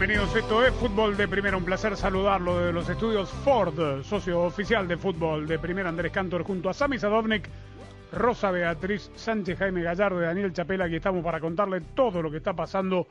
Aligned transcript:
Bienvenidos. 0.00 0.34
Esto 0.34 0.64
es 0.64 0.72
Fútbol 0.76 1.14
de 1.14 1.28
Primera. 1.28 1.58
Un 1.58 1.64
placer 1.66 1.94
saludarlo 1.94 2.58
desde 2.58 2.72
los 2.72 2.88
estudios 2.88 3.28
Ford, 3.44 4.02
socio 4.02 4.40
oficial 4.40 4.88
de 4.88 4.96
Fútbol 4.96 5.46
de 5.46 5.58
Primera, 5.58 5.90
Andrés 5.90 6.10
Cantor, 6.10 6.42
junto 6.42 6.70
a 6.70 6.72
Sami 6.72 6.98
Sadovnik, 6.98 7.46
Rosa 8.10 8.50
Beatriz 8.50 9.10
Sánchez, 9.14 9.58
Jaime 9.58 9.82
Gallardo 9.82 10.22
y 10.22 10.24
Daniel 10.24 10.54
Chapela. 10.54 10.86
Aquí 10.86 10.96
estamos 10.96 11.22
para 11.22 11.38
contarle 11.38 11.82
todo 11.82 12.22
lo 12.22 12.30
que 12.30 12.38
está 12.38 12.54
pasando 12.54 13.08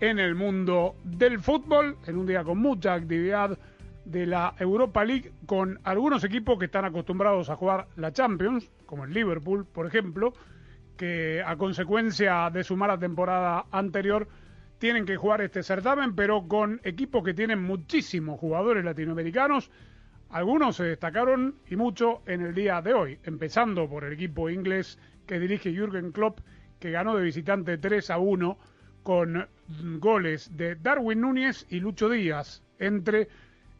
en 0.00 0.18
el 0.18 0.34
mundo 0.34 0.94
del 1.04 1.38
fútbol, 1.38 1.98
en 2.06 2.16
un 2.16 2.24
día 2.24 2.42
con 2.42 2.56
mucha 2.56 2.94
actividad 2.94 3.58
de 4.06 4.24
la 4.24 4.54
Europa 4.58 5.04
League, 5.04 5.32
con 5.44 5.80
algunos 5.84 6.24
equipos 6.24 6.58
que 6.58 6.64
están 6.64 6.86
acostumbrados 6.86 7.50
a 7.50 7.56
jugar 7.56 7.88
la 7.96 8.10
Champions, 8.10 8.70
como 8.86 9.04
el 9.04 9.12
Liverpool, 9.12 9.66
por 9.66 9.86
ejemplo, 9.86 10.32
que 10.96 11.42
a 11.44 11.56
consecuencia 11.56 12.48
de 12.48 12.64
su 12.64 12.74
mala 12.74 12.96
temporada 12.96 13.66
anterior 13.70 14.26
tienen 14.82 15.06
que 15.06 15.16
jugar 15.16 15.40
este 15.42 15.62
certamen, 15.62 16.16
pero 16.16 16.48
con 16.48 16.80
equipos 16.82 17.22
que 17.22 17.34
tienen 17.34 17.62
muchísimos 17.62 18.40
jugadores 18.40 18.84
latinoamericanos. 18.84 19.70
Algunos 20.28 20.74
se 20.74 20.82
destacaron 20.82 21.54
y 21.70 21.76
mucho 21.76 22.22
en 22.26 22.40
el 22.40 22.52
día 22.52 22.82
de 22.82 22.92
hoy, 22.92 23.18
empezando 23.22 23.88
por 23.88 24.02
el 24.02 24.14
equipo 24.14 24.50
inglés 24.50 24.98
que 25.24 25.38
dirige 25.38 25.72
Jürgen 25.72 26.10
Klopp, 26.10 26.40
que 26.80 26.90
ganó 26.90 27.16
de 27.16 27.22
visitante 27.22 27.78
3 27.78 28.10
a 28.10 28.18
1 28.18 28.58
con 29.04 29.46
goles 30.00 30.50
de 30.56 30.74
Darwin 30.74 31.20
Núñez 31.20 31.64
y 31.70 31.78
Lucho 31.78 32.08
Díaz, 32.08 32.64
entre 32.80 33.28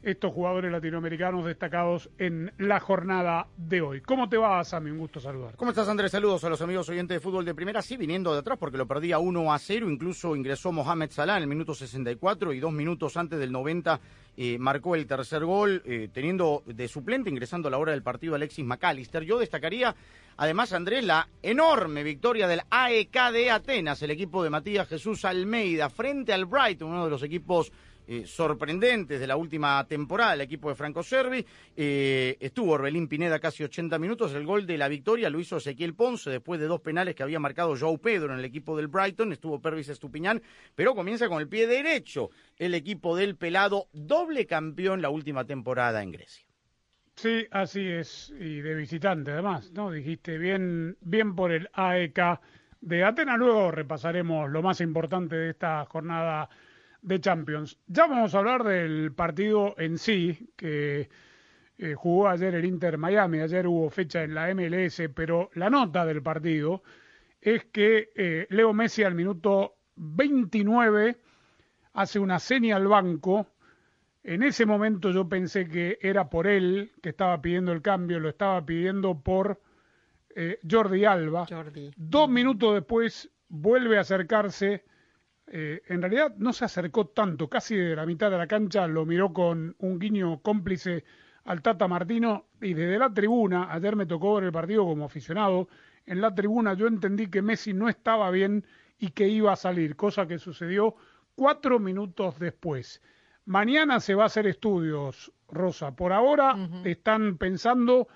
estos 0.02 0.32
jugadores 0.32 0.72
latinoamericanos 0.72 1.44
destacados 1.44 2.10
en 2.18 2.52
la 2.58 2.80
jornada 2.80 3.46
de 3.56 3.80
hoy. 3.80 4.00
¿Cómo 4.00 4.28
te 4.28 4.36
va, 4.36 4.62
Sammy? 4.64 4.90
Un 4.90 4.98
gusto 4.98 5.20
saludar. 5.20 5.54
¿Cómo 5.56 5.70
estás, 5.70 5.88
Andrés? 5.88 6.10
Saludos 6.10 6.42
a 6.44 6.48
los 6.48 6.60
amigos 6.60 6.88
oyentes 6.88 7.16
de 7.16 7.20
fútbol 7.20 7.44
de 7.44 7.54
primera. 7.54 7.82
Sí, 7.82 7.96
viniendo 7.96 8.32
de 8.32 8.40
atrás 8.40 8.58
porque 8.58 8.78
lo 8.78 8.86
perdía 8.86 9.18
1 9.18 9.52
a 9.52 9.58
0. 9.58 9.90
Incluso 9.90 10.34
ingresó 10.34 10.72
Mohamed 10.72 11.10
Salah 11.10 11.36
en 11.36 11.44
el 11.44 11.48
minuto 11.48 11.74
64 11.74 12.52
y 12.52 12.60
dos 12.60 12.72
minutos 12.72 13.16
antes 13.16 13.38
del 13.38 13.52
90 13.52 14.00
eh, 14.34 14.56
marcó 14.58 14.94
el 14.94 15.06
tercer 15.06 15.44
gol, 15.44 15.82
eh, 15.84 16.08
teniendo 16.10 16.62
de 16.64 16.88
suplente 16.88 17.28
ingresando 17.28 17.68
a 17.68 17.70
la 17.70 17.76
hora 17.76 17.92
del 17.92 18.02
partido 18.02 18.34
Alexis 18.34 18.64
McAllister. 18.64 19.24
Yo 19.24 19.38
destacaría, 19.38 19.94
además, 20.38 20.72
Andrés, 20.72 21.04
la 21.04 21.28
enorme 21.42 22.02
victoria 22.02 22.48
del 22.48 22.62
AEK 22.70 23.30
de 23.30 23.50
Atenas, 23.50 24.00
el 24.00 24.10
equipo 24.10 24.42
de 24.42 24.48
Matías 24.48 24.88
Jesús 24.88 25.26
Almeida, 25.26 25.90
frente 25.90 26.32
al 26.32 26.46
Brighton, 26.46 26.88
uno 26.88 27.04
de 27.04 27.10
los 27.10 27.22
equipos 27.22 27.72
eh, 28.06 28.26
sorprendentes 28.26 29.20
de 29.20 29.26
la 29.26 29.36
última 29.36 29.86
temporada, 29.86 30.34
el 30.34 30.40
equipo 30.40 30.68
de 30.68 30.74
Franco 30.74 31.02
Servi. 31.02 31.44
Eh, 31.76 32.36
estuvo 32.40 32.72
Orbelín 32.72 33.08
Pineda 33.08 33.38
casi 33.38 33.62
80 33.62 33.98
minutos. 33.98 34.34
El 34.34 34.44
gol 34.44 34.66
de 34.66 34.78
la 34.78 34.88
victoria 34.88 35.30
lo 35.30 35.38
hizo 35.38 35.58
Ezequiel 35.58 35.94
Ponce 35.94 36.30
después 36.30 36.60
de 36.60 36.66
dos 36.66 36.80
penales 36.80 37.14
que 37.14 37.22
había 37.22 37.38
marcado 37.38 37.76
Joe 37.78 37.98
Pedro 37.98 38.32
en 38.32 38.40
el 38.40 38.44
equipo 38.44 38.76
del 38.76 38.88
Brighton. 38.88 39.32
Estuvo 39.32 39.60
Pervis 39.60 39.88
Estupiñán, 39.88 40.42
pero 40.74 40.94
comienza 40.94 41.28
con 41.28 41.40
el 41.40 41.48
pie 41.48 41.66
derecho 41.66 42.30
el 42.56 42.74
equipo 42.74 43.16
del 43.16 43.36
Pelado, 43.36 43.88
doble 43.92 44.46
campeón 44.46 45.02
la 45.02 45.10
última 45.10 45.44
temporada 45.44 46.02
en 46.02 46.12
Grecia. 46.12 46.46
Sí, 47.14 47.46
así 47.50 47.86
es, 47.86 48.32
y 48.38 48.60
de 48.62 48.74
visitante 48.74 49.32
además, 49.32 49.70
¿no? 49.72 49.90
Dijiste 49.90 50.38
bien, 50.38 50.96
bien 51.00 51.36
por 51.36 51.52
el 51.52 51.68
AEK 51.72 52.40
de 52.80 53.04
Atenas. 53.04 53.38
Luego 53.38 53.70
repasaremos 53.70 54.50
lo 54.50 54.62
más 54.62 54.80
importante 54.80 55.36
de 55.36 55.50
esta 55.50 55.84
jornada 55.84 56.48
de 57.02 57.20
Champions. 57.20 57.78
Ya 57.86 58.06
vamos 58.06 58.34
a 58.34 58.38
hablar 58.38 58.64
del 58.64 59.12
partido 59.12 59.74
en 59.78 59.98
sí, 59.98 60.50
que 60.56 61.08
eh, 61.78 61.94
jugó 61.94 62.28
ayer 62.28 62.54
el 62.54 62.64
Inter 62.64 62.96
Miami, 62.96 63.40
ayer 63.40 63.66
hubo 63.66 63.90
fecha 63.90 64.22
en 64.22 64.34
la 64.34 64.54
MLS, 64.54 65.02
pero 65.14 65.50
la 65.54 65.68
nota 65.68 66.06
del 66.06 66.22
partido 66.22 66.82
es 67.40 67.64
que 67.66 68.10
eh, 68.14 68.46
Leo 68.50 68.72
Messi 68.72 69.02
al 69.02 69.14
minuto 69.14 69.74
29 69.96 71.16
hace 71.94 72.18
una 72.18 72.38
seña 72.38 72.76
al 72.76 72.86
banco. 72.86 73.48
En 74.22 74.44
ese 74.44 74.64
momento 74.64 75.10
yo 75.10 75.28
pensé 75.28 75.68
que 75.68 75.98
era 76.00 76.30
por 76.30 76.46
él 76.46 76.92
que 77.02 77.08
estaba 77.08 77.42
pidiendo 77.42 77.72
el 77.72 77.82
cambio, 77.82 78.20
lo 78.20 78.28
estaba 78.28 78.64
pidiendo 78.64 79.20
por 79.20 79.60
eh, 80.36 80.60
Jordi 80.68 81.04
Alba. 81.04 81.46
Jordi. 81.48 81.90
Dos 81.96 82.28
minutos 82.28 82.74
después 82.74 83.28
vuelve 83.48 83.98
a 83.98 84.02
acercarse. 84.02 84.84
Eh, 85.46 85.82
en 85.88 86.00
realidad 86.00 86.34
no 86.38 86.52
se 86.52 86.64
acercó 86.64 87.06
tanto, 87.08 87.48
casi 87.48 87.76
de 87.76 87.96
la 87.96 88.06
mitad 88.06 88.30
de 88.30 88.38
la 88.38 88.46
cancha 88.46 88.86
lo 88.86 89.04
miró 89.04 89.32
con 89.32 89.74
un 89.78 89.98
guiño 89.98 90.40
cómplice 90.40 91.04
al 91.44 91.62
Tata 91.62 91.88
Martino 91.88 92.46
y 92.60 92.74
desde 92.74 92.98
la 92.98 93.12
tribuna, 93.12 93.72
ayer 93.72 93.96
me 93.96 94.06
tocó 94.06 94.36
ver 94.36 94.44
el 94.44 94.52
partido 94.52 94.84
como 94.84 95.04
aficionado, 95.04 95.68
en 96.06 96.20
la 96.20 96.34
tribuna 96.34 96.74
yo 96.74 96.86
entendí 96.86 97.28
que 97.28 97.42
Messi 97.42 97.72
no 97.72 97.88
estaba 97.88 98.30
bien 98.30 98.64
y 98.98 99.10
que 99.10 99.28
iba 99.28 99.52
a 99.52 99.56
salir, 99.56 99.96
cosa 99.96 100.26
que 100.26 100.38
sucedió 100.38 100.94
cuatro 101.34 101.78
minutos 101.78 102.38
después. 102.38 103.02
Mañana 103.44 103.98
se 103.98 104.14
va 104.14 104.24
a 104.24 104.26
hacer 104.26 104.46
estudios, 104.46 105.32
Rosa. 105.48 105.94
Por 105.96 106.12
ahora 106.12 106.56
están 106.84 107.36
pensando 107.36 108.06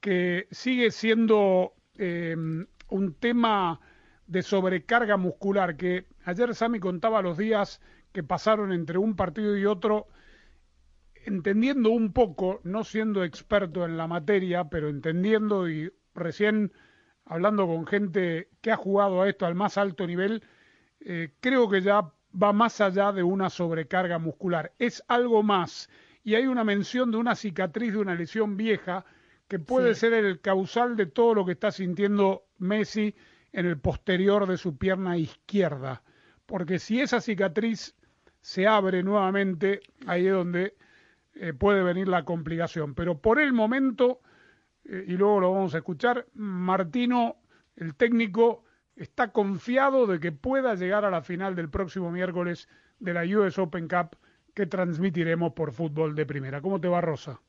que 0.00 0.48
sigue 0.50 0.90
siendo 0.90 1.74
eh, 1.98 2.34
un 2.88 3.14
tema 3.20 3.78
de 4.32 4.42
sobrecarga 4.42 5.18
muscular, 5.18 5.76
que 5.76 6.06
ayer 6.24 6.54
Sami 6.54 6.80
contaba 6.80 7.20
los 7.20 7.36
días 7.36 7.82
que 8.12 8.22
pasaron 8.22 8.72
entre 8.72 8.96
un 8.96 9.14
partido 9.14 9.58
y 9.58 9.66
otro, 9.66 10.08
entendiendo 11.26 11.90
un 11.90 12.12
poco, 12.14 12.60
no 12.64 12.82
siendo 12.82 13.24
experto 13.24 13.84
en 13.84 13.98
la 13.98 14.06
materia, 14.06 14.64
pero 14.64 14.88
entendiendo 14.88 15.68
y 15.68 15.92
recién 16.14 16.72
hablando 17.26 17.66
con 17.66 17.86
gente 17.86 18.48
que 18.62 18.72
ha 18.72 18.76
jugado 18.76 19.20
a 19.20 19.28
esto 19.28 19.44
al 19.44 19.54
más 19.54 19.76
alto 19.76 20.06
nivel, 20.06 20.42
eh, 21.00 21.34
creo 21.40 21.68
que 21.68 21.82
ya 21.82 22.10
va 22.42 22.52
más 22.54 22.80
allá 22.80 23.12
de 23.12 23.22
una 23.22 23.50
sobrecarga 23.50 24.18
muscular, 24.18 24.72
es 24.78 25.04
algo 25.08 25.42
más. 25.42 25.90
Y 26.24 26.36
hay 26.36 26.46
una 26.46 26.64
mención 26.64 27.10
de 27.10 27.18
una 27.18 27.34
cicatriz 27.34 27.92
de 27.92 27.98
una 27.98 28.14
lesión 28.14 28.56
vieja 28.56 29.04
que 29.46 29.58
puede 29.58 29.92
Sí. 29.94 30.00
ser 30.00 30.14
el 30.14 30.40
causal 30.40 30.96
de 30.96 31.04
todo 31.04 31.34
lo 31.34 31.44
que 31.44 31.52
está 31.52 31.70
sintiendo 31.70 32.44
Messi 32.58 33.14
en 33.52 33.66
el 33.66 33.78
posterior 33.78 34.46
de 34.46 34.56
su 34.56 34.76
pierna 34.76 35.16
izquierda. 35.16 36.02
Porque 36.46 36.78
si 36.78 37.00
esa 37.00 37.20
cicatriz 37.20 37.94
se 38.40 38.66
abre 38.66 39.02
nuevamente, 39.02 39.80
ahí 40.06 40.26
es 40.26 40.32
donde 40.32 40.76
eh, 41.34 41.52
puede 41.52 41.82
venir 41.82 42.08
la 42.08 42.24
complicación. 42.24 42.94
Pero 42.94 43.18
por 43.18 43.40
el 43.40 43.52
momento, 43.52 44.20
eh, 44.84 45.04
y 45.06 45.12
luego 45.12 45.40
lo 45.40 45.52
vamos 45.52 45.74
a 45.74 45.78
escuchar, 45.78 46.26
Martino, 46.34 47.36
el 47.76 47.94
técnico, 47.94 48.64
está 48.96 49.32
confiado 49.32 50.06
de 50.06 50.20
que 50.20 50.32
pueda 50.32 50.74
llegar 50.74 51.04
a 51.04 51.10
la 51.10 51.22
final 51.22 51.54
del 51.54 51.70
próximo 51.70 52.10
miércoles 52.10 52.68
de 52.98 53.14
la 53.14 53.24
US 53.24 53.58
Open 53.58 53.88
Cup 53.88 54.16
que 54.54 54.66
transmitiremos 54.66 55.52
por 55.54 55.72
fútbol 55.72 56.14
de 56.14 56.26
primera. 56.26 56.60
¿Cómo 56.60 56.80
te 56.80 56.88
va, 56.88 57.00
Rosa? 57.00 57.40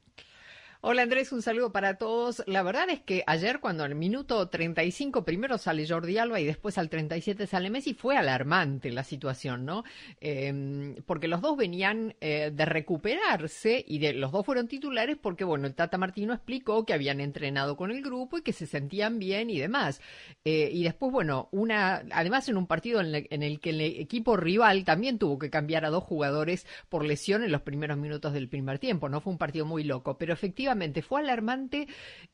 Hola 0.86 1.04
Andrés, 1.04 1.32
un 1.32 1.42
saludo 1.42 1.72
para 1.72 1.98
todos. 1.98 2.44
La 2.46 2.62
verdad 2.62 2.90
es 2.90 3.00
que 3.00 3.24
ayer 3.26 3.62
cuando 3.62 3.86
al 3.86 3.96
minuto 3.96 4.50
35 4.50 5.24
primero 5.24 5.58
sale 5.58 5.88
Jordi 5.88 6.18
Alba 6.18 6.42
y 6.42 6.46
después 6.46 6.78
al 6.78 6.90
37 6.90 7.48
sale 7.48 7.70
Messi, 7.70 7.94
fue 7.94 8.18
alarmante 8.18 8.92
la 8.92 9.06
situación, 9.06 9.64
¿no? 9.64 9.86
Eh, 10.20 10.94
porque 11.06 11.30
los 11.30 11.40
dos 11.40 11.56
venían 11.56 12.16
eh, 12.20 12.52
de 12.54 12.66
recuperarse 12.66 13.82
y 13.88 14.00
de, 14.00 14.12
los 14.12 14.34
dos 14.34 14.46
fueron 14.46 14.68
titulares 14.68 15.16
porque, 15.16 15.46
bueno, 15.46 15.68
el 15.68 15.74
Tata 15.74 15.98
Martino 15.98 16.34
explicó 16.34 16.86
que 16.86 16.92
habían 16.92 17.22
entrenado 17.22 17.78
con 17.78 17.90
el 17.90 18.02
grupo 18.02 18.40
y 18.40 18.42
que 18.42 18.52
se 18.52 18.68
sentían 18.68 19.20
bien 19.20 19.50
y 19.50 19.60
demás. 19.60 20.02
Eh, 20.44 20.70
y 20.74 20.84
después, 20.84 21.14
bueno, 21.14 21.48
una, 21.54 22.04
además 22.12 22.50
en 22.50 22.58
un 22.58 22.68
partido 22.68 23.00
en, 23.00 23.26
en 23.30 23.42
el 23.42 23.62
que 23.62 23.70
el 23.70 23.80
equipo 23.80 24.36
rival 24.36 24.84
también 24.84 25.18
tuvo 25.18 25.40
que 25.40 25.50
cambiar 25.50 25.86
a 25.86 25.90
dos 25.92 26.04
jugadores 26.04 26.68
por 26.90 27.06
lesión 27.06 27.42
en 27.42 27.54
los 27.54 27.62
primeros 27.62 27.98
minutos 27.98 28.34
del 28.34 28.50
primer 28.50 28.80
tiempo, 28.80 29.08
¿no? 29.08 29.22
Fue 29.22 29.32
un 29.32 29.40
partido 29.40 29.66
muy 29.66 29.86
loco, 29.86 30.18
pero 30.18 30.34
efectivamente 30.34 30.73
fue 31.02 31.22
alarmante 31.22 31.88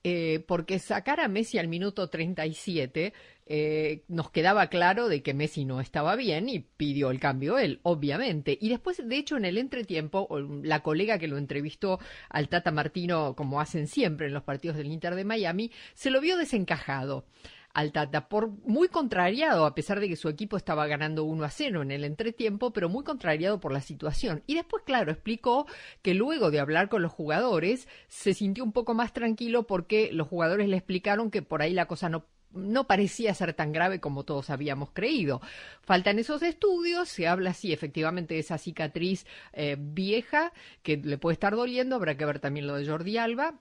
eh, 0.03 0.43
porque 0.47 0.79
sacar 0.79 1.19
a 1.19 1.27
Messi 1.27 1.57
al 1.57 1.67
minuto 1.67 2.09
37 2.09 3.13
eh, 3.51 4.03
nos 4.07 4.29
quedaba 4.29 4.67
claro 4.67 5.07
de 5.09 5.23
que 5.23 5.33
Messi 5.33 5.65
no 5.65 5.81
estaba 5.81 6.15
bien 6.15 6.49
y 6.49 6.59
pidió 6.59 7.09
el 7.09 7.19
cambio 7.19 7.57
él, 7.57 7.79
obviamente. 7.81 8.57
Y 8.61 8.69
después, 8.69 9.01
de 9.03 9.17
hecho, 9.17 9.37
en 9.37 9.45
el 9.45 9.57
entretiempo, 9.57 10.27
la 10.63 10.83
colega 10.83 11.17
que 11.17 11.27
lo 11.27 11.37
entrevistó 11.37 11.99
al 12.29 12.47
Tata 12.47 12.71
Martino, 12.71 13.35
como 13.35 13.59
hacen 13.59 13.87
siempre 13.87 14.27
en 14.27 14.33
los 14.33 14.43
partidos 14.43 14.77
del 14.77 14.91
Inter 14.91 15.15
de 15.15 15.25
Miami, 15.25 15.71
se 15.95 16.11
lo 16.11 16.21
vio 16.21 16.37
desencajado 16.37 17.25
al 17.73 17.91
Tata, 17.91 18.27
por 18.29 18.49
muy 18.65 18.87
contrariado, 18.87 19.65
a 19.65 19.75
pesar 19.75 19.99
de 19.99 20.07
que 20.07 20.15
su 20.15 20.29
equipo 20.29 20.57
estaba 20.57 20.87
ganando 20.87 21.23
1 21.23 21.43
a 21.43 21.49
0 21.49 21.81
en 21.81 21.91
el 21.91 22.03
entretiempo, 22.03 22.71
pero 22.73 22.89
muy 22.89 23.03
contrariado 23.03 23.59
por 23.59 23.71
la 23.71 23.81
situación. 23.81 24.43
Y 24.47 24.55
después, 24.55 24.83
claro, 24.85 25.11
explicó 25.11 25.67
que 26.01 26.13
luego 26.13 26.51
de 26.51 26.59
hablar 26.59 26.89
con 26.89 27.01
los 27.01 27.11
jugadores, 27.11 27.87
se 28.07 28.33
sintió 28.33 28.63
un 28.63 28.71
poco 28.71 28.93
más 28.93 29.13
tranquilo 29.13 29.67
porque 29.67 30.09
los 30.11 30.27
jugadores 30.27 30.67
le 30.67 30.77
explicaron 30.77 31.31
que 31.31 31.41
por 31.41 31.61
ahí 31.61 31.73
la 31.73 31.87
cosa 31.87 32.09
no 32.09 32.25
no 32.51 32.87
parecía 32.87 33.33
ser 33.35 33.53
tan 33.53 33.71
grave 33.71 33.99
como 33.99 34.23
todos 34.23 34.49
habíamos 34.49 34.89
creído. 34.91 35.39
Faltan 35.81 36.17
esos 36.17 36.41
estudios, 36.41 37.07
se 37.07 37.27
habla 37.27 37.51
así 37.51 37.73
efectivamente 37.73 38.33
de 38.33 38.39
esa 38.39 38.57
cicatriz 38.57 39.27
eh, 39.53 39.75
vieja 39.79 40.51
que 40.81 40.97
le 40.97 41.19
puede 41.19 41.33
estar 41.33 41.55
doliendo, 41.55 41.95
habrá 41.95 42.17
que 42.17 42.25
ver 42.25 42.39
también 42.39 42.65
lo 42.65 42.75
de 42.75 42.87
Jordi 42.87 43.17
Alba 43.17 43.59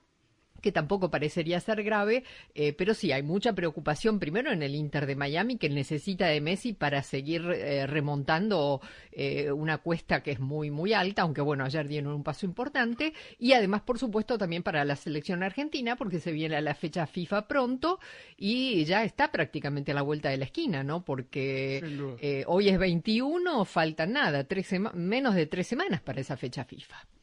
que 0.61 0.71
tampoco 0.71 1.09
parecería 1.09 1.59
ser 1.59 1.83
grave, 1.83 2.23
eh, 2.55 2.73
pero 2.73 2.93
sí 2.93 3.11
hay 3.11 3.23
mucha 3.23 3.53
preocupación 3.53 4.19
primero 4.19 4.51
en 4.51 4.63
el 4.63 4.75
Inter 4.75 5.05
de 5.05 5.15
Miami 5.15 5.57
que 5.57 5.69
necesita 5.69 6.27
de 6.27 6.41
Messi 6.41 6.73
para 6.73 7.03
seguir 7.03 7.43
eh, 7.51 7.87
remontando 7.87 8.81
eh, 9.11 9.51
una 9.51 9.79
cuesta 9.79 10.21
que 10.21 10.31
es 10.31 10.39
muy 10.39 10.71
muy 10.71 10.93
alta, 10.93 11.23
aunque 11.23 11.41
bueno, 11.41 11.65
ayer 11.65 11.87
dieron 11.87 12.13
un 12.13 12.23
paso 12.23 12.45
importante 12.45 13.13
y 13.37 13.53
además 13.53 13.81
por 13.81 13.99
supuesto 13.99 14.37
también 14.37 14.63
para 14.63 14.85
la 14.85 14.95
selección 14.95 15.43
argentina 15.43 15.95
porque 15.95 16.19
se 16.19 16.31
viene 16.31 16.55
a 16.55 16.61
la 16.61 16.75
fecha 16.75 17.07
FIFA 17.07 17.47
pronto 17.47 17.99
y 18.37 18.85
ya 18.85 19.03
está 19.03 19.31
prácticamente 19.31 19.91
a 19.91 19.95
la 19.95 20.01
vuelta 20.01 20.29
de 20.29 20.37
la 20.37 20.45
esquina, 20.45 20.83
¿no? 20.83 21.03
Porque 21.03 22.43
hoy 22.47 22.69
es 22.69 22.77
21, 22.77 23.65
falta 23.65 24.05
nada, 24.05 24.43
tres 24.43 24.69
menos 24.93 25.35
de 25.35 25.45
tres 25.45 25.67
semanas 25.67 26.01
para 26.01 26.21
esa 26.21 26.37
fecha 26.37 26.63
FIFA. 26.63 27.18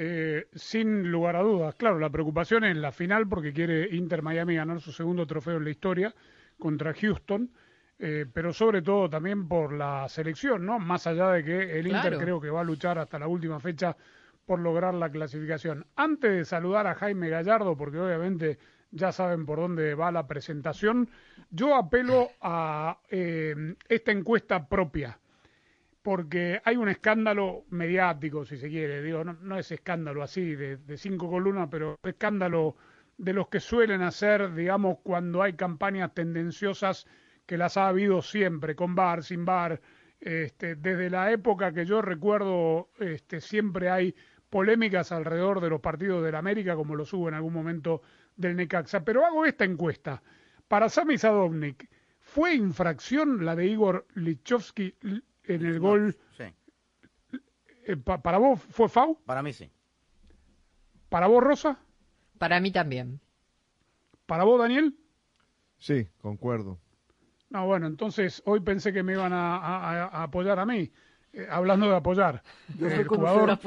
Eh, 0.00 0.46
sin 0.54 1.10
lugar 1.10 1.34
a 1.34 1.42
dudas. 1.42 1.74
Claro, 1.74 1.98
la 1.98 2.08
preocupación 2.08 2.62
es 2.62 2.76
la 2.76 2.92
final 2.92 3.28
porque 3.28 3.52
quiere 3.52 3.88
Inter 3.96 4.22
Miami 4.22 4.54
ganar 4.54 4.80
su 4.80 4.92
segundo 4.92 5.26
trofeo 5.26 5.56
en 5.56 5.64
la 5.64 5.70
historia 5.70 6.14
contra 6.56 6.94
Houston, 6.94 7.50
eh, 7.98 8.24
pero 8.32 8.52
sobre 8.52 8.80
todo 8.80 9.10
también 9.10 9.48
por 9.48 9.72
la 9.72 10.08
selección, 10.08 10.64
¿no? 10.64 10.78
Más 10.78 11.08
allá 11.08 11.32
de 11.32 11.42
que 11.42 11.80
el 11.80 11.88
Inter 11.88 12.16
creo 12.16 12.40
que 12.40 12.48
va 12.48 12.60
a 12.60 12.64
luchar 12.64 12.96
hasta 12.96 13.18
la 13.18 13.26
última 13.26 13.58
fecha 13.58 13.96
por 14.46 14.60
lograr 14.60 14.94
la 14.94 15.10
clasificación. 15.10 15.84
Antes 15.96 16.30
de 16.30 16.44
saludar 16.44 16.86
a 16.86 16.94
Jaime 16.94 17.28
Gallardo, 17.28 17.76
porque 17.76 17.98
obviamente 17.98 18.56
ya 18.92 19.10
saben 19.10 19.44
por 19.44 19.58
dónde 19.58 19.96
va 19.96 20.12
la 20.12 20.28
presentación, 20.28 21.08
yo 21.50 21.74
apelo 21.74 22.28
a 22.40 23.00
eh, 23.10 23.74
esta 23.88 24.12
encuesta 24.12 24.68
propia 24.68 25.18
porque 26.08 26.58
hay 26.64 26.78
un 26.78 26.88
escándalo 26.88 27.66
mediático, 27.68 28.42
si 28.46 28.56
se 28.56 28.70
quiere, 28.70 29.02
digo, 29.02 29.24
no, 29.24 29.58
es 29.58 29.70
escándalo 29.72 30.22
así 30.22 30.56
de, 30.56 30.96
cinco 30.96 31.28
columnas, 31.28 31.68
pero 31.70 31.98
escándalo 32.02 32.76
de 33.18 33.34
los 33.34 33.48
que 33.48 33.60
suelen 33.60 34.00
hacer, 34.00 34.54
digamos, 34.54 35.00
cuando 35.02 35.42
hay 35.42 35.52
campañas 35.52 36.14
tendenciosas 36.14 37.06
que 37.44 37.58
las 37.58 37.76
ha 37.76 37.88
habido 37.88 38.22
siempre, 38.22 38.74
con 38.74 38.94
bar, 38.94 39.22
sin 39.22 39.44
bar, 39.44 39.82
este, 40.18 40.76
desde 40.76 41.10
la 41.10 41.30
época 41.30 41.72
que 41.72 41.84
yo 41.84 42.00
recuerdo, 42.00 42.88
este, 42.98 43.42
siempre 43.42 43.90
hay 43.90 44.14
polémicas 44.48 45.12
alrededor 45.12 45.60
de 45.60 45.68
los 45.68 45.82
partidos 45.82 46.24
del 46.24 46.36
América, 46.36 46.74
como 46.74 46.96
lo 46.96 47.04
hubo 47.04 47.28
en 47.28 47.34
algún 47.34 47.52
momento 47.52 48.00
del 48.34 48.56
Necaxa. 48.56 49.04
Pero 49.04 49.26
hago 49.26 49.44
esta 49.44 49.66
encuesta. 49.66 50.22
Para 50.68 50.88
Sami 50.88 51.18
Sadovnik, 51.18 51.86
¿fue 52.18 52.54
infracción 52.54 53.44
la 53.44 53.54
de 53.54 53.66
Igor 53.66 54.06
Lichovsky 54.14 54.94
en 55.48 55.66
el 55.66 55.80
gol. 55.80 56.16
Sí. 56.36 56.44
Eh, 57.86 57.96
¿Para 57.96 58.38
vos 58.38 58.60
fue 58.70 58.88
FAU? 58.88 59.18
Para 59.24 59.42
mí 59.42 59.52
sí. 59.52 59.70
¿Para 61.08 61.26
vos, 61.26 61.42
Rosa? 61.42 61.78
Para 62.38 62.60
mí 62.60 62.70
también. 62.70 63.20
¿Para 64.26 64.44
vos, 64.44 64.60
Daniel? 64.60 64.94
Sí, 65.78 66.06
concuerdo. 66.20 66.78
No, 67.50 67.66
bueno, 67.66 67.86
entonces 67.86 68.42
hoy 68.44 68.60
pensé 68.60 68.92
que 68.92 69.02
me 69.02 69.12
iban 69.12 69.32
a, 69.32 70.22
apoyar 70.22 70.58
a 70.58 70.66
mí, 70.66 70.92
eh, 71.32 71.46
hablando 71.50 71.88
de 71.88 71.96
apoyar. 71.96 72.42
Yo 72.76 72.88
el 72.88 73.06
jugador. 73.06 73.58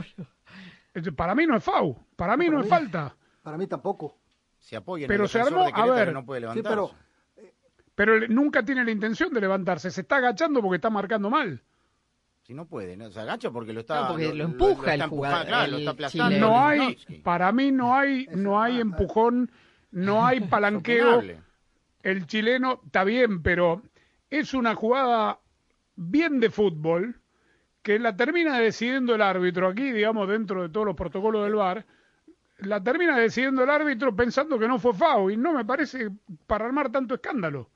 Para 1.16 1.34
mí 1.34 1.48
no 1.48 1.56
es 1.56 1.64
FAU, 1.64 1.98
para 2.16 2.38
mí 2.38 2.50
no, 2.50 2.62
es 2.62 2.68
falta. 2.68 3.16
Para 3.42 3.58
mí 3.58 3.66
tampoco. 3.66 4.18
Se 4.60 4.76
apoya 4.76 5.08
pero 5.08 5.28
se 5.28 5.40
armó, 5.40 5.68
a 5.74 5.86
ver, 5.88 6.14
no 6.14 6.24
puede 6.24 6.42
levantarse. 6.42 6.70
pero, 6.70 6.92
pero 7.96 8.28
nunca 8.28 8.64
tiene 8.64 8.86
la 8.86 8.92
intención 8.92 9.34
de 9.34 9.42
levantarse, 9.42 9.90
se 9.90 10.02
está 10.02 10.18
agachando 10.18 10.62
porque 10.62 10.76
está 10.76 10.92
marcando 10.92 11.32
mal. 11.32 11.64
Si 12.52 12.56
no 12.56 12.66
puede, 12.66 12.98
¿no? 12.98 13.10
se 13.10 13.22
agacha 13.22 13.50
porque 13.50 13.72
lo 13.72 13.80
está. 13.80 14.10
porque 14.10 14.34
lo, 14.34 14.44
empuja 14.44 14.96
el 14.96 15.04
jugador. 15.04 15.48
Claro, 15.48 15.72
lo 15.72 15.78
está 15.78 15.92
aplastando. 15.92 16.38
No 16.38 16.68
hay, 16.68 16.98
para 17.24 17.50
mí 17.54 17.72
no 17.72 17.96
hay, 17.96 18.28
no 18.36 18.62
hay 18.62 18.82
empujón, 18.82 19.50
no 19.92 20.26
hay 20.26 20.42
palanqueo. 20.50 21.24
El 22.04 22.28
chileno 22.28 22.82
está 22.86 23.06
bien, 23.06 23.42
pero 23.42 23.84
es 24.30 24.54
una 24.54 24.76
jugada 24.76 25.40
bien 25.96 26.42
de 26.42 26.50
fútbol 26.50 27.22
que 27.82 28.00
la 28.00 28.18
termina 28.18 28.60
decidiendo 28.60 29.16
el 29.16 29.22
árbitro 29.22 29.70
aquí, 29.70 29.90
digamos, 29.90 30.28
dentro 30.28 30.64
de 30.64 30.68
todos 30.68 30.88
los 30.88 30.98
protocolos 30.98 31.46
del 31.46 31.56
VAR, 31.56 31.86
la 32.58 32.84
termina 32.84 33.18
decidiendo 33.18 33.64
el 33.64 33.70
árbitro 33.70 34.14
pensando 34.14 34.60
que 34.60 34.68
no 34.68 34.78
fue 34.78 34.94
FAO 34.94 35.32
y 35.32 35.38
no 35.38 35.54
me 35.54 35.64
parece 35.64 36.10
para 36.48 36.66
armar 36.66 36.92
tanto 36.92 37.16
escándalo. 37.16 37.70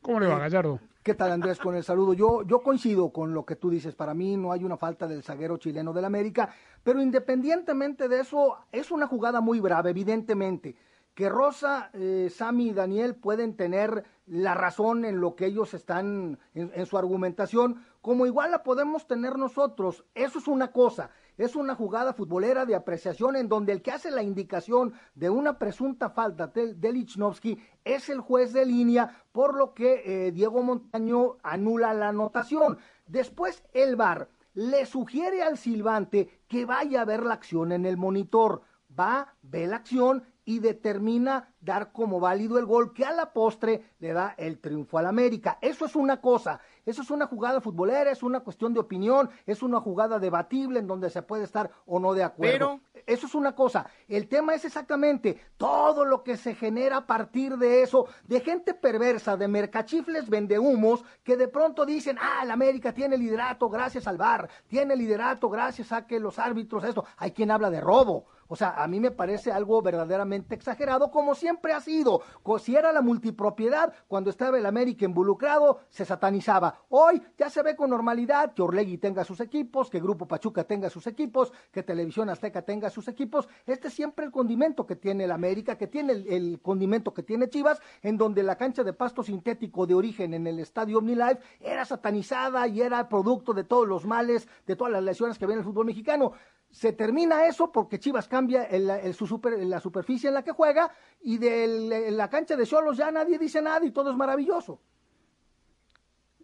¿Cómo 0.00 0.20
le 0.20 0.28
va, 0.28 0.38
Gallardo? 0.38 0.78
¿Qué 1.02 1.14
tal, 1.14 1.32
Andrés, 1.32 1.58
con 1.58 1.74
el 1.74 1.82
saludo? 1.82 2.14
Yo, 2.14 2.42
yo 2.44 2.62
coincido 2.62 3.12
con 3.12 3.34
lo 3.34 3.44
que 3.44 3.56
tú 3.56 3.70
dices. 3.70 3.92
Para 3.96 4.14
mí 4.14 4.36
no 4.36 4.52
hay 4.52 4.62
una 4.62 4.76
falta 4.76 5.08
del 5.08 5.24
zaguero 5.24 5.56
chileno 5.56 5.92
del 5.92 6.04
América, 6.04 6.54
pero 6.84 7.02
independientemente 7.02 8.06
de 8.06 8.20
eso, 8.20 8.56
es 8.70 8.92
una 8.92 9.08
jugada 9.08 9.40
muy 9.40 9.58
brava, 9.58 9.90
evidentemente. 9.90 10.76
Que 11.12 11.28
Rosa, 11.28 11.90
eh, 11.92 12.30
Sami 12.32 12.68
y 12.68 12.72
Daniel 12.72 13.16
pueden 13.16 13.56
tener 13.56 14.04
la 14.26 14.54
razón 14.54 15.04
en 15.04 15.20
lo 15.20 15.34
que 15.34 15.46
ellos 15.46 15.74
están 15.74 16.38
en 16.54 16.86
su 16.86 16.96
argumentación, 16.96 17.84
como 18.00 18.24
igual 18.24 18.52
la 18.52 18.62
podemos 18.62 19.08
tener 19.08 19.36
nosotros. 19.38 20.04
Eso 20.14 20.38
es 20.38 20.46
una 20.46 20.70
cosa. 20.70 21.10
Es 21.38 21.56
una 21.56 21.74
jugada 21.74 22.12
futbolera 22.12 22.66
de 22.66 22.74
apreciación 22.74 23.36
en 23.36 23.48
donde 23.48 23.72
el 23.72 23.82
que 23.82 23.90
hace 23.90 24.10
la 24.10 24.22
indicación 24.22 24.92
de 25.14 25.30
una 25.30 25.58
presunta 25.58 26.10
falta 26.10 26.48
de, 26.48 26.92
Lichnowsky 26.92 27.58
es 27.84 28.08
el 28.08 28.20
juez 28.20 28.52
de 28.52 28.66
línea, 28.66 29.24
por 29.32 29.56
lo 29.56 29.72
que 29.72 30.02
eh, 30.04 30.32
Diego 30.32 30.62
Montaño 30.62 31.36
anula 31.42 31.94
la 31.94 32.08
anotación. 32.08 32.78
Después 33.06 33.62
el 33.72 33.96
VAR 33.96 34.28
le 34.54 34.84
sugiere 34.86 35.42
al 35.42 35.56
silbante 35.56 36.42
que 36.48 36.66
vaya 36.66 37.02
a 37.02 37.06
ver 37.06 37.22
la 37.22 37.34
acción 37.34 37.72
en 37.72 37.86
el 37.86 37.96
monitor. 37.96 38.62
Va, 38.98 39.34
ve 39.40 39.66
la 39.66 39.76
acción 39.76 40.24
y 40.44 40.58
determina 40.58 41.54
dar 41.60 41.92
como 41.92 42.20
válido 42.20 42.58
el 42.58 42.66
gol 42.66 42.92
que 42.92 43.04
a 43.04 43.12
la 43.12 43.32
postre 43.32 43.94
le 44.00 44.12
da 44.12 44.34
el 44.36 44.58
triunfo 44.58 44.98
al 44.98 45.06
América. 45.06 45.58
Eso 45.60 45.86
es 45.86 45.96
una 45.96 46.20
cosa, 46.20 46.60
eso 46.84 47.02
es 47.02 47.10
una 47.10 47.26
jugada 47.26 47.60
futbolera, 47.60 48.10
es 48.10 48.22
una 48.22 48.40
cuestión 48.40 48.74
de 48.74 48.80
opinión, 48.80 49.30
es 49.46 49.62
una 49.62 49.80
jugada 49.80 50.18
debatible 50.18 50.78
en 50.78 50.86
donde 50.86 51.10
se 51.10 51.22
puede 51.22 51.44
estar 51.44 51.70
o 51.86 52.00
no 52.00 52.14
de 52.14 52.24
acuerdo. 52.24 52.80
Pero... 52.92 52.92
Eso 53.06 53.26
es 53.26 53.34
una 53.34 53.54
cosa. 53.54 53.86
El 54.08 54.28
tema 54.28 54.54
es 54.54 54.64
exactamente 54.64 55.38
todo 55.56 56.04
lo 56.04 56.22
que 56.22 56.36
se 56.36 56.54
genera 56.54 56.98
a 56.98 57.06
partir 57.06 57.56
de 57.56 57.82
eso, 57.82 58.06
de 58.24 58.40
gente 58.40 58.74
perversa, 58.74 59.36
de 59.36 59.48
mercachifles 59.48 60.28
vendehumos, 60.28 61.04
que 61.24 61.36
de 61.36 61.48
pronto 61.48 61.84
dicen, 61.84 62.16
ah, 62.20 62.40
el 62.44 62.50
América 62.50 62.92
tiene 62.92 63.16
liderato 63.16 63.68
gracias 63.68 64.06
al 64.06 64.18
VAR, 64.18 64.48
tiene 64.68 64.94
liderato 64.96 65.48
gracias 65.48 65.92
a 65.92 66.06
que 66.06 66.20
los 66.20 66.38
árbitros, 66.38 66.84
esto. 66.84 67.04
Hay 67.16 67.32
quien 67.32 67.50
habla 67.50 67.70
de 67.70 67.80
robo. 67.80 68.26
O 68.52 68.54
sea, 68.54 68.82
a 68.82 68.86
mí 68.86 69.00
me 69.00 69.10
parece 69.10 69.50
algo 69.50 69.80
verdaderamente 69.80 70.54
exagerado, 70.54 71.10
como 71.10 71.34
siempre 71.34 71.72
ha 71.72 71.80
sido. 71.80 72.20
Si 72.58 72.76
era 72.76 72.92
la 72.92 73.00
multipropiedad, 73.00 73.94
cuando 74.06 74.28
estaba 74.28 74.58
el 74.58 74.66
América 74.66 75.06
involucrado, 75.06 75.80
se 75.88 76.04
satanizaba. 76.04 76.82
Hoy 76.90 77.22
ya 77.38 77.48
se 77.48 77.62
ve 77.62 77.74
con 77.74 77.88
normalidad 77.88 78.52
que 78.52 78.60
Orlegui 78.60 78.98
tenga 78.98 79.24
sus 79.24 79.40
equipos, 79.40 79.88
que 79.88 80.00
Grupo 80.00 80.28
Pachuca 80.28 80.64
tenga 80.64 80.90
sus 80.90 81.06
equipos, 81.06 81.50
que 81.70 81.82
Televisión 81.82 82.28
Azteca 82.28 82.60
tenga 82.60 82.90
sus 82.90 83.08
equipos. 83.08 83.48
Este 83.64 83.88
es 83.88 83.94
siempre 83.94 84.26
el 84.26 84.30
condimento 84.30 84.84
que 84.84 84.96
tiene 84.96 85.24
el 85.24 85.30
América, 85.30 85.78
que 85.78 85.86
tiene 85.86 86.12
el, 86.12 86.60
condimento 86.60 87.14
que 87.14 87.22
tiene 87.22 87.48
Chivas, 87.48 87.80
en 88.02 88.18
donde 88.18 88.42
la 88.42 88.56
cancha 88.56 88.84
de 88.84 88.92
pasto 88.92 89.22
sintético 89.22 89.86
de 89.86 89.94
origen 89.94 90.34
en 90.34 90.46
el 90.46 90.58
estadio 90.58 90.98
OmniLife 90.98 91.40
era 91.58 91.86
satanizada 91.86 92.68
y 92.68 92.82
era 92.82 93.08
producto 93.08 93.54
de 93.54 93.64
todos 93.64 93.88
los 93.88 94.04
males, 94.04 94.46
de 94.66 94.76
todas 94.76 94.92
las 94.92 95.02
lesiones 95.02 95.38
que 95.38 95.46
viene 95.46 95.60
el 95.60 95.64
fútbol 95.66 95.86
mexicano 95.86 96.34
se 96.72 96.92
termina 96.94 97.46
eso 97.46 97.70
porque 97.70 98.00
Chivas 98.00 98.26
cambia 98.26 98.64
el, 98.64 99.14
su 99.14 99.26
super, 99.26 99.52
la 99.64 99.78
superficie 99.78 100.28
en 100.28 100.34
la 100.34 100.42
que 100.42 100.50
juega 100.52 100.90
y 101.20 101.36
de 101.38 102.10
la 102.10 102.28
cancha 102.30 102.56
de 102.56 102.66
Solos 102.66 102.96
ya 102.96 103.10
nadie 103.12 103.38
dice 103.38 103.60
nada 103.62 103.84
y 103.86 103.90
todo 103.92 104.10
es 104.10 104.16
maravilloso. 104.16 104.80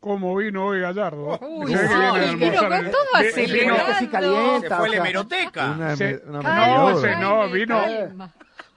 cómo 0.01 0.37
vino 0.37 0.67
hoy 0.67 0.81
Gallardo. 0.81 1.39
Uy, 1.43 1.67
que 1.67 1.83
no, 1.83 2.15
viene 2.15 2.37
vino 2.37 2.63
con 2.63 2.73
el- 2.73 2.91
todo 2.91 3.01
acelerado. 3.15 3.75
vino- 3.87 3.99
sí 3.99 4.07
calienta. 4.09 4.69
Se 4.69 4.75
fue 4.77 4.89
o 4.89 4.93
la 4.93 4.97
hemeroteca. 4.99 5.71
Una, 5.73 5.97
Se- 5.97 6.05
me- 6.25 6.31
una 6.31 6.41
Calma, 6.43 6.91
No, 6.91 6.97
se- 7.01 7.17
no, 7.17 7.49
vino- 7.51 7.81
calma. 7.81 8.35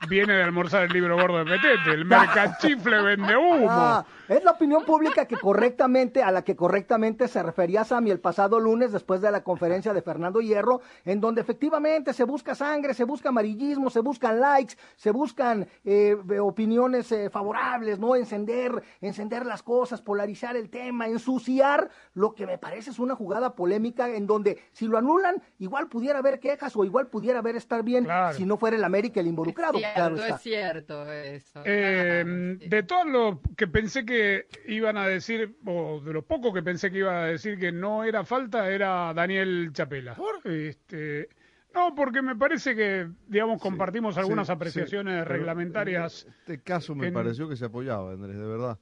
Viene 0.10 0.34
de 0.34 0.42
almorzar 0.44 0.84
el 0.86 0.94
libro 0.94 1.16
gordo 1.16 1.38
de 1.44 1.46
Petete, 1.46 1.92
el 1.92 2.06
mercachifle 2.06 3.04
vende 3.04 3.38
humo. 3.38 3.68
Ah, 3.70 4.04
es 4.32 4.44
la 4.46 4.52
opinión 4.52 4.86
pública 4.86 5.26
que 5.26 5.36
correctamente, 5.36 6.24
a 6.24 6.32
la 6.32 6.44
que 6.44 6.56
correctamente 6.56 7.28
se 7.28 7.44
refería 7.44 7.84
Sammy 7.84 8.12
el 8.12 8.20
pasado 8.22 8.60
lunes 8.62 8.94
después 8.94 9.20
de 9.20 9.30
la 9.30 9.44
conferencia 9.44 9.94
de 9.94 10.02
Fernando 10.02 10.40
Hierro, 10.40 10.80
en 11.04 11.20
donde 11.20 11.42
efectivamente 11.42 12.14
se 12.14 12.24
busca 12.24 12.56
sangre, 12.56 12.94
se 12.94 13.04
busca 13.04 13.30
amarillismo, 13.30 13.90
se 13.90 14.00
buscan 14.00 14.40
likes, 14.40 14.76
se 14.96 15.12
buscan 15.12 15.68
eh, 15.84 16.16
opiniones 16.40 17.12
eh, 17.12 17.30
favorables, 17.30 18.00
¿no? 18.00 18.16
Encender, 18.16 18.82
encender 19.02 19.46
las 19.46 19.64
cosas, 19.64 20.02
polarizar 20.02 20.56
el 20.56 20.70
tema, 20.70 21.08
ensuciar 21.08 21.90
lo 22.14 22.34
que 22.34 22.48
me 22.48 22.58
parece 22.58 22.92
es 22.92 23.00
una 23.00 23.16
jugada 23.16 23.54
polémica 23.54 24.08
en 24.10 24.28
donde 24.28 24.60
si 24.72 24.88
lo 24.88 24.98
anulan, 24.98 25.42
igual 25.60 25.90
pudiera 25.90 26.20
haber 26.20 26.40
quejas 26.40 26.74
o 26.78 26.86
igual 26.86 27.08
pudiera 27.08 27.40
haber 27.40 27.58
estar 27.58 27.84
bien 27.84 28.06
Claro. 28.06 28.38
si 28.38 28.46
no 28.46 28.56
fuera 28.56 28.78
el 28.78 28.84
América 28.86 29.20
el 29.20 29.28
involucrado. 29.28 29.78
Es 29.78 29.86
claro 29.94 30.16
cierto, 30.16 30.24
está. 30.24 30.36
es 30.36 30.42
cierto 30.42 31.12
eso. 31.12 31.62
Eh, 31.66 32.58
sí. 32.62 32.68
de 32.70 32.84
todo 32.84 33.04
lo 33.04 33.42
que 33.58 33.68
pensé 33.68 34.06
que 34.06 34.21
iban 34.68 34.98
a 34.98 35.08
decir, 35.08 35.56
o 35.66 36.00
de 36.04 36.14
lo 36.14 36.22
poco 36.24 36.54
que 36.54 36.62
pensé 36.64 36.92
que 36.92 37.00
iban 37.00 37.16
a 37.16 37.26
decir 37.26 37.58
que 37.60 37.72
no 37.72 38.04
era 38.04 38.24
falta, 38.26 38.70
era 38.70 39.14
Daniel 39.14 39.70
Chapela. 39.74 40.16
Este, 40.44 41.30
no, 41.74 41.94
porque 41.96 42.22
me 42.22 42.36
parece 42.36 42.76
que, 42.76 43.08
digamos, 43.28 43.62
compartimos 43.62 44.18
algunas 44.18 44.48
Sí, 44.48 44.54
apreciaciones 44.54 45.14
sí, 45.14 45.24
pero 45.24 45.34
reglamentarias. 45.38 46.26
En 46.26 46.34
este 46.34 46.62
caso 46.62 46.96
me 46.96 47.08
en- 47.08 47.14
pareció 47.14 47.48
que 47.48 47.56
se 47.56 47.66
apoyaba, 47.66 48.12
Andrés, 48.12 48.38
de 48.38 48.46
verdad. 48.48 48.78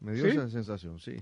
Me 0.00 0.12
dio 0.12 0.24
¿Sí? 0.24 0.30
esa 0.30 0.48
sensación, 0.48 0.98
sí. 0.98 1.16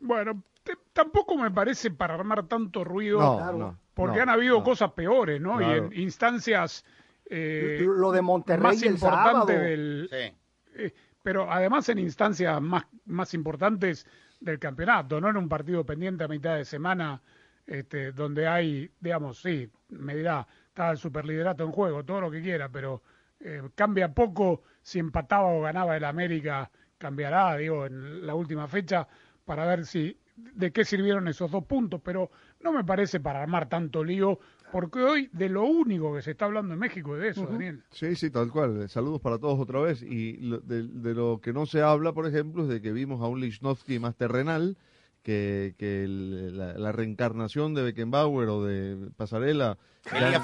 Bueno, 0.00 0.42
te- 0.62 0.76
tampoco 0.92 1.36
me 1.36 1.50
parece 1.50 1.90
para 1.90 2.14
armar 2.14 2.46
tanto 2.46 2.84
ruido, 2.84 3.18
No, 3.20 3.36
Claro. 3.38 3.58
no. 3.58 3.78
porque 3.94 4.16
no, 4.16 4.22
han 4.22 4.28
habido 4.28 4.58
no. 4.58 4.64
cosas 4.64 4.92
peores, 4.92 5.40
¿no? 5.40 5.56
Claro. 5.58 5.74
Y 5.74 5.78
en 5.96 6.00
instancias 6.02 6.84
eh, 7.30 7.78
Lo 7.80 8.12
de 8.12 8.20
Monterrey 8.20 8.62
más 8.62 8.82
el 8.82 8.98
sábado. 8.98 9.30
importantes 9.40 9.60
del, 9.62 10.08
Sí. 10.10 10.36
Eh, 10.76 10.92
pero 11.24 11.50
además 11.50 11.88
en 11.88 11.98
instancias 11.98 12.60
más, 12.60 12.84
más 13.06 13.32
importantes 13.32 14.06
del 14.40 14.58
campeonato, 14.58 15.22
no 15.22 15.30
en 15.30 15.38
un 15.38 15.48
partido 15.48 15.82
pendiente 15.84 16.22
a 16.22 16.28
mitad 16.28 16.56
de 16.56 16.66
semana, 16.66 17.22
este, 17.66 18.12
donde 18.12 18.46
hay, 18.46 18.90
digamos, 19.00 19.38
sí, 19.38 19.70
me 19.88 20.14
dirá, 20.14 20.46
está 20.68 20.90
el 20.90 20.98
superliderato 20.98 21.64
en 21.64 21.72
juego, 21.72 22.04
todo 22.04 22.20
lo 22.20 22.30
que 22.30 22.42
quiera, 22.42 22.68
pero 22.68 23.02
eh, 23.40 23.62
cambia 23.74 24.12
poco 24.12 24.64
si 24.82 24.98
empataba 24.98 25.48
o 25.48 25.62
ganaba 25.62 25.96
el 25.96 26.04
América, 26.04 26.70
cambiará, 26.98 27.56
digo, 27.56 27.86
en 27.86 28.26
la 28.26 28.34
última 28.34 28.68
fecha, 28.68 29.08
para 29.46 29.64
ver 29.64 29.86
si 29.86 30.20
de 30.36 30.72
qué 30.72 30.84
sirvieron 30.84 31.26
esos 31.26 31.50
dos 31.50 31.64
puntos, 31.64 32.02
pero 32.04 32.30
no 32.60 32.70
me 32.70 32.84
parece 32.84 33.18
para 33.20 33.42
armar 33.42 33.66
tanto 33.70 34.04
lío, 34.04 34.40
porque 34.74 34.98
hoy 35.02 35.30
de 35.32 35.48
lo 35.48 35.62
único 35.64 36.12
que 36.14 36.20
se 36.20 36.32
está 36.32 36.46
hablando 36.46 36.74
en 36.74 36.80
México 36.80 37.14
es 37.16 37.22
de 37.22 37.28
eso, 37.28 37.46
Daniel. 37.46 37.84
Sí, 37.92 38.16
sí, 38.16 38.28
tal 38.28 38.50
cual. 38.50 38.82
Eh, 38.82 38.88
Saludos 38.88 39.20
para 39.20 39.38
todos 39.38 39.60
otra 39.60 39.80
vez. 39.80 40.02
Y 40.02 40.36
lo- 40.38 40.58
de, 40.58 40.82
de 40.88 41.14
lo 41.14 41.40
que 41.40 41.52
no 41.52 41.64
se 41.64 41.80
habla, 41.80 42.12
por 42.12 42.26
ejemplo, 42.26 42.64
es 42.64 42.68
de 42.68 42.82
que 42.82 42.90
vimos 42.92 43.22
a 43.22 43.28
un 43.28 43.40
Lichnowsky 43.40 44.00
más 44.00 44.16
terrenal, 44.16 44.76
que, 45.22 45.76
que 45.78 46.02
el- 46.02 46.58
la, 46.58 46.74
la 46.76 46.90
reencarnación 46.92 47.72
de 47.74 47.84
Beckenbauer 47.84 48.48
o 48.48 48.64
de 48.64 49.10
Pasarela 49.16 49.78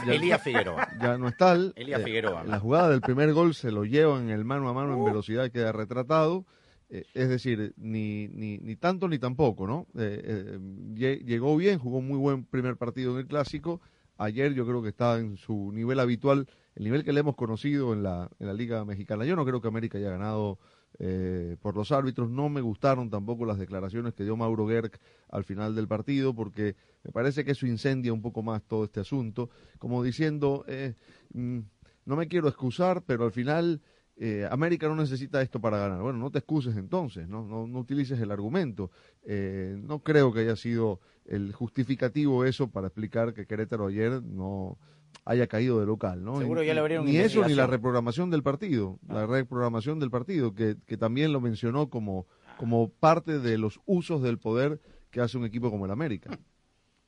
Elías, 0.06 0.40
Figueroa. 0.42 0.88
ya 1.02 1.18
no 1.18 1.26
es 1.28 1.36
tal. 1.36 1.72
Elías 1.76 2.00
Figueroa. 2.02 2.44
La 2.44 2.60
jugada 2.60 2.88
del 2.90 3.00
primer 3.00 3.32
gol 3.32 3.54
se 3.54 3.72
lo 3.72 3.84
llevan 3.84 4.22
en 4.22 4.30
el 4.30 4.44
mano 4.44 4.68
a 4.68 4.72
mano 4.72 4.94
en 4.96 5.04
velocidad 5.04 5.44
y 5.44 5.50
queda 5.50 5.72
retratado. 5.72 6.46
Eh, 6.88 7.04
es 7.14 7.28
decir, 7.28 7.72
ni, 7.76 8.28
ni, 8.28 8.58
ni 8.58 8.76
tanto 8.76 9.06
ni 9.08 9.18
tampoco, 9.18 9.66
¿no? 9.66 9.86
Eh, 9.98 10.22
eh, 10.24 10.58
lle- 10.94 11.22
llegó 11.24 11.56
bien, 11.56 11.78
jugó 11.78 11.98
un 11.98 12.08
muy 12.08 12.18
buen 12.18 12.44
primer 12.44 12.76
partido 12.76 13.12
en 13.12 13.18
el 13.18 13.26
clásico. 13.26 13.80
Ayer 14.20 14.52
yo 14.52 14.66
creo 14.66 14.82
que 14.82 14.90
está 14.90 15.18
en 15.18 15.38
su 15.38 15.72
nivel 15.72 15.98
habitual, 15.98 16.46
el 16.74 16.84
nivel 16.84 17.04
que 17.04 17.12
le 17.14 17.20
hemos 17.20 17.36
conocido 17.36 17.94
en 17.94 18.02
la, 18.02 18.30
en 18.38 18.48
la 18.48 18.52
Liga 18.52 18.84
Mexicana. 18.84 19.24
Yo 19.24 19.34
no 19.34 19.46
creo 19.46 19.62
que 19.62 19.68
América 19.68 19.96
haya 19.96 20.10
ganado 20.10 20.58
eh, 20.98 21.56
por 21.62 21.74
los 21.74 21.90
árbitros. 21.90 22.28
No 22.28 22.50
me 22.50 22.60
gustaron 22.60 23.08
tampoco 23.08 23.46
las 23.46 23.58
declaraciones 23.58 24.12
que 24.12 24.24
dio 24.24 24.36
Mauro 24.36 24.68
Gerg 24.68 24.90
al 25.30 25.44
final 25.44 25.74
del 25.74 25.88
partido, 25.88 26.34
porque 26.34 26.76
me 27.02 27.12
parece 27.12 27.46
que 27.46 27.52
eso 27.52 27.66
incendia 27.66 28.12
un 28.12 28.20
poco 28.20 28.42
más 28.42 28.62
todo 28.62 28.84
este 28.84 29.00
asunto, 29.00 29.48
como 29.78 30.02
diciendo, 30.02 30.66
eh, 30.68 30.96
mm, 31.32 31.60
no 32.04 32.16
me 32.16 32.28
quiero 32.28 32.46
excusar, 32.48 33.02
pero 33.06 33.24
al 33.24 33.32
final 33.32 33.80
eh, 34.22 34.46
América 34.50 34.86
no 34.86 34.96
necesita 34.96 35.40
esto 35.40 35.62
para 35.62 35.78
ganar. 35.78 36.02
Bueno, 36.02 36.18
no 36.18 36.30
te 36.30 36.40
excuses 36.40 36.76
entonces, 36.76 37.26
no, 37.26 37.42
no, 37.42 37.78
utilices 37.78 38.20
el 38.20 38.30
argumento. 38.30 38.90
Eh, 39.22 39.78
no 39.82 40.00
creo 40.00 40.30
que 40.30 40.40
haya 40.40 40.56
sido 40.56 41.00
el 41.24 41.52
justificativo 41.52 42.44
eso 42.44 42.70
para 42.70 42.88
explicar 42.88 43.34
que 43.34 43.46
Querétaro 43.46 43.86
ayer 43.86 44.22
no 44.22 44.78
haya 45.24 45.46
caído 45.46 45.80
de 45.80 45.86
local, 45.86 46.24
¿no? 46.24 46.38
Seguro 46.38 46.62
ya 46.62 46.74
le 46.74 46.80
abrieron 46.80 47.06
Ni 47.06 47.16
eso 47.16 47.46
ni 47.46 47.54
la 47.54 47.66
reprogramación 47.66 48.30
del 48.30 48.42
partido, 48.42 48.98
la 49.08 49.26
reprogramación 49.26 50.00
del 50.00 50.10
partido, 50.10 50.54
que, 50.54 50.76
que 50.86 50.96
también 50.96 51.32
lo 51.32 51.40
mencionó 51.40 51.88
como, 51.88 52.26
como 52.56 52.88
parte 52.90 53.38
de 53.38 53.58
los 53.58 53.80
usos 53.86 54.22
del 54.22 54.38
poder 54.38 54.80
que 55.10 55.20
hace 55.20 55.38
un 55.38 55.44
equipo 55.44 55.70
como 55.70 55.84
el 55.84 55.90
América. 55.90 56.30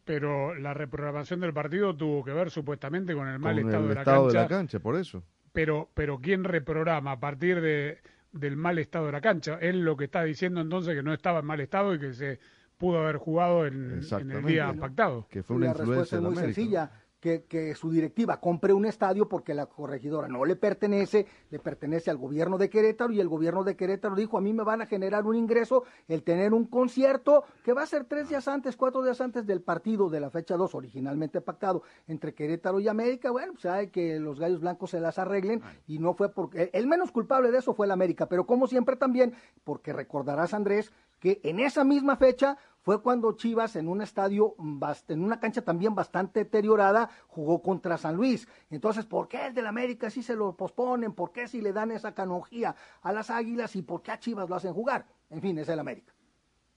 pero 0.05 0.55
la 0.55 0.75
reprogramación 0.75 1.41
del 1.41 1.53
partido 1.53 1.97
tuvo 1.97 2.25
que 2.25 2.33
ver 2.33 2.51
supuestamente 2.51 3.15
con 3.15 3.29
el 3.29 3.39
mal 3.39 3.57
con 3.61 3.67
estado, 3.67 3.83
el 3.85 3.89
de, 3.89 3.95
la 3.95 4.01
estado 4.01 4.25
cancha, 4.25 4.39
de 4.39 4.43
la 4.43 4.49
cancha, 4.49 4.81
por 4.81 4.97
eso. 4.97 5.23
pero 5.53 5.89
pero 5.95 6.19
quién 6.21 6.45
reprograma 6.45 7.13
a 7.13 7.21
partir 7.21 7.61
de 7.61 7.99
del 8.33 8.57
mal 8.57 8.79
estado 8.79 9.07
de 9.07 9.13
la 9.13 9.21
cancha 9.21 9.59
él 9.61 9.85
lo 9.85 9.97
que 9.97 10.05
está 10.07 10.25
diciendo 10.25 10.61
entonces 10.61 10.95
que 10.95 11.03
no 11.03 11.13
estaba 11.13 11.41
en 11.41 11.47
mal 11.47 11.61
estado 11.61 11.95
y 11.95 11.99
que 12.01 12.13
se 12.15 12.41
pudo 12.83 12.99
haber 12.99 13.17
jugado 13.17 13.65
en, 13.65 14.01
en 14.11 14.31
el 14.33 14.45
día 14.45 14.75
pactado 14.79 15.27
Que 15.31 15.43
fue 15.45 15.55
una 15.57 15.67
la 15.69 15.75
respuesta 15.75 16.17
es 16.17 16.23
muy 16.23 16.33
América. 16.33 16.55
sencilla. 16.55 16.91
Que, 17.23 17.45
que 17.45 17.77
su 17.77 17.89
directiva 17.93 18.41
compre 18.41 18.73
un 18.73 18.85
estadio 18.85 19.29
porque 19.29 19.55
la 19.55 19.67
corregidora 19.67 20.27
no 20.27 20.45
le 20.45 20.57
pertenece, 20.57 21.25
le 21.51 21.61
pertenece 21.61 22.11
al 22.11 22.17
gobierno 22.17 22.59
de 22.59 22.69
Querétaro 22.69 23.13
y 23.13 23.21
el 23.21 23.29
gobierno 23.29 23.63
de 23.63 23.77
Querétaro 23.77 24.17
dijo, 24.17 24.39
a 24.39 24.41
mí 24.41 24.53
me 24.53 24.65
van 24.65 24.83
a 24.83 24.87
generar 24.87 25.25
un 25.25 25.37
ingreso 25.37 25.85
el 26.09 26.25
tener 26.25 26.53
un 26.53 26.65
concierto 26.67 27.45
que 27.63 27.73
va 27.75 27.83
a 27.83 27.87
ser 27.87 28.07
tres 28.07 28.29
días 28.29 28.49
antes, 28.49 28.75
cuatro 28.77 29.05
días 29.05 29.21
antes 29.21 29.47
del 29.47 29.61
partido 29.61 30.11
de 30.11 30.19
la 30.19 30.31
fecha 30.31 30.57
2 30.57 30.75
originalmente 30.75 31.41
pactado 31.41 31.85
entre 32.09 32.35
Querétaro 32.35 32.81
y 32.81 32.89
América. 32.89 33.31
Bueno, 33.31 33.53
pues 33.53 33.67
hay 33.67 33.91
que 33.91 34.19
los 34.19 34.41
gallos 34.41 34.59
blancos 34.59 34.91
se 34.91 34.99
las 34.99 35.17
arreglen 35.21 35.63
y 35.87 36.01
no 36.01 36.15
fue 36.15 36.29
porque 36.29 36.71
el 36.73 36.89
menos 36.89 37.13
culpable 37.13 37.53
de 37.53 37.59
eso 37.59 37.73
fue 37.73 37.87
el 37.87 37.93
América, 37.93 38.27
pero 38.29 38.47
como 38.47 38.67
siempre 38.67 38.97
también, 38.97 39.33
porque 39.63 39.93
recordarás 39.93 40.55
Andrés 40.55 40.93
que 41.21 41.41
en 41.45 41.61
esa 41.61 41.85
misma 41.85 42.17
fecha 42.17 42.59
fue 42.83 43.01
cuando 43.03 43.33
Chivas 43.37 43.77
en 43.77 43.89
un 43.89 44.03
estadio, 44.03 44.55
bast- 44.59 45.11
en 45.13 45.23
una 45.25 45.39
cancha 45.41 45.63
también 45.63 45.95
bastante 45.95 46.41
deteriorada, 46.41 47.09
jugó 47.29 47.63
contra 47.63 47.97
San 47.97 48.17
Luis. 48.17 48.47
Entonces, 48.71 49.05
¿por 49.07 49.29
qué 49.29 49.47
el 49.47 49.55
del 49.55 49.67
América 49.67 50.11
sí 50.11 50.23
se 50.23 50.35
lo 50.37 50.57
posponen? 50.57 51.13
¿Por 51.13 51.33
qué 51.33 51.47
si 51.49 51.61
le 51.61 51.73
dan 51.73 51.91
esa 51.93 52.13
canonjía 52.15 52.75
a 53.03 53.13
las 53.13 53.31
Águilas 53.31 53.75
y 53.77 53.83
por 53.83 54.03
qué 54.03 54.11
a 54.11 54.19
Chivas 54.19 54.49
lo 54.49 54.57
hacen 54.57 54.73
jugar? 54.75 55.07
En 55.31 55.41
fin, 55.41 55.57
es 55.59 55.69
el 55.69 55.79
América. 55.79 56.13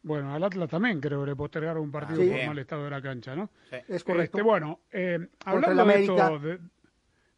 bueno 0.03 0.31
al 0.33 0.43
Atlas 0.43 0.69
también 0.69 1.01
creo 1.01 1.21
que 1.21 1.31
le 1.31 1.35
postergaron 1.35 1.81
un 1.83 1.91
partido 1.91 2.21
Sí. 2.21 2.29
por 2.29 2.45
mal 2.47 2.59
estado 2.59 2.83
de 2.83 2.89
la 2.91 3.01
cancha 3.01 3.35
no 3.35 3.49
Es 3.87 4.03
correcto. 4.03 4.37
Este, 4.37 4.41
bueno 4.43 4.79
eh, 4.91 5.15
el 5.15 5.29
hablando 5.43 5.75
de 5.75 5.81
América. 5.81 6.13
esto 6.25 6.39
de- 6.39 6.59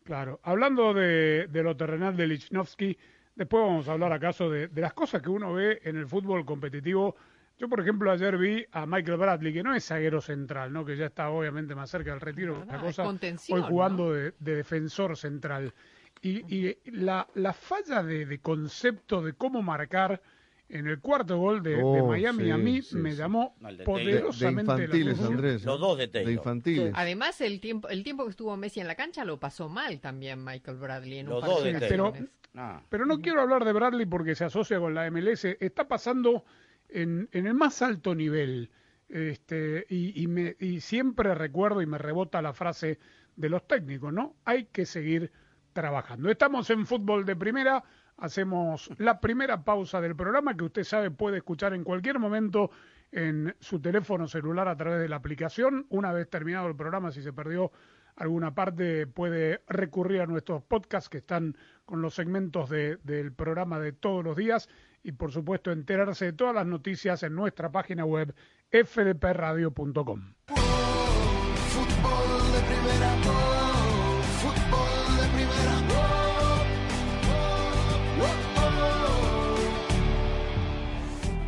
claro 0.04 0.40
hablando 0.44 0.94
de, 0.94 1.48
de 1.50 1.64
lo 1.64 1.76
terrenal 1.78 2.18
de 2.18 2.28
Lichnowsky 2.28 2.98
después 3.36 3.64
vamos 3.64 3.88
a 3.88 3.94
hablar 3.94 4.12
acaso 4.12 4.50
de, 4.50 4.68
de 4.68 4.82
las 4.82 4.94
cosas 4.94 5.22
que 5.22 5.30
uno 5.30 5.54
ve 5.54 5.80
en 5.84 5.96
el 5.96 6.08
fútbol 6.08 6.44
competitivo 6.46 7.16
yo, 7.58 7.68
por 7.70 7.80
ejemplo, 7.82 8.12
ayer 8.12 8.38
vi 8.38 8.66
a 8.72 8.86
Michael 8.86 9.18
Bradley, 9.18 9.54
que 9.54 9.64
no 9.64 9.74
es 9.74 9.86
zaguero 9.86 10.22
central, 10.22 10.72
¿no? 10.72 10.86
que 10.86 10.96
ya 10.98 11.08
está 11.08 11.30
obviamente 11.30 11.76
más 11.76 11.90
cerca 11.90 12.12
del 12.12 12.22
retiro, 12.22 12.64
la 12.66 12.76
es 12.76 12.82
cosa, 12.98 13.04
hoy 13.50 13.62
jugando 13.68 14.14
de, 14.14 14.34
de 14.40 14.56
defensor 14.56 15.18
central. 15.18 15.74
Y, 16.22 16.56
y 16.56 16.78
la, 16.92 17.28
la 17.36 17.54
falla 17.54 18.02
de, 18.04 18.26
de 18.26 18.40
concepto 18.40 19.22
de 19.22 19.34
cómo 19.34 19.62
marcar 19.62 20.22
en 20.70 20.88
el 20.88 21.00
cuarto 21.00 21.38
gol 21.38 21.64
de, 21.64 21.78
de 21.78 21.82
Oh, 21.84 22.08
Miami 22.08 22.44
sí, 22.46 22.50
a 22.52 22.58
mí 22.58 22.82
sí, 22.82 22.98
me 22.98 23.12
sí. 23.12 23.18
llamó 23.18 23.56
No, 23.60 23.70
el 23.70 23.78
de 23.78 23.86
De, 23.86 23.86
de 23.86 23.86
poderosamente 23.86 24.88
la 24.88 24.96
infantiles, 24.96 25.14
atención. 25.14 25.34
Andrés. 25.34 25.64
Los 25.66 25.80
dos 25.80 25.98
de 25.98 26.08
Taylor. 26.10 26.28
De 26.28 26.34
infantiles. 26.34 26.94
Además, 26.96 27.40
el 27.42 27.60
tiempo, 27.62 27.88
el 27.90 28.04
tiempo 28.04 28.24
que 28.26 28.32
estuvo 28.32 28.58
Messi 28.58 28.80
en 28.82 28.88
la 28.88 28.96
cancha 28.96 29.24
lo 29.24 29.40
pasó 29.40 29.70
mal 29.70 30.00
también 30.02 30.44
Michael 30.44 30.78
Bradley 30.78 31.20
en 31.20 31.28
un 31.28 31.34
Los 31.36 31.42
par 31.42 31.50
dos 31.52 31.64
de 31.64 31.70
ocasiones. 31.78 32.24
Ah. 32.56 32.82
Pero 32.90 33.06
no 33.06 33.20
quiero 33.22 33.42
hablar 33.42 33.64
de 33.64 33.72
Bradley 33.74 34.06
porque 34.08 34.36
se 34.36 34.44
asocia 34.46 34.80
con 34.80 34.94
la 34.96 35.10
MLS. 35.12 35.46
Está 35.46 35.88
pasando 35.88 36.44
en, 36.90 37.30
el 37.32 37.54
más 37.54 37.82
alto 37.82 38.16
nivel. 38.16 38.72
Este, 39.10 39.86
y, 39.90 40.22
y 40.22 40.28
me, 40.28 40.56
y 40.60 40.82
siempre 40.82 41.34
recuerdo 41.34 41.82
y 41.82 41.86
me 41.86 41.98
rebota 41.98 42.42
la 42.42 42.54
frase 42.54 43.00
de 43.36 43.50
los 43.50 43.66
técnicos, 43.68 44.12
¿no? 44.12 44.36
Hay 44.44 44.66
que 44.66 44.86
seguir 44.86 45.32
trabajando. 45.74 46.30
Estamos 46.30 46.70
en 46.70 46.86
fútbol 46.86 47.26
de 47.26 47.36
primera. 47.36 47.84
Hacemos 48.18 48.90
la 48.98 49.22
primera 49.22 49.64
pausa 49.64 50.02
del 50.02 50.16
programa 50.16 50.58
que 50.58 50.64
usted 50.66 50.84
sabe 50.84 51.12
puede 51.12 51.38
escuchar 51.38 51.74
en 51.74 51.84
cualquier 51.84 52.18
momento 52.20 52.72
en 53.12 53.56
su 53.60 53.80
teléfono 53.80 54.28
celular 54.28 54.68
a 54.68 54.76
través 54.76 55.00
de 55.00 55.08
la 55.08 55.18
aplicación. 55.18 55.86
Una 55.90 56.12
vez 56.12 56.28
terminado 56.30 56.68
el 56.68 56.76
programa, 56.76 57.12
si 57.12 57.22
se 57.22 57.32
perdió 57.32 57.72
alguna 58.16 58.56
parte, 58.56 59.06
puede 59.06 59.62
recurrir 59.68 60.22
a 60.22 60.26
nuestros 60.26 60.64
podcasts 60.64 61.10
que 61.10 61.20
están 61.20 61.56
con 61.86 62.02
los 62.02 62.16
segmentos 62.16 62.70
de- 62.72 62.98
del 63.04 63.32
programa 63.32 63.80
de 63.80 63.92
todos 63.92 64.24
los 64.24 64.36
días 64.36 64.68
y 65.04 65.12
por 65.14 65.32
supuesto 65.32 65.72
enterarse 65.72 66.26
de 66.26 66.34
todas 66.34 66.56
las 66.56 66.66
noticias 66.66 67.24
en 67.24 67.36
nuestra 67.36 67.72
página 67.72 68.06
web 68.06 68.34
fdpradio.com. 68.72 70.34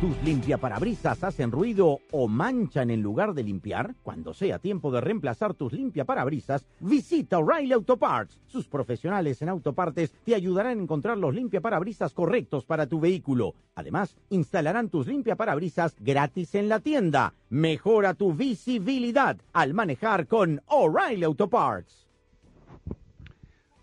¿Tus 0.00 0.16
limpiaparabrisas 0.22 1.22
hacen 1.22 1.52
ruido 1.52 1.98
o 2.10 2.26
manchan 2.26 2.90
en 2.90 3.02
lugar 3.02 3.34
de 3.34 3.42
limpiar? 3.42 3.94
Cuando 4.02 4.32
sea 4.32 4.58
tiempo 4.58 4.90
de 4.90 5.02
reemplazar 5.02 5.52
tus 5.52 5.74
limpiaparabrisas, 5.74 6.66
visita 6.80 7.38
O'Reilly 7.38 7.74
Auto 7.74 7.98
Parts. 7.98 8.40
Sus 8.46 8.66
profesionales 8.66 9.42
en 9.42 9.50
autopartes 9.50 10.14
te 10.24 10.34
ayudarán 10.34 10.78
a 10.78 10.82
encontrar 10.82 11.18
los 11.18 11.34
limpiaparabrisas 11.34 12.14
correctos 12.14 12.64
para 12.64 12.86
tu 12.86 12.98
vehículo. 12.98 13.54
Además, 13.74 14.16
instalarán 14.30 14.88
tus 14.88 15.06
limpiaparabrisas 15.06 15.94
gratis 16.00 16.54
en 16.54 16.70
la 16.70 16.80
tienda. 16.80 17.34
Mejora 17.50 18.14
tu 18.14 18.32
visibilidad 18.32 19.36
al 19.52 19.74
manejar 19.74 20.26
con 20.26 20.62
O'Reilly 20.68 21.24
Auto 21.24 21.50
Parts. 21.50 22.08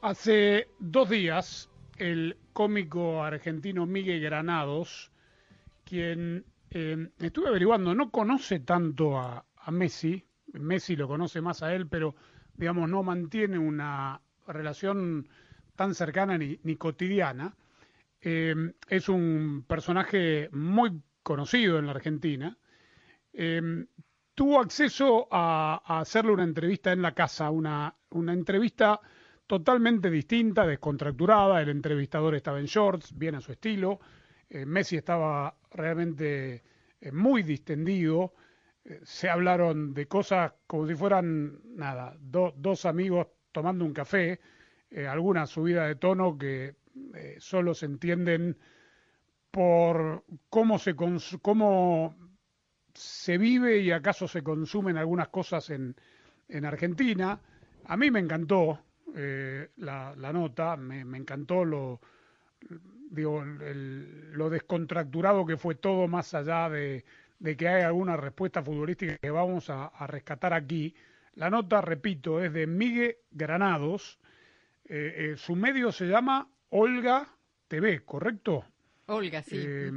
Hace 0.01 0.67
dos 0.79 1.11
días, 1.11 1.69
el 1.99 2.37
cómico 2.53 3.23
argentino 3.23 3.85
Miguel 3.85 4.19
Granados, 4.19 5.11
quien 5.87 6.45
eh, 6.69 7.09
estuve 7.19 7.47
averiguando, 7.47 7.95
no 7.95 8.11
conoce 8.11 8.59
tanto 8.59 9.17
a, 9.17 9.43
Messi, 9.71 10.25
Messi 10.53 10.95
lo 10.95 11.07
conoce 11.07 11.41
más 11.41 11.61
a 11.61 11.73
él, 11.73 11.87
pero 11.87 12.15
digamos 12.53 12.89
no 12.89 13.03
mantiene 13.03 13.57
una 13.57 14.21
relación 14.47 15.27
tan 15.75 15.93
cercana 15.93 16.37
ni, 16.37 16.75
cotidiana. 16.77 17.55
Eh, 18.21 18.55
es 18.87 19.09
un 19.09 19.65
personaje 19.67 20.49
muy 20.53 21.01
conocido 21.21 21.79
en 21.79 21.85
la 21.85 21.91
Argentina. 21.91 22.57
Eh, 23.33 23.85
tuvo 24.33 24.61
acceso 24.61 25.27
a, 25.29 25.81
a 25.85 25.99
hacerle 25.99 26.31
una 26.31 26.43
entrevista 26.43 26.93
en 26.93 27.01
la 27.01 27.13
casa, 27.13 27.49
una, 27.49 27.93
una 28.11 28.31
entrevista 28.31 29.01
totalmente 29.47 30.09
distinta, 30.09 30.65
descontracturada. 30.65 31.61
El 31.61 31.69
entrevistador 31.69 32.35
estaba 32.35 32.59
en 32.59 32.65
shorts, 32.67 33.17
bien 33.17 33.35
a 33.35 33.41
su 33.41 33.51
estilo. 33.51 33.99
Eh, 34.49 34.65
Messi 34.65 34.97
estaba 34.97 35.55
realmente 35.71 36.63
eh, 37.01 37.11
muy 37.11 37.43
distendido. 37.43 38.33
Eh, 38.83 39.01
se 39.03 39.29
hablaron 39.29 39.93
de 39.93 40.07
cosas 40.07 40.53
como 40.67 40.87
si 40.87 40.95
fueran, 40.95 41.59
nada, 41.75 42.15
do- 42.19 42.53
dos 42.57 42.85
amigos 42.85 43.27
tomando 43.51 43.85
un 43.85 43.93
café, 43.93 44.39
alguna 45.09 45.45
subida 45.47 45.85
de 45.87 45.95
tono 45.95 46.37
que 46.37 46.75
solo 47.39 47.73
se 47.73 47.85
entienden 47.87 48.57
por 49.51 50.23
cómo 50.49 50.79
se, 50.79 50.95
cómo 50.95 52.15
se 52.93 53.37
vive 53.37 53.79
y 53.79 53.91
acaso 53.91 54.27
se 54.27 54.43
consumen 54.43 54.97
algunas 54.97 55.29
cosas 55.29 55.69
en, 55.69 55.95
en 56.47 56.65
Argentina. 56.65 57.39
A 57.85 57.97
mí 57.97 58.11
me 58.11 58.19
encantó 58.19 58.79
la, 59.77 60.13
la 60.15 60.33
nota, 60.33 60.77
me, 60.77 61.03
me 61.05 61.17
encantó 61.17 61.65
lo, 61.65 62.01
digo, 63.09 63.41
el- 63.43 64.31
lo 64.33 64.49
descontracturado 64.49 65.45
que 65.45 65.57
fue 65.57 65.75
todo 65.75 66.07
más 66.07 66.33
allá 66.33 66.69
de, 66.69 67.05
de 67.39 67.57
que 67.57 67.67
hay 67.67 67.83
alguna 67.83 68.17
respuesta 68.17 68.63
futbolística 68.63 69.17
que 69.17 69.29
vamos 69.31 69.69
a, 69.69 69.85
a 69.87 70.07
rescatar 70.07 70.53
aquí. 70.53 70.95
La 71.33 71.49
nota, 71.49 71.81
repito, 71.81 72.43
es 72.43 72.51
de 72.53 72.67
Miguel 72.67 73.17
Granados. 73.31 74.19
Eh, 74.85 75.31
eh, 75.33 75.37
su 75.37 75.55
medio 75.55 75.91
se 75.91 76.07
llama 76.07 76.49
Olga 76.69 77.27
TV, 77.67 78.03
¿correcto? 78.05 78.65
Olga, 79.07 79.41
sí. 79.43 79.57
Eh. 79.59 79.91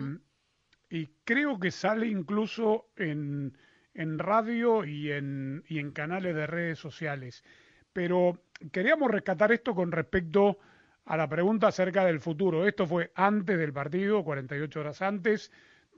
Y 0.90 1.06
creo 1.24 1.58
que 1.58 1.70
sale 1.70 2.08
incluso 2.08 2.88
en, 2.96 3.56
en 3.94 4.18
radio 4.18 4.84
y 4.84 5.12
en, 5.12 5.62
y 5.68 5.78
en 5.78 5.92
canales 5.92 6.34
de 6.34 6.46
redes 6.46 6.78
sociales. 6.78 7.44
Pero 7.92 8.42
queríamos 8.72 9.10
rescatar 9.10 9.52
esto 9.52 9.74
con 9.74 9.92
respecto 9.92 10.58
a 11.04 11.16
la 11.16 11.28
pregunta 11.28 11.68
acerca 11.68 12.04
del 12.04 12.20
futuro. 12.20 12.66
Esto 12.66 12.86
fue 12.86 13.10
antes 13.14 13.58
del 13.58 13.72
partido, 13.72 14.24
48 14.24 14.80
horas 14.80 15.02
antes, 15.02 15.50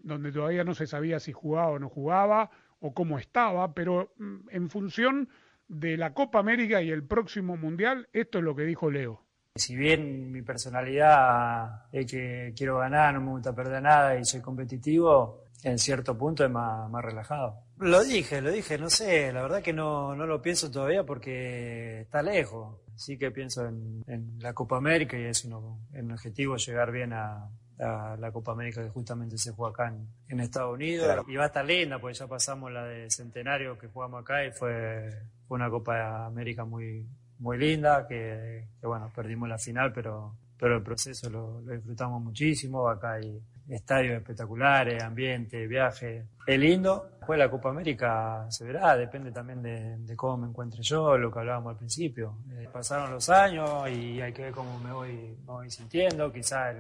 donde 0.02 0.32
todavía 0.32 0.64
no 0.64 0.75
se 0.75 0.86
sabía 0.86 1.21
si 1.21 1.32
jugaba 1.32 1.71
o 1.71 1.78
no 1.78 1.88
jugaba 1.88 2.50
o 2.80 2.93
cómo 2.93 3.19
estaba, 3.19 3.75
pero 3.75 4.12
mm, 4.19 4.49
en 4.50 4.71
función 4.71 5.28
de 5.69 5.97
la 5.97 6.12
Copa 6.12 6.41
América 6.41 6.82
y 6.82 6.91
el 6.91 7.04
próximo 7.04 7.56
Mundial, 7.56 8.08
esto 8.12 8.38
es 8.38 8.45
lo 8.45 8.54
que 8.54 8.65
dijo 8.65 8.91
Leo. 8.91 9.23
Si 9.54 9.76
bien 9.76 10.32
mi 10.32 10.43
personalidad 10.43 11.86
es 11.93 12.10
que 12.10 12.52
quiero 12.56 12.78
ganar, 12.78 13.15
no 13.15 13.21
me 13.21 13.30
gusta 13.30 13.54
perder 13.54 13.82
nada 13.82 14.19
y 14.19 14.25
soy 14.25 14.41
competitivo, 14.41 15.45
en 15.62 15.78
cierto 15.78 16.17
punto 16.17 16.45
es 16.45 16.50
más, 16.50 16.91
más 16.91 17.04
relajado. 17.04 17.65
Lo 17.78 18.02
dije, 18.02 18.41
lo 18.41 18.50
dije, 18.50 18.78
no 18.78 18.91
sé, 18.91 19.32
la 19.32 19.43
verdad 19.43 19.62
que 19.62 19.73
no, 19.73 20.15
no 20.17 20.26
lo 20.26 20.41
pienso 20.41 20.71
todavía 20.71 21.04
porque 21.04 22.00
está 22.00 22.23
lejos. 22.23 22.76
Sí 22.97 23.19
que 23.19 23.31
pienso 23.31 23.67
en, 23.67 24.02
en 24.07 24.39
la 24.41 24.52
Copa 24.52 24.76
América 24.76 25.19
y 25.19 25.25
es 25.25 25.45
uno, 25.45 25.81
un 25.93 26.13
objetivo 26.13 26.57
llegar 26.57 26.93
bien 26.93 27.13
a, 27.13 27.49
a 27.78 28.17
la 28.19 28.33
Copa 28.33 28.52
América 28.52 28.83
que 28.83 28.91
justamente 28.91 29.39
se 29.39 29.52
juega 29.52 29.73
acá 29.73 29.89
en, 29.89 30.07
en 30.28 30.41
Estados 30.41 30.75
Unidos. 30.75 31.25
Y 31.28 31.37
va 31.37 31.45
a 31.45 31.47
estar 31.47 31.65
linda 31.65 31.99
porque 31.99 32.15
ya 32.15 32.26
pasamos 32.26 32.71
la 32.71 32.85
de 32.85 33.11
Centenario 33.11 33.78
que 33.78 33.89
jugamos 33.89 34.23
acá 34.23 34.45
y 34.45 34.52
fue, 34.52 35.11
fue 35.47 35.57
una 35.57 35.71
Copa 35.71 36.26
América 36.26 36.65
muy, 36.65 37.07
muy 37.39 37.59
linda, 37.59 38.07
que, 38.07 38.69
que, 38.81 38.87
bueno, 38.87 39.11
perdimos 39.15 39.49
la 39.49 39.59
final, 39.59 39.93
pero, 39.93 40.37
pero 40.59 40.76
el 40.76 40.83
proceso 40.83 41.28
lo, 41.28 41.61
lo 41.61 41.73
disfrutamos 41.73 42.23
muchísimo. 42.23 42.89
Acá 42.89 43.15
hay 43.15 43.41
estadios 43.69 44.17
espectaculares, 44.17 45.03
ambiente, 45.03 45.67
viaje. 45.67 46.27
Es 46.47 46.59
lindo. 46.59 47.09
Después 47.19 47.39
la 47.39 47.51
Copa 47.51 47.71
América 47.71 48.47
se 48.51 48.65
verá, 48.65 48.97
depende 48.97 49.31
también 49.31 49.63
de, 49.63 50.17
cómo 50.17 50.39
me 50.39 50.49
encuentre 50.49 50.83
yo, 50.83 51.17
lo 51.17 51.31
que 51.31 51.39
hablábamos 51.39 51.71
al 51.71 51.77
principio. 51.77 52.39
Eh, 52.51 52.69
pasaron 52.73 53.13
los 53.13 53.29
años 53.29 53.89
y 53.91 54.21
hay 54.21 54.33
que 54.33 54.43
ver 54.43 54.53
cómo 54.53 54.79
me 54.81 54.93
voy, 54.93 55.13
me 55.13 55.47
voy 55.47 55.71
sintiendo. 55.71 56.33
Quizás 56.33 56.75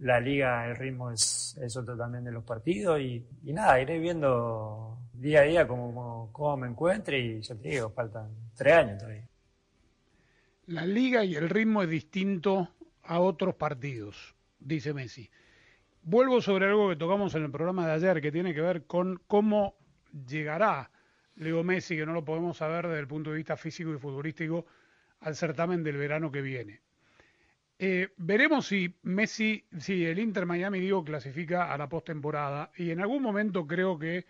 la 0.00 0.20
liga, 0.20 0.66
el 0.66 0.76
ritmo 0.76 1.10
es, 1.10 1.58
otro 1.76 1.96
también 1.96 2.24
de 2.24 2.32
los 2.32 2.44
partidos 2.44 3.00
y, 3.00 3.26
y 3.44 3.52
nada, 3.52 3.80
iré 3.80 3.98
viendo 3.98 4.98
día 5.14 5.40
a 5.40 5.44
día 5.44 5.68
cómo, 5.68 6.30
cómo 6.32 6.56
me 6.56 6.66
encuentre 6.66 7.18
y 7.18 7.40
ya 7.40 7.54
te 7.54 7.68
digo, 7.68 7.90
faltan 7.90 8.30
tres 8.54 8.74
años 8.74 8.98
todavía. 8.98 9.28
La 10.66 10.86
liga 10.86 11.24
y 11.24 11.34
el 11.34 11.48
ritmo 11.48 11.82
es 11.82 11.90
distinto 11.90 12.68
a 13.02 13.18
otros 13.20 13.54
partidos, 13.54 14.34
dice 14.58 14.94
Messi. 14.94 15.28
Vuelvo 16.02 16.40
sobre 16.40 16.66
algo 16.66 16.88
que 16.88 16.96
tocamos 16.96 17.34
en 17.34 17.44
el 17.44 17.50
programa 17.50 17.86
de 17.86 17.92
ayer, 17.92 18.20
que 18.22 18.32
tiene 18.32 18.54
que 18.54 18.62
ver 18.62 18.84
con 18.86 19.20
cómo 19.26 19.76
llegará 20.26 20.90
Leo 21.36 21.62
Messi, 21.62 21.96
que 21.96 22.06
no 22.06 22.14
lo 22.14 22.24
podemos 22.24 22.56
saber 22.56 22.86
desde 22.86 23.00
el 23.00 23.06
punto 23.06 23.30
de 23.30 23.36
vista 23.36 23.56
físico 23.56 23.92
y 23.92 23.98
futbolístico, 23.98 24.66
al 25.20 25.36
certamen 25.36 25.82
del 25.82 25.98
verano 25.98 26.32
que 26.32 26.40
viene. 26.40 26.80
Eh, 27.78 28.08
veremos 28.16 28.66
si 28.66 28.94
Messi, 29.02 29.64
si 29.78 30.04
el 30.04 30.18
Inter 30.18 30.46
Miami, 30.46 30.80
digo, 30.80 31.04
clasifica 31.04 31.72
a 31.72 31.78
la 31.78 31.88
postemporada 31.88 32.70
y 32.76 32.90
en 32.90 33.00
algún 33.00 33.22
momento 33.22 33.66
creo 33.66 33.98
que 33.98 34.26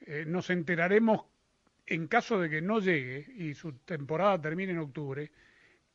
eh, 0.00 0.24
nos 0.26 0.50
enteraremos, 0.50 1.26
en 1.86 2.08
caso 2.08 2.40
de 2.40 2.50
que 2.50 2.60
no 2.60 2.80
llegue 2.80 3.26
y 3.36 3.54
su 3.54 3.72
temporada 3.78 4.40
termine 4.40 4.72
en 4.72 4.78
octubre, 4.78 5.30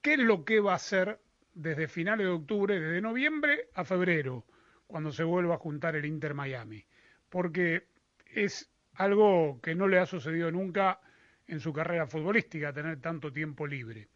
qué 0.02 0.14
es 0.14 0.20
lo 0.20 0.46
que 0.46 0.62
va 0.62 0.74
a 0.74 0.76
hacer 0.76 1.20
desde 1.54 1.88
finales 1.88 2.26
de 2.26 2.32
octubre, 2.32 2.80
desde 2.80 3.02
noviembre 3.02 3.68
a 3.74 3.84
febrero, 3.84 4.46
cuando 4.90 5.12
se 5.12 5.24
vuelva 5.24 5.54
a 5.54 5.60
juntar 5.60 5.96
el 5.96 6.06
Inter 6.06 6.34
Miami. 6.34 6.84
Porque 7.30 7.84
es 8.26 8.72
algo 8.96 9.60
que 9.62 9.76
no 9.76 9.88
le 9.88 10.00
ha 10.00 10.08
sucedido 10.08 10.52
nunca 10.52 11.00
en 11.48 11.60
su 11.60 11.72
carrera 11.72 12.08
futbolística, 12.08 12.74
tener 12.74 13.00
tanto 13.00 13.32
tiempo 13.32 13.68
libre. 13.68 14.08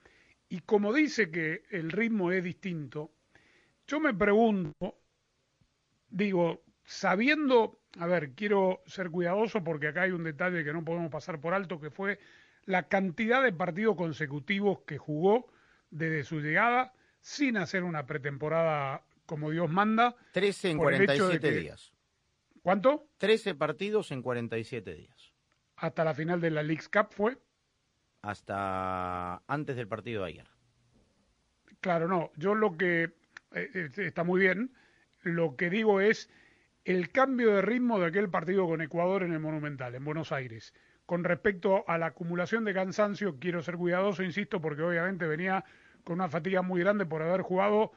Y 0.49 0.61
como 0.61 0.91
dice 0.91 1.29
que 1.29 1.63
el 1.69 1.91
ritmo 1.91 2.31
es 2.31 2.43
distinto, 2.43 3.11
yo 3.85 3.99
me 3.99 4.15
pregunto, 4.15 4.97
digo, 6.09 6.63
sabiendo, 6.83 7.79
a 7.99 8.07
ver, 8.07 8.31
quiero 8.31 8.81
ser 8.87 9.11
cuidadoso 9.11 9.63
porque 9.63 9.89
acá 9.89 10.01
hay 10.01 10.11
un 10.11 10.23
detalle 10.23 10.63
que 10.63 10.73
no 10.73 10.83
podemos 10.83 11.11
pasar 11.11 11.39
por 11.39 11.53
alto, 11.53 11.79
que 11.79 11.91
fue 11.91 12.17
la 12.65 12.87
cantidad 12.87 13.43
de 13.43 13.53
partidos 13.53 13.95
consecutivos 13.95 14.79
que 14.87 14.97
jugó 14.97 15.51
desde 15.91 16.23
su 16.23 16.39
llegada 16.39 16.93
sin 17.21 17.57
hacer 17.57 17.83
una 17.83 18.07
pretemporada 18.07 19.03
como 19.25 19.51
Dios 19.51 19.69
manda. 19.69 20.15
13 20.33 20.71
en 20.71 20.77
por 20.77 20.93
el 20.93 21.01
hecho 21.03 21.13
de 21.13 21.39
47 21.39 21.49
que- 21.53 21.59
días. 21.61 21.93
¿Cuánto? 22.61 23.07
13 23.17 23.55
partidos 23.55 24.11
en 24.11 24.21
47 24.21 24.93
días. 24.93 25.33
Hasta 25.75 26.03
la 26.05 26.13
final 26.13 26.39
de 26.39 26.51
la 26.51 26.63
Leagues 26.63 26.87
Cup 26.89 27.07
fue. 27.11 27.37
Hasta 28.21 29.43
antes 29.47 29.75
del 29.75 29.87
partido 29.87 30.23
de 30.23 30.29
ayer. 30.29 30.47
Claro, 31.81 32.07
no. 32.07 32.31
Yo 32.37 32.55
lo 32.55 32.77
que 32.77 33.03
eh, 33.03 33.11
eh, 33.73 33.89
está 33.97 34.23
muy 34.23 34.39
bien. 34.39 34.73
Lo 35.23 35.55
que 35.57 35.69
digo 35.69 35.99
es 35.99 36.29
el 36.85 37.11
cambio 37.11 37.53
de 37.53 37.61
ritmo 37.61 37.99
de 37.99 38.07
aquel 38.07 38.29
partido 38.29 38.65
con 38.65 38.81
Ecuador 38.81 39.23
en 39.23 39.33
el 39.33 39.39
Monumental, 39.39 39.93
en 39.95 40.05
Buenos 40.05 40.31
Aires. 40.31 40.73
Con 41.05 41.25
respecto 41.25 41.83
a 41.87 41.97
la 41.97 42.07
acumulación 42.07 42.63
de 42.63 42.73
cansancio, 42.73 43.37
quiero 43.39 43.61
ser 43.61 43.75
cuidadoso, 43.75 44.23
insisto, 44.23 44.61
porque 44.61 44.83
obviamente 44.83 45.27
venía 45.27 45.65
con 46.05 46.15
una 46.15 46.29
fatiga 46.29 46.61
muy 46.61 46.79
grande 46.79 47.05
por 47.05 47.21
haber 47.21 47.41
jugado 47.41 47.91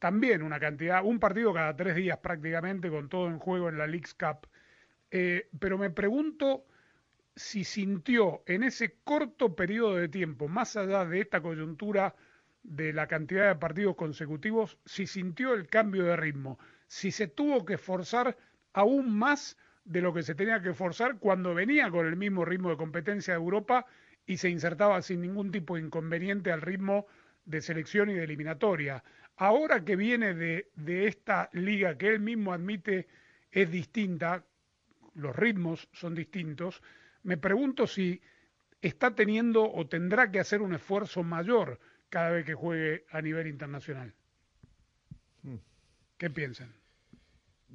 también 0.00 0.42
una 0.42 0.58
cantidad, 0.58 1.04
un 1.04 1.20
partido 1.20 1.54
cada 1.54 1.76
tres 1.76 1.94
días 1.94 2.18
prácticamente, 2.18 2.90
con 2.90 3.08
todo 3.08 3.28
en 3.28 3.38
juego 3.38 3.68
en 3.68 3.78
la 3.78 3.86
League's 3.86 4.14
Cup. 4.14 4.48
Eh, 5.12 5.48
pero 5.60 5.78
me 5.78 5.90
pregunto 5.90 6.64
si 7.36 7.62
sintió 7.64 8.42
en 8.46 8.64
ese 8.64 8.96
corto 9.04 9.54
periodo 9.54 9.96
de 9.96 10.08
tiempo, 10.08 10.48
más 10.48 10.76
allá 10.76 11.04
de 11.04 11.20
esta 11.20 11.40
coyuntura 11.40 12.16
de 12.62 12.92
la 12.92 13.06
cantidad 13.06 13.48
de 13.48 13.56
partidos 13.56 13.94
consecutivos, 13.94 14.78
si 14.84 15.06
sintió 15.06 15.54
el 15.54 15.68
cambio 15.68 16.04
de 16.04 16.16
ritmo, 16.16 16.58
si 16.86 17.10
se 17.12 17.28
tuvo 17.28 17.64
que 17.64 17.74
esforzar 17.74 18.36
aún 18.72 19.16
más 19.16 19.56
de 19.84 20.00
lo 20.00 20.12
que 20.12 20.22
se 20.22 20.34
tenía 20.34 20.60
que 20.62 20.70
esforzar 20.70 21.18
cuando 21.18 21.54
venía 21.54 21.90
con 21.90 22.06
el 22.06 22.16
mismo 22.16 22.44
ritmo 22.44 22.70
de 22.70 22.76
competencia 22.76 23.34
de 23.34 23.40
Europa 23.40 23.86
y 24.26 24.36
se 24.36 24.48
insertaba 24.50 25.02
sin 25.02 25.20
ningún 25.20 25.50
tipo 25.50 25.76
de 25.76 25.82
inconveniente 25.82 26.52
al 26.52 26.62
ritmo 26.62 27.06
de 27.44 27.60
selección 27.60 28.10
y 28.10 28.14
de 28.14 28.24
eliminatoria. 28.24 29.02
Ahora 29.40 29.82
que 29.86 29.96
viene 29.96 30.34
de, 30.34 30.70
de 30.76 31.06
esta 31.06 31.48
liga 31.54 31.96
que 31.96 32.08
él 32.08 32.20
mismo 32.20 32.52
admite 32.52 33.08
es 33.50 33.70
distinta, 33.70 34.44
los 35.14 35.34
ritmos 35.34 35.88
son 35.92 36.14
distintos, 36.14 36.82
me 37.22 37.38
pregunto 37.38 37.86
si 37.86 38.20
está 38.82 39.14
teniendo 39.14 39.64
o 39.64 39.86
tendrá 39.86 40.30
que 40.30 40.40
hacer 40.40 40.60
un 40.60 40.74
esfuerzo 40.74 41.22
mayor 41.22 41.80
cada 42.10 42.32
vez 42.32 42.44
que 42.44 42.52
juegue 42.52 43.06
a 43.10 43.22
nivel 43.22 43.46
internacional. 43.46 44.12
Hmm. 45.42 45.56
¿Qué 46.18 46.28
piensan? 46.28 46.74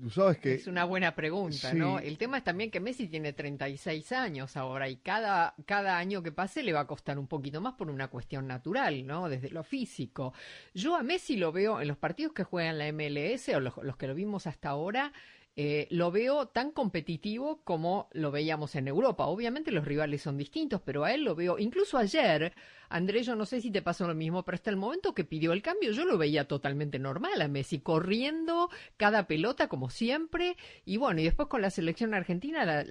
Sabes 0.10 0.38
que... 0.38 0.54
Es 0.56 0.68
una 0.68 0.86
buena 0.86 1.16
pregunta, 1.16 1.74
¿no? 1.74 2.00
El 2.00 2.18
tema 2.18 2.38
es 2.38 2.44
también 2.44 2.72
que 2.72 2.80
Messi 2.80 3.08
tiene 3.08 3.34
36 3.34 4.12
años 4.12 4.58
ahora 4.58 4.90
y 4.90 4.98
cada, 4.98 5.56
cada 5.66 5.98
año 5.98 6.22
que 6.22 6.32
pase 6.32 6.64
le 6.64 6.74
va 6.74 6.82
a 6.82 6.88
costar 6.88 7.18
un 7.20 7.28
poquito 7.28 7.62
más 7.62 7.74
por 7.74 7.90
una 7.90 8.08
cuestión 8.10 8.48
natural, 8.48 9.06
¿no? 9.06 9.30
Desde 9.30 9.50
lo 9.50 9.64
físico. 9.64 10.34
Yo 10.74 10.96
a 10.96 11.04
Messi 11.04 11.38
lo 11.38 11.52
veo 11.52 11.82
en 11.82 11.88
los 11.88 11.98
partidos 11.98 12.34
que 12.34 12.44
juegan 12.44 12.78
la 12.78 12.92
MLS 12.92 13.50
o 13.50 13.60
los, 13.60 13.78
los 13.78 13.98
que 13.98 14.08
lo 14.08 14.16
vimos 14.16 14.48
hasta 14.48 14.70
ahora, 14.70 15.14
eh, 15.58 15.88
lo 15.90 16.12
veo 16.12 16.48
tan 16.48 16.72
competitivo 16.72 17.62
como 17.64 18.10
lo 18.12 18.30
veíamos 18.30 18.76
en 18.76 18.90
Europa. 18.90 19.28
Obviamente 19.28 19.72
los 19.72 19.86
rivales 19.86 20.22
son 20.22 20.38
distintos, 20.38 20.82
pero 20.84 21.06
a 21.06 21.14
él 21.14 21.24
lo 21.24 21.34
veo, 21.34 21.58
incluso 21.58 21.98
ayer, 21.98 22.54
André, 22.90 23.24
yo 23.24 23.36
no 23.36 23.46
sé 23.46 23.62
si 23.62 23.72
te 23.72 23.82
pasó 23.82 24.08
lo 24.08 24.16
mismo, 24.16 24.44
pero 24.44 24.56
hasta 24.56 24.70
el 24.70 24.78
momento 24.78 25.14
que 25.14 25.24
pidió 25.24 25.54
el 25.54 25.62
cambio 25.62 25.92
yo 25.92 26.06
lo 26.06 26.18
veía 26.18 26.48
totalmente 26.48 27.00
normal 27.00 27.42
a 27.42 27.48
Messi, 27.48 27.80
corriendo 27.80 28.70
cada 28.98 29.28
pelota 29.28 29.68
como 29.68 29.90
siempre. 29.90 30.58
Y 30.86 30.98
bueno, 30.98 31.22
y 31.22 31.24
después 31.24 31.48
con 31.48 31.62
la 31.62 31.70
selección 31.70 32.14
argentina 32.14 32.66
la, 32.66 32.84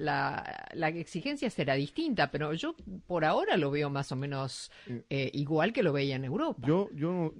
la, 0.72 0.88
exigencia 0.88 1.50
será 1.50 1.74
distinta, 1.74 2.30
pero 2.30 2.52
yo 2.54 2.74
por 3.06 3.24
ahora 3.24 3.56
lo 3.56 3.70
veo 3.70 3.90
más 3.90 4.12
o 4.12 4.16
menos 4.16 4.70
eh, 5.10 5.30
igual 5.32 5.72
que 5.72 5.82
lo 5.82 5.92
veía 5.92 6.16
en 6.16 6.24
Europa. 6.24 6.66
Yo, 6.66 6.88
yo 6.94 7.32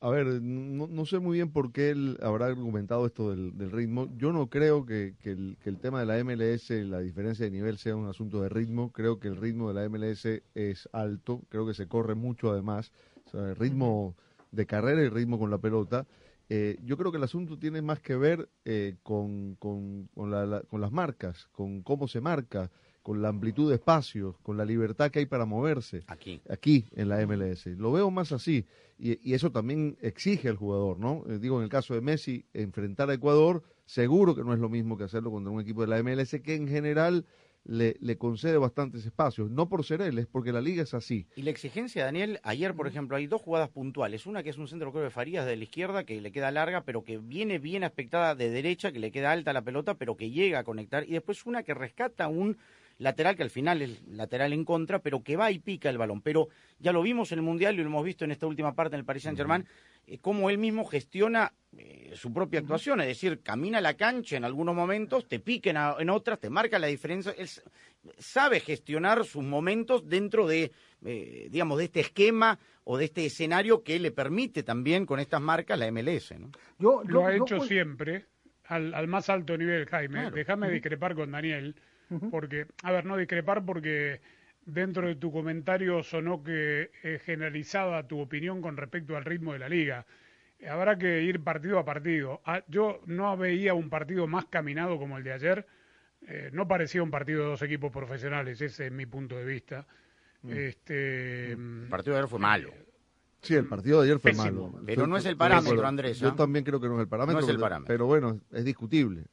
a 0.00 0.10
ver, 0.10 0.26
no, 0.26 1.06
sé 1.06 1.18
muy 1.18 1.38
bien 1.38 1.50
por 1.50 1.72
qué 1.72 1.90
él 1.90 2.18
habrá 2.22 2.46
argumentado 2.46 3.06
esto 3.06 3.30
del, 3.30 3.56
del 3.56 3.70
ritmo. 3.70 4.08
Yo 4.16 4.32
no 4.32 4.48
creo 4.48 4.86
que, 4.86 5.14
que, 5.20 5.32
el, 5.32 5.56
que 5.62 5.70
el 5.70 5.78
tema 5.78 6.00
de 6.00 6.06
la 6.06 6.22
MLS, 6.24 6.70
la 6.70 7.00
diferencia 7.00 7.44
de 7.44 7.50
nivel 7.50 7.78
sea 7.78 7.96
un 7.96 8.08
asunto 8.08 8.40
de 8.42 8.48
ritmo. 8.48 8.92
Creo 8.92 9.18
que 9.18 9.28
el 9.28 9.36
ritmo 9.36 9.72
de 9.72 9.74
la 9.74 9.88
MLS 9.88 10.26
es 10.54 10.88
alto, 10.92 11.42
creo 11.48 11.66
que 11.66 11.74
se 11.74 11.88
corre 11.88 12.03
mucho 12.12 12.50
además, 12.50 12.92
el 13.32 13.56
ritmo 13.56 14.14
de 14.52 14.66
carrera 14.66 15.02
y 15.02 15.08
ritmo 15.08 15.38
con 15.38 15.50
la 15.50 15.58
pelota. 15.58 16.06
Eh, 16.48 16.76
yo 16.84 16.96
creo 16.98 17.10
que 17.10 17.16
el 17.18 17.24
asunto 17.24 17.58
tiene 17.58 17.80
más 17.80 18.00
que 18.00 18.16
ver 18.16 18.48
eh, 18.64 18.96
con, 19.02 19.54
con, 19.56 20.08
con, 20.14 20.30
las 20.30 20.92
marcas, 20.92 21.48
con 21.52 21.82
cómo 21.82 22.06
se 22.06 22.20
marca, 22.20 22.70
con 23.02 23.22
la 23.22 23.28
amplitud 23.28 23.70
de 23.70 23.76
espacios, 23.76 24.36
con 24.42 24.56
la 24.56 24.64
libertad 24.64 25.10
que 25.10 25.20
hay 25.20 25.26
para 25.26 25.46
moverse. 25.46 26.04
Aquí. 26.06 26.40
Aquí, 26.48 26.86
en 26.92 27.08
la 27.08 27.26
MLS. 27.26 27.66
Lo 27.66 27.92
veo 27.92 28.10
más 28.10 28.32
así. 28.32 28.66
Y, 28.98 29.18
y 29.28 29.34
eso 29.34 29.50
también 29.50 29.96
exige 30.00 30.48
al 30.48 30.56
jugador, 30.56 30.98
¿no? 30.98 31.24
Eh, 31.28 31.38
digo, 31.38 31.58
en 31.58 31.64
el 31.64 31.70
caso 31.70 31.94
de 31.94 32.02
Messi, 32.02 32.44
enfrentar 32.52 33.08
a 33.10 33.14
Ecuador, 33.14 33.62
seguro 33.86 34.34
que 34.34 34.44
no 34.44 34.52
es 34.52 34.60
lo 34.60 34.68
mismo 34.68 34.96
que 34.96 35.04
hacerlo 35.04 35.30
contra 35.30 35.50
un 35.50 35.60
equipo 35.60 35.80
de 35.80 35.88
la 35.88 36.02
MLS, 36.02 36.40
que 36.42 36.54
en 36.54 36.68
general 36.68 37.24
le, 37.64 37.96
le, 38.00 38.18
concede 38.18 38.58
bastantes 38.58 39.06
espacios, 39.06 39.50
no 39.50 39.68
por 39.68 39.84
ser 39.84 40.02
él, 40.02 40.18
es 40.18 40.26
porque 40.26 40.52
la 40.52 40.60
liga 40.60 40.82
es 40.82 40.94
así. 40.94 41.26
Y 41.34 41.42
la 41.42 41.50
exigencia, 41.50 42.04
Daniel, 42.04 42.38
ayer, 42.42 42.74
por 42.74 42.86
ejemplo, 42.86 43.16
hay 43.16 43.26
dos 43.26 43.40
jugadas 43.40 43.70
puntuales. 43.70 44.26
Una 44.26 44.42
que 44.42 44.50
es 44.50 44.58
un 44.58 44.68
centro 44.68 44.92
creo 44.92 45.04
de 45.04 45.10
Farías 45.10 45.46
de 45.46 45.56
la 45.56 45.64
izquierda, 45.64 46.04
que 46.04 46.20
le 46.20 46.32
queda 46.32 46.50
larga, 46.50 46.82
pero 46.82 47.04
que 47.04 47.18
viene 47.18 47.58
bien 47.58 47.84
aspectada 47.84 48.34
de 48.34 48.50
derecha, 48.50 48.92
que 48.92 48.98
le 48.98 49.10
queda 49.10 49.32
alta 49.32 49.52
la 49.52 49.62
pelota, 49.62 49.94
pero 49.94 50.16
que 50.16 50.30
llega 50.30 50.58
a 50.58 50.64
conectar. 50.64 51.04
Y 51.04 51.12
después 51.12 51.46
una 51.46 51.62
que 51.62 51.74
rescata 51.74 52.28
un 52.28 52.58
lateral, 52.98 53.36
que 53.36 53.42
al 53.42 53.50
final 53.50 53.82
es 53.82 54.02
lateral 54.06 54.52
en 54.52 54.64
contra, 54.64 55.00
pero 55.00 55.22
que 55.22 55.36
va 55.36 55.50
y 55.50 55.58
pica 55.58 55.90
el 55.90 55.98
balón. 55.98 56.20
Pero 56.20 56.48
ya 56.78 56.92
lo 56.92 57.02
vimos 57.02 57.32
en 57.32 57.38
el 57.38 57.44
Mundial 57.44 57.74
y 57.74 57.78
lo 57.78 57.84
hemos 57.84 58.04
visto 58.04 58.24
en 58.24 58.30
esta 58.30 58.46
última 58.46 58.74
parte 58.74 58.94
en 58.94 59.00
el 59.00 59.04
Paris 59.04 59.24
Saint-Germain, 59.24 59.66
eh, 60.06 60.18
cómo 60.20 60.50
él 60.50 60.58
mismo 60.58 60.84
gestiona 60.84 61.52
eh, 61.76 62.12
su 62.14 62.32
propia 62.32 62.60
actuación, 62.60 63.00
es 63.00 63.08
decir, 63.08 63.40
camina 63.42 63.80
la 63.80 63.94
cancha 63.94 64.36
en 64.36 64.44
algunos 64.44 64.74
momentos, 64.74 65.26
te 65.26 65.40
pica 65.40 65.96
en, 65.98 66.10
otras, 66.10 66.38
te 66.38 66.50
marca 66.50 66.78
la 66.78 66.86
diferencia. 66.86 67.34
Él 67.36 67.48
sabe 68.18 68.60
gestionar 68.60 69.24
sus 69.24 69.42
momentos 69.42 70.08
dentro 70.08 70.46
de, 70.46 70.70
eh, 71.04 71.48
digamos, 71.50 71.78
de 71.78 71.84
este 71.84 72.00
esquema 72.00 72.58
o 72.84 72.98
de 72.98 73.06
este 73.06 73.26
escenario 73.26 73.82
que 73.82 73.98
le 73.98 74.10
permite 74.10 74.62
también 74.62 75.06
con 75.06 75.18
estas 75.18 75.40
marcas 75.40 75.78
la 75.78 75.90
MLS. 75.90 76.38
¿no? 76.38 76.50
Yo, 76.78 77.02
lo 77.04 77.26
ha 77.26 77.34
hecho 77.34 77.60
siempre 77.60 78.26
al, 78.66 79.08
más 79.08 79.28
alto 79.28 79.56
nivel, 79.56 79.86
Jaime. 79.86 80.30
Déjame 80.30 80.70
discrepar 80.70 81.14
con 81.14 81.32
Daniel 81.32 81.74
porque, 82.30 82.66
a 82.82 82.92
ver, 82.92 83.04
no 83.04 83.16
discrepar 83.16 83.64
porque 83.64 84.20
dentro 84.66 85.06
de 85.06 85.16
tu 85.16 85.32
comentario 85.32 86.02
sonó 86.02 86.42
que 86.42 86.90
eh, 87.02 87.20
generalizaba 87.24 88.06
tu 88.06 88.20
opinión 88.20 88.62
con 88.62 88.76
respecto 88.76 89.16
al 89.16 89.24
ritmo 89.24 89.52
de 89.52 89.58
la 89.58 89.68
liga. 89.68 90.06
Habrá 90.68 90.96
que 90.96 91.22
ir 91.22 91.42
partido 91.42 91.78
a 91.78 91.84
partido. 91.84 92.40
Ah, 92.44 92.62
yo 92.68 93.00
no 93.06 93.36
veía 93.36 93.74
un 93.74 93.90
partido 93.90 94.26
más 94.26 94.46
caminado 94.46 94.98
como 94.98 95.18
el 95.18 95.24
de 95.24 95.32
ayer. 95.32 95.66
Eh, 96.26 96.50
no 96.52 96.66
parecía 96.66 97.02
un 97.02 97.10
partido 97.10 97.42
de 97.42 97.48
dos 97.50 97.62
equipos 97.62 97.92
profesionales, 97.92 98.60
ese 98.60 98.86
es 98.86 98.92
mi 98.92 99.04
punto 99.04 99.36
de 99.36 99.44
vista. 99.44 99.86
Mm. 100.42 100.52
Este, 100.52 101.52
el 101.52 101.86
partido 101.90 102.14
de 102.14 102.20
ayer 102.20 102.30
fue 102.30 102.38
malo. 102.38 102.72
Sí, 103.42 103.54
el 103.54 103.66
partido 103.66 104.00
de 104.00 104.08
ayer 104.08 104.18
fue 104.18 104.32
malo. 104.32 104.80
Pero 104.86 105.06
no 105.06 105.18
es 105.18 105.26
el 105.26 105.36
parámetro, 105.36 105.86
Andrés. 105.86 106.18
Yo 106.18 106.28
¿ah? 106.28 106.36
también 106.36 106.64
creo 106.64 106.80
que 106.80 106.88
no 106.88 106.94
es 106.94 107.02
el 107.02 107.08
parámetro. 107.08 107.40
No 107.40 107.46
es 107.46 107.50
el 107.52 107.60
parámetro. 107.60 107.92
Pero 107.92 108.06
bueno, 108.06 108.40
es 108.50 108.64
discutible. 108.64 109.26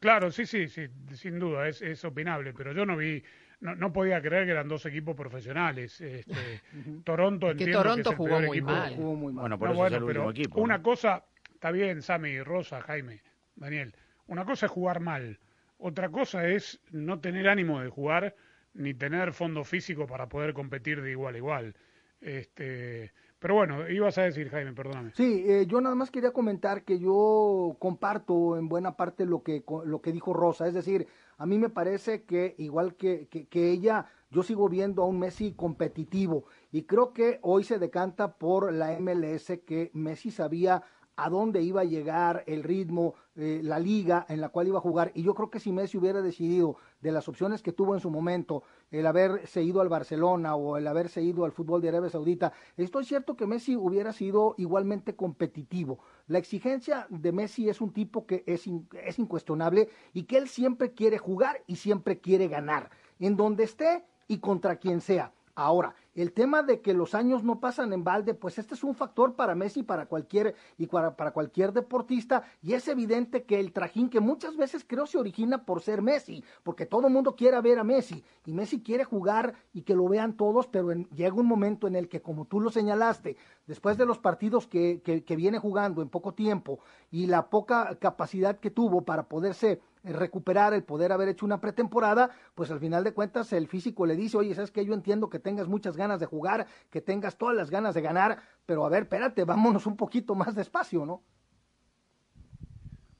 Claro, 0.00 0.30
sí, 0.30 0.46
sí, 0.46 0.68
sí, 0.68 0.86
sin 1.14 1.38
duda, 1.38 1.68
es, 1.68 1.82
es 1.82 2.04
opinable, 2.04 2.52
pero 2.52 2.72
yo 2.72 2.86
no 2.86 2.96
vi, 2.96 3.22
no, 3.60 3.74
no 3.74 3.92
podía 3.92 4.20
creer 4.20 4.44
que 4.44 4.52
eran 4.52 4.68
dos 4.68 4.86
equipos 4.86 5.16
profesionales. 5.16 6.00
Este, 6.00 6.62
Toronto, 7.04 7.54
que 7.56 7.70
Toronto 7.70 8.12
jugó, 8.16 8.40
muy 8.40 8.60
mal. 8.60 8.94
Bueno, 8.96 9.58
por 9.58 9.70
eso 9.70 9.86
es 9.86 9.92
el 9.92 10.04
pero 10.04 10.30
equipo. 10.30 10.60
Una 10.60 10.82
cosa, 10.82 11.24
está 11.52 11.70
bien, 11.70 12.02
Sammy, 12.02 12.40
Rosa, 12.42 12.80
Jaime, 12.82 13.22
Daniel, 13.56 13.94
una 14.26 14.44
cosa 14.44 14.66
es 14.66 14.72
jugar 14.72 15.00
mal, 15.00 15.38
otra 15.78 16.10
cosa 16.10 16.46
es 16.46 16.80
no 16.90 17.20
tener 17.20 17.48
ánimo 17.48 17.80
de 17.80 17.88
jugar 17.88 18.34
ni 18.74 18.94
tener 18.94 19.32
fondo 19.32 19.64
físico 19.64 20.06
para 20.06 20.28
poder 20.28 20.52
competir 20.54 21.02
de 21.02 21.10
igual 21.10 21.34
a 21.34 21.38
igual. 21.38 21.74
Este, 22.20 23.12
pero 23.38 23.54
bueno, 23.54 23.88
ibas 23.88 24.18
a 24.18 24.22
decir, 24.22 24.50
Jaime, 24.50 24.72
perdóname. 24.72 25.12
Sí, 25.14 25.44
eh, 25.46 25.66
yo 25.66 25.80
nada 25.80 25.94
más 25.94 26.10
quería 26.10 26.32
comentar 26.32 26.82
que 26.82 26.98
yo 26.98 27.76
comparto 27.78 28.56
en 28.56 28.68
buena 28.68 28.96
parte 28.96 29.26
lo 29.26 29.42
que, 29.42 29.62
lo 29.84 30.00
que 30.00 30.12
dijo 30.12 30.32
Rosa. 30.32 30.66
Es 30.66 30.74
decir, 30.74 31.06
a 31.36 31.46
mí 31.46 31.58
me 31.58 31.68
parece 31.68 32.24
que 32.24 32.56
igual 32.58 32.96
que, 32.96 33.28
que, 33.28 33.46
que 33.46 33.70
ella, 33.70 34.06
yo 34.30 34.42
sigo 34.42 34.68
viendo 34.68 35.02
a 35.02 35.06
un 35.06 35.20
Messi 35.20 35.52
competitivo. 35.52 36.46
Y 36.72 36.82
creo 36.82 37.12
que 37.12 37.38
hoy 37.42 37.62
se 37.62 37.78
decanta 37.78 38.34
por 38.34 38.72
la 38.72 38.98
MLS 38.98 39.52
que 39.64 39.90
Messi 39.94 40.32
sabía 40.32 40.82
a 41.18 41.28
dónde 41.28 41.62
iba 41.62 41.80
a 41.80 41.84
llegar 41.84 42.44
el 42.46 42.62
ritmo, 42.62 43.14
eh, 43.34 43.60
la 43.62 43.80
liga 43.80 44.24
en 44.28 44.40
la 44.40 44.50
cual 44.50 44.68
iba 44.68 44.78
a 44.78 44.80
jugar. 44.80 45.10
Y 45.14 45.24
yo 45.24 45.34
creo 45.34 45.50
que 45.50 45.58
si 45.58 45.72
Messi 45.72 45.98
hubiera 45.98 46.22
decidido 46.22 46.76
de 47.00 47.10
las 47.10 47.28
opciones 47.28 47.60
que 47.60 47.72
tuvo 47.72 47.94
en 47.94 48.00
su 48.00 48.08
momento, 48.08 48.62
el 48.92 49.04
haberse 49.04 49.60
ido 49.64 49.80
al 49.80 49.88
Barcelona 49.88 50.54
o 50.54 50.76
el 50.76 50.86
haberse 50.86 51.20
ido 51.20 51.44
al 51.44 51.50
fútbol 51.50 51.82
de 51.82 51.88
Arabia 51.88 52.08
Saudita, 52.08 52.52
estoy 52.76 53.04
cierto 53.04 53.36
que 53.36 53.48
Messi 53.48 53.74
hubiera 53.74 54.12
sido 54.12 54.54
igualmente 54.58 55.16
competitivo. 55.16 55.98
La 56.28 56.38
exigencia 56.38 57.08
de 57.10 57.32
Messi 57.32 57.68
es 57.68 57.80
un 57.80 57.92
tipo 57.92 58.24
que 58.24 58.44
es, 58.46 58.68
es 59.04 59.18
incuestionable 59.18 59.88
y 60.12 60.22
que 60.22 60.38
él 60.38 60.48
siempre 60.48 60.92
quiere 60.92 61.18
jugar 61.18 61.64
y 61.66 61.76
siempre 61.76 62.20
quiere 62.20 62.46
ganar, 62.46 62.90
en 63.18 63.36
donde 63.36 63.64
esté 63.64 64.04
y 64.28 64.38
contra 64.38 64.76
quien 64.76 65.00
sea. 65.00 65.32
Ahora, 65.60 65.96
el 66.14 66.32
tema 66.32 66.62
de 66.62 66.80
que 66.80 66.94
los 66.94 67.16
años 67.16 67.42
no 67.42 67.58
pasan 67.58 67.92
en 67.92 68.04
balde, 68.04 68.32
pues 68.32 68.60
este 68.60 68.74
es 68.74 68.84
un 68.84 68.94
factor 68.94 69.34
para 69.34 69.56
Messi 69.56 69.82
para 69.82 70.06
cualquier 70.06 70.54
y 70.76 70.86
para, 70.86 71.16
para, 71.16 71.32
cualquier 71.32 71.72
deportista 71.72 72.44
y 72.62 72.74
es 72.74 72.86
evidente 72.86 73.42
que 73.42 73.58
el 73.58 73.72
trajín 73.72 74.08
que 74.08 74.20
muchas 74.20 74.56
veces 74.56 74.84
creo 74.86 75.04
se 75.06 75.18
origina 75.18 75.64
por 75.64 75.80
ser 75.80 76.00
Messi, 76.00 76.44
porque 76.62 76.86
todo 76.86 77.08
el 77.08 77.12
mundo 77.12 77.34
quiere 77.34 77.60
ver 77.60 77.80
a 77.80 77.82
Messi 77.82 78.22
y 78.46 78.52
Messi 78.52 78.84
quiere 78.84 79.02
jugar 79.02 79.52
y 79.72 79.82
que 79.82 79.96
lo 79.96 80.06
vean 80.06 80.36
todos, 80.36 80.68
pero 80.68 80.92
llega 80.92 81.34
un 81.34 81.48
momento 81.48 81.88
en 81.88 81.96
el 81.96 82.08
que 82.08 82.22
como 82.22 82.44
tú 82.44 82.60
lo 82.60 82.70
señalaste, 82.70 83.36
después 83.66 83.98
de 83.98 84.06
los 84.06 84.20
partidos 84.20 84.68
que, 84.68 85.02
que, 85.04 85.24
que 85.24 85.34
viene 85.34 85.58
jugando 85.58 86.02
en 86.02 86.08
poco 86.08 86.34
tiempo 86.34 86.78
y 87.10 87.26
la 87.26 87.50
poca 87.50 87.96
capacidad 87.96 88.60
que 88.60 88.70
tuvo 88.70 89.02
para 89.02 89.24
poderse 89.24 89.80
recuperar, 90.12 90.74
el 90.74 90.84
poder 90.84 91.12
haber 91.12 91.28
hecho 91.28 91.46
una 91.46 91.60
pretemporada, 91.60 92.30
pues 92.54 92.70
al 92.70 92.80
final 92.80 93.04
de 93.04 93.12
cuentas 93.12 93.52
el 93.52 93.68
físico 93.68 94.06
le 94.06 94.16
dice, 94.16 94.36
oye, 94.36 94.54
sabes 94.54 94.70
que 94.70 94.84
yo 94.84 94.94
entiendo 94.94 95.28
que 95.28 95.38
tengas 95.38 95.68
muchas 95.68 95.96
ganas 95.96 96.20
de 96.20 96.26
jugar, 96.26 96.66
que 96.90 97.00
tengas 97.00 97.36
todas 97.36 97.56
las 97.56 97.70
ganas 97.70 97.94
de 97.94 98.02
ganar, 98.02 98.38
pero 98.66 98.84
a 98.84 98.88
ver, 98.88 99.04
espérate, 99.04 99.44
vámonos 99.44 99.86
un 99.86 99.96
poquito 99.96 100.34
más 100.34 100.54
despacio, 100.54 101.06
¿no? 101.06 101.22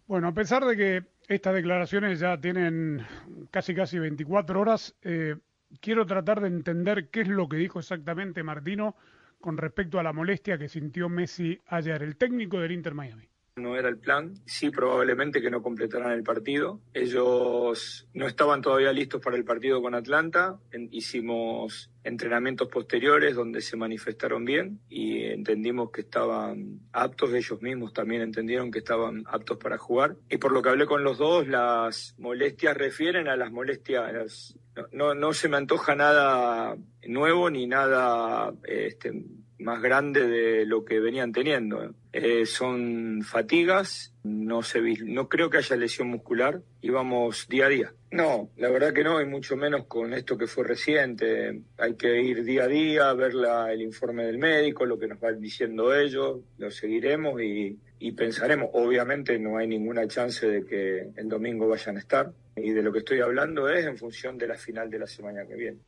Bueno, 0.07 0.29
a 0.29 0.33
pesar 0.33 0.64
de 0.64 0.77
que 0.77 1.05
estas 1.29 1.55
declaraciones 1.55 2.18
ya 2.18 2.40
tienen 2.40 3.05
casi 3.51 3.74
casi 3.74 3.98
24 3.98 4.59
horas, 4.59 4.96
eh, 5.03 5.37
quiero 5.81 6.07
tratar 6.07 6.40
de 6.40 6.48
entender 6.48 7.11
qué 7.11 7.20
es 7.20 7.29
lo 7.29 7.48
que 7.48 7.59
dijo 7.59 7.79
exactamente 7.79 8.42
Martino 8.42 8.96
con 9.40 9.59
respecto 9.59 9.98
a 9.98 10.03
la 10.03 10.14
molestia 10.14 10.59
que 10.59 10.68
sintió 10.68 11.09
Messi 11.09 11.61
ayer, 11.66 12.03
el 12.03 12.16
técnico 12.16 12.59
del 12.59 12.72
Inter 12.72 12.94
Miami 12.94 13.29
no 13.59 13.77
era 13.77 13.88
el 13.88 13.99
plan. 13.99 14.35
Sí, 14.47 14.71
probablemente 14.71 15.40
que 15.40 15.51
no 15.51 15.62
completaran 15.62 16.12
el 16.12 16.23
partido. 16.23 16.81
Ellos 16.94 18.07
no 18.14 18.27
estaban 18.27 18.62
todavía 18.62 18.92
listos 18.92 19.21
para 19.21 19.37
el 19.37 19.44
partido 19.44 19.83
con 19.83 19.94
Atlanta. 19.94 20.59
hicimos 20.90 21.90
entrenamientos 22.05 22.68
posteriores 22.68 23.35
donde 23.35 23.61
se 23.61 23.77
manifestaron 23.77 24.44
bien 24.44 24.81
y 24.88 25.25
entendimos 25.25 25.90
que 25.90 26.03
estaban 26.03 26.81
aptos, 26.92 27.35
ellos 27.35 27.61
mismos 27.61 27.92
también 27.92 28.23
entendieron 28.23 28.71
que 28.71 28.79
estaban 28.79 29.25
aptos 29.27 29.59
para 29.59 29.79
jugar. 29.79 30.16
Y 30.29 30.38
por 30.38 30.53
lo 30.53 30.62
que 30.62 30.71
hablé 30.71 30.87
con 30.87 31.05
los 31.05 31.18
dos, 31.18 31.47
las 31.47 32.14
molestias 32.18 32.77
refieren 32.77 33.29
a 33.29 33.37
las 33.37 33.53
molestias, 33.53 34.57
no, 34.92 35.14
no, 35.14 35.33
se 35.33 35.49
me 35.49 35.57
antoja 35.57 35.94
nada 35.94 36.77
nuevo 37.07 37.51
ni 37.51 37.66
nada 37.66 38.55
este, 38.64 39.25
más 39.59 39.83
grande 39.83 40.27
de 40.27 40.66
lo 40.66 40.85
que 40.85 41.01
venían 41.01 41.33
teniendo. 41.33 41.94
Eh, 42.20 42.46
son 42.46 43.22
fatigas, 43.22 44.12
no, 44.24 44.62
se, 44.62 44.81
no 45.04 45.28
creo 45.28 45.50
que 45.50 45.59
haya 45.59 45.76
lesión 45.76 46.09
muscular 46.09 46.62
y 46.81 46.90
vamos 46.90 47.46
día 47.48 47.66
a 47.66 47.68
día. 47.68 47.92
No, 48.11 48.50
la 48.57 48.70
verdad 48.70 48.92
que 48.92 49.04
no, 49.04 49.20
y 49.20 49.26
mucho 49.26 49.57
menos 49.57 49.87
con 49.87 50.12
esto 50.14 50.37
que 50.37 50.46
fue 50.46 50.64
reciente. 50.64 51.62
Hay 51.76 51.94
que 51.94 52.20
ir 52.20 52.42
día 52.42 52.64
a 52.64 52.66
día, 52.66 53.12
ver 53.12 53.35
la, 53.35 53.72
el 53.72 53.83
informe 53.83 54.24
del 54.24 54.38
médico, 54.38 54.85
lo 54.85 54.98
que 54.98 55.07
nos 55.07 55.20
van 55.20 55.40
diciendo 55.40 55.94
ellos, 55.94 56.40
lo 56.57 56.70
seguiremos 56.70 57.40
y, 57.40 57.78
y 57.98 58.12
pensaremos. 58.12 58.70
Obviamente 58.72 59.38
no 59.38 59.59
hay 59.59 59.68
ninguna 59.68 60.09
chance 60.09 60.46
de 60.46 60.64
que 60.64 61.11
el 61.16 61.28
domingo 61.28 61.68
vayan 61.68 61.96
a 61.96 62.00
estar 62.00 62.33
y 62.57 62.72
de 62.72 62.83
lo 62.83 62.92
que 62.92 63.00
estoy 63.00 63.20
hablando 63.20 63.68
es 63.68 63.87
en 63.87 63.96
función 63.96 64.38
de 64.38 64.48
la 64.48 64.57
final 64.57 64.90
de 64.90 64.98
la 64.98 65.07
semana 65.07 65.46
que 65.46 65.54
viene. 65.54 65.78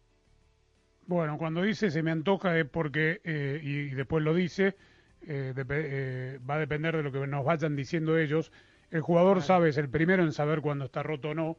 Bueno, 1.07 1.38
cuando 1.38 1.62
dice 1.62 1.90
se 1.90 2.05
me 2.05 2.12
antoja 2.12 2.57
es 2.57 2.66
porque, 2.66 3.21
eh, 3.25 3.61
y, 3.61 3.90
después 3.90 4.23
lo 4.23 4.33
dice, 4.33 4.77
eh, 5.27 5.55
eh, 5.57 6.39
va 6.49 6.55
a 6.55 6.59
depender 6.59 6.97
de 6.97 7.03
lo 7.03 7.13
que 7.13 7.27
nos 7.27 7.45
vayan 7.45 7.77
diciendo 7.77 8.19
ellos. 8.19 8.53
El 8.91 9.01
jugador 9.03 9.43
sabe, 9.43 9.69
es 9.71 9.79
el 9.79 9.89
primero 9.89 10.23
en 10.23 10.33
saber 10.33 10.61
cuándo 10.61 10.85
está 10.85 11.03
roto 11.03 11.31
o 11.31 11.35
no, 11.35 11.57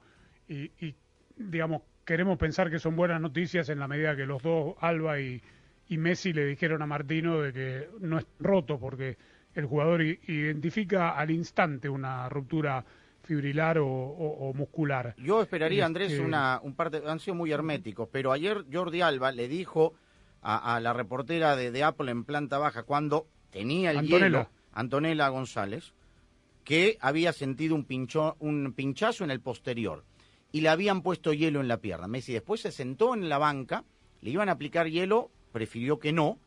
y, 0.47 0.95
digamos, 1.38 1.84
queremos 2.04 2.38
pensar 2.38 2.69
que 2.69 2.80
son 2.80 2.97
buenas 2.97 3.21
noticias 3.21 3.69
en 3.69 3.80
la 3.80 3.88
medida 3.88 4.17
que 4.17 4.26
los 4.26 4.43
dos, 4.43 4.76
Alba 4.82 5.21
y, 5.21 5.41
y 5.88 5.97
Messi, 5.97 6.34
le 6.34 6.45
dijeron 6.45 6.82
a 6.82 6.86
Martino 6.86 7.39
de 7.39 7.54
que 7.54 7.89
no 8.02 8.17
es 8.17 8.26
roto, 8.39 8.78
porque 8.78 9.17
el 9.56 9.65
jugador 9.65 10.02
identifica 10.02 11.12
al 11.12 11.32
instante 11.32 11.88
una 11.88 12.28
ruptura 12.28 12.84
fibrilar 13.24 13.78
o, 13.80 14.52
muscular. 14.56 15.15
Yo 15.17 15.41
esperaría, 15.41 15.86
Andrés, 15.86 16.12
este, 16.12 16.24
una, 16.24 16.60
un 16.63 16.76
par 16.76 16.89
de... 16.91 17.02
Han 17.10 17.19
sido 17.19 17.36
muy 17.36 17.52
herméticos, 17.52 18.10
pero 18.12 18.32
ayer 18.32 18.65
Jordi 18.71 19.02
Alba 19.02 19.32
le 19.32 19.47
dijo 19.47 19.93
a, 20.41 20.80
la 20.80 20.93
reportera 20.93 21.56
de, 21.56 21.84
Apple 21.84 22.12
en 22.12 22.24
planta 22.24 22.58
baja, 22.58 22.84
cuando 22.84 23.28
tenía 23.51 23.91
el 23.91 23.97
Antonella. 23.97 24.25
hielo, 24.25 24.49
Antonella 24.73 25.27
González, 25.29 25.93
que 26.63 26.97
había 27.01 27.33
sentido 27.33 27.75
un, 27.75 27.85
pincho, 27.85 28.35
un 28.39 28.73
pinchazo 28.73 29.23
en 29.23 29.31
el 29.31 29.41
posterior 29.41 30.03
y 30.51 30.61
le 30.61 30.69
habían 30.69 31.01
puesto 31.01 31.33
hielo 31.33 31.61
en 31.61 31.67
la 31.67 31.77
pierna. 31.77 32.07
Messi 32.07 32.33
después 32.33 32.61
se 32.61 32.71
sentó 32.71 33.13
en 33.13 33.29
la 33.29 33.37
banca, 33.37 33.83
le 34.21 34.31
iban 34.31 34.49
a 34.49 34.53
aplicar 34.53 34.89
hielo, 34.89 35.31
prefirió 35.51 35.99
que 35.99 36.11
no, 36.11 36.39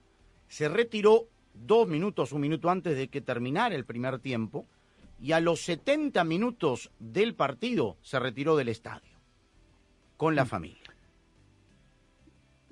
se 0.49 0.69
retiró 0.69 1.29
dos 1.55 1.89
minutos, 1.89 2.33
un 2.33 2.41
minuto 2.41 2.71
antes 2.71 2.97
de 2.97 3.09
que 3.09 3.21
terminara 3.21 3.75
el 3.75 3.85
primer 3.85 4.19
tiempo, 4.19 4.67
y 5.21 5.33
a 5.33 5.41
los 5.41 5.61
70 5.61 6.23
minutos 6.25 6.91
del 6.99 7.35
partido 7.35 7.97
se 8.03 8.19
retiró 8.19 8.57
del 8.57 8.69
estadio 8.69 9.15
con 10.17 10.35
la 10.35 10.45
mm. 10.45 10.49
familia. 10.49 10.84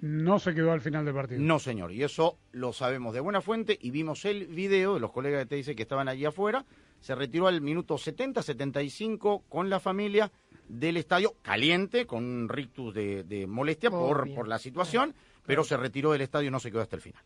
No 0.03 0.41
se 0.41 0.53
quedó 0.53 0.73
al 0.73 0.81
final 0.81 1.05
del 1.05 1.15
partido. 1.15 1.41
No, 1.41 1.61
señor, 1.61 1.93
y 1.93 2.03
eso 2.03 2.37
lo 2.51 2.73
sabemos 2.73 3.15
de 3.15 3.21
buena 3.21 3.41
fuente 3.41 3.79
y 3.81 3.93
vimos 3.93 4.25
el 4.25 4.49
video 4.49 4.95
de 4.95 5.01
los 5.01 5.13
colegas 5.13 5.45
que 5.45 5.47
te 5.51 5.55
dice 5.55 5.77
que 5.77 5.83
estaban 5.83 6.09
allí 6.09 6.25
afuera. 6.25 6.67
Se 6.99 7.15
retiró 7.15 7.47
al 7.47 7.61
minuto 7.61 7.97
70, 7.97 8.43
75 8.43 9.45
con 9.49 9.71
la 9.71 9.79
familia 9.79 10.33
del 10.67 10.97
estadio, 10.97 11.37
caliente, 11.41 12.05
con 12.05 12.25
un 12.25 12.49
rictus 12.49 12.93
de, 12.93 13.47
molestia 13.49 13.91
por, 13.91 14.35
por, 14.35 14.49
la 14.49 14.59
situación, 14.59 15.15
pero 15.47 15.63
se 15.63 15.77
retiró 15.77 16.11
del 16.11 16.23
estadio 16.23 16.49
y 16.49 16.51
no 16.51 16.59
se 16.59 16.73
quedó 16.73 16.81
hasta 16.81 16.97
el 16.97 17.03
final. 17.03 17.23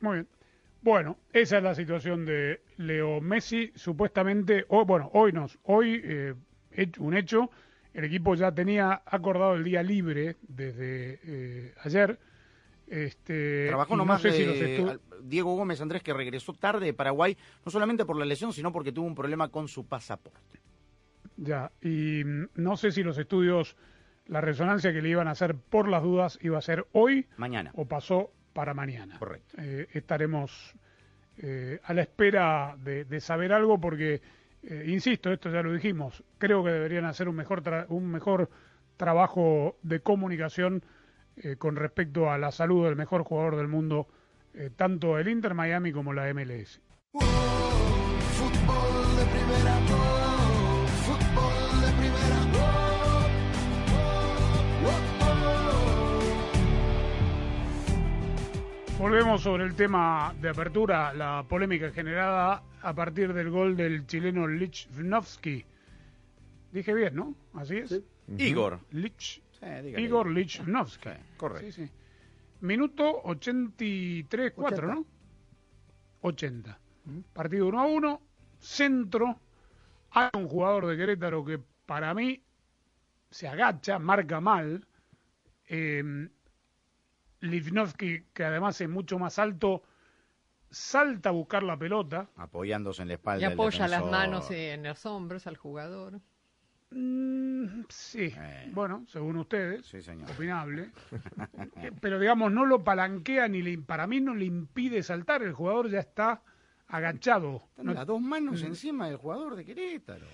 Muy 0.00 0.14
bien. 0.14 0.28
Bueno, 0.82 1.18
esa 1.32 1.58
es 1.58 1.62
la 1.62 1.76
situación 1.76 2.24
de 2.24 2.62
Leo 2.78 3.20
Messi. 3.20 3.70
Supuestamente, 3.76 4.64
o 4.68 4.84
bueno, 4.84 5.08
hoy 5.14 5.30
nos, 5.30 5.56
hoy 5.62 6.00
eh, 6.02 6.34
un 6.98 7.16
hecho, 7.16 7.48
el 7.94 8.04
equipo 8.04 8.34
ya 8.34 8.52
tenía 8.52 9.02
acordado 9.04 9.54
el 9.54 9.64
día 9.64 9.82
libre 9.82 10.36
desde 10.42 11.20
eh, 11.24 11.74
ayer. 11.82 12.18
Este, 12.86 13.68
Trabajó 13.68 13.96
nomás 13.96 14.22
Diego 15.22 15.54
Gómez 15.54 15.80
Andrés 15.80 16.02
que 16.02 16.12
regresó 16.12 16.54
tarde 16.54 16.86
de 16.86 16.94
Paraguay, 16.94 17.36
no 17.64 17.70
solamente 17.70 18.04
por 18.04 18.16
la 18.16 18.24
lesión, 18.24 18.52
sino 18.52 18.72
porque 18.72 18.92
tuvo 18.92 19.06
un 19.06 19.14
problema 19.14 19.48
con 19.48 19.68
su 19.68 19.86
pasaporte. 19.86 20.60
Ya, 21.36 21.70
y 21.80 22.22
mm, 22.24 22.48
no 22.56 22.76
sé 22.76 22.90
si 22.90 23.02
los 23.02 23.16
estudios, 23.16 23.76
la 24.26 24.40
resonancia 24.40 24.92
que 24.92 25.02
le 25.02 25.08
iban 25.08 25.28
a 25.28 25.32
hacer 25.32 25.54
por 25.54 25.88
las 25.88 26.02
dudas 26.02 26.38
iba 26.42 26.58
a 26.58 26.62
ser 26.62 26.86
hoy. 26.92 27.26
Mañana. 27.36 27.70
O 27.74 27.86
pasó 27.86 28.32
para 28.52 28.74
mañana. 28.74 29.18
Correcto. 29.18 29.56
Eh, 29.58 29.88
estaremos 29.92 30.74
eh, 31.38 31.80
a 31.84 31.94
la 31.94 32.02
espera 32.02 32.76
de, 32.78 33.20
saber 33.20 33.52
algo 33.52 33.80
porque, 33.80 34.20
eh, 34.62 34.84
insisto, 34.88 35.32
esto 35.32 35.50
ya 35.50 35.62
lo 35.62 35.72
dijimos, 35.72 36.22
creo 36.38 36.62
que 36.64 36.70
deberían 36.70 37.04
hacer 37.04 37.28
un 37.28 37.36
mejor, 37.36 37.62
un 37.88 38.10
mejor 38.10 38.50
trabajo 38.96 39.76
de 39.82 40.00
comunicación 40.00 40.84
con 41.56 41.74
respecto 41.74 42.30
a 42.30 42.36
la 42.36 42.50
salud 42.50 42.84
del 42.84 42.96
mejor 42.96 43.22
jugador 43.22 43.56
del 43.56 43.66
mundo, 43.66 44.08
tanto 44.76 45.18
el 45.18 45.26
Inter 45.28 45.54
Miami 45.54 45.90
como 45.90 46.12
la 46.12 46.30
MLS. 46.34 46.82
Volvemos 59.00 59.40
sobre 59.42 59.64
el 59.64 59.74
tema 59.74 60.34
de 60.42 60.50
apertura, 60.50 61.14
la 61.14 61.42
polémica 61.48 61.90
generada 61.90 62.62
a 62.82 62.94
partir 62.94 63.32
del 63.32 63.48
gol 63.48 63.74
del 63.74 64.06
chileno 64.06 64.46
Lichnowsky. 64.46 65.64
Dije 66.70 66.92
bien, 66.92 67.16
¿no? 67.16 67.34
Así 67.54 67.78
es. 67.78 67.98
Igor. 68.36 68.78
Lich, 68.90 69.42
Igor 69.96 70.30
Lichnowsky. 70.30 71.08
correcto. 71.38 71.82
Minuto 72.60 73.22
83, 73.24 74.52
4, 74.52 74.94
¿no? 74.94 75.06
80. 76.20 76.78
Partido 77.32 77.68
1 77.68 77.80
a 77.80 77.86
1, 77.86 78.20
centro. 78.58 79.40
Hay 80.10 80.28
un 80.34 80.46
jugador 80.46 80.86
de 80.86 80.98
Querétaro 80.98 81.42
que 81.42 81.58
para 81.86 82.12
mí 82.12 82.42
se 83.30 83.48
agacha, 83.48 83.98
marca 83.98 84.42
mal. 84.42 84.86
Eh, 85.68 86.28
Livnovsky, 87.40 88.24
que 88.32 88.44
además 88.44 88.80
es 88.80 88.88
mucho 88.88 89.18
más 89.18 89.38
alto, 89.38 89.82
salta 90.70 91.30
a 91.30 91.32
buscar 91.32 91.62
la 91.62 91.76
pelota. 91.76 92.28
Apoyándose 92.36 93.02
en 93.02 93.08
la 93.08 93.14
espalda. 93.14 93.42
Y 93.42 93.52
apoya 93.52 93.88
las 93.88 94.04
manos 94.04 94.50
en 94.50 94.82
los 94.82 95.04
hombros 95.06 95.46
al 95.46 95.56
jugador. 95.56 96.20
Mm, 96.92 97.82
sí, 97.88 98.34
eh. 98.36 98.68
bueno, 98.72 99.04
según 99.06 99.36
ustedes, 99.36 99.86
sí, 99.86 100.02
señor. 100.02 100.30
opinable. 100.30 100.90
Eh, 101.76 101.92
pero 102.00 102.18
digamos, 102.18 102.52
no 102.52 102.66
lo 102.66 102.84
palanquea 102.84 103.48
ni 103.48 103.62
le, 103.62 103.78
para 103.78 104.06
mí 104.06 104.20
no 104.20 104.34
le 104.34 104.44
impide 104.44 105.02
saltar. 105.02 105.42
El 105.42 105.52
jugador 105.52 105.88
ya 105.90 106.00
está 106.00 106.42
agachado. 106.88 107.62
las 107.76 108.06
dos 108.06 108.20
manos 108.20 108.62
mm. 108.62 108.66
encima 108.66 109.06
del 109.08 109.16
jugador 109.16 109.56
de 109.56 109.64
Querétaro. 109.64 110.26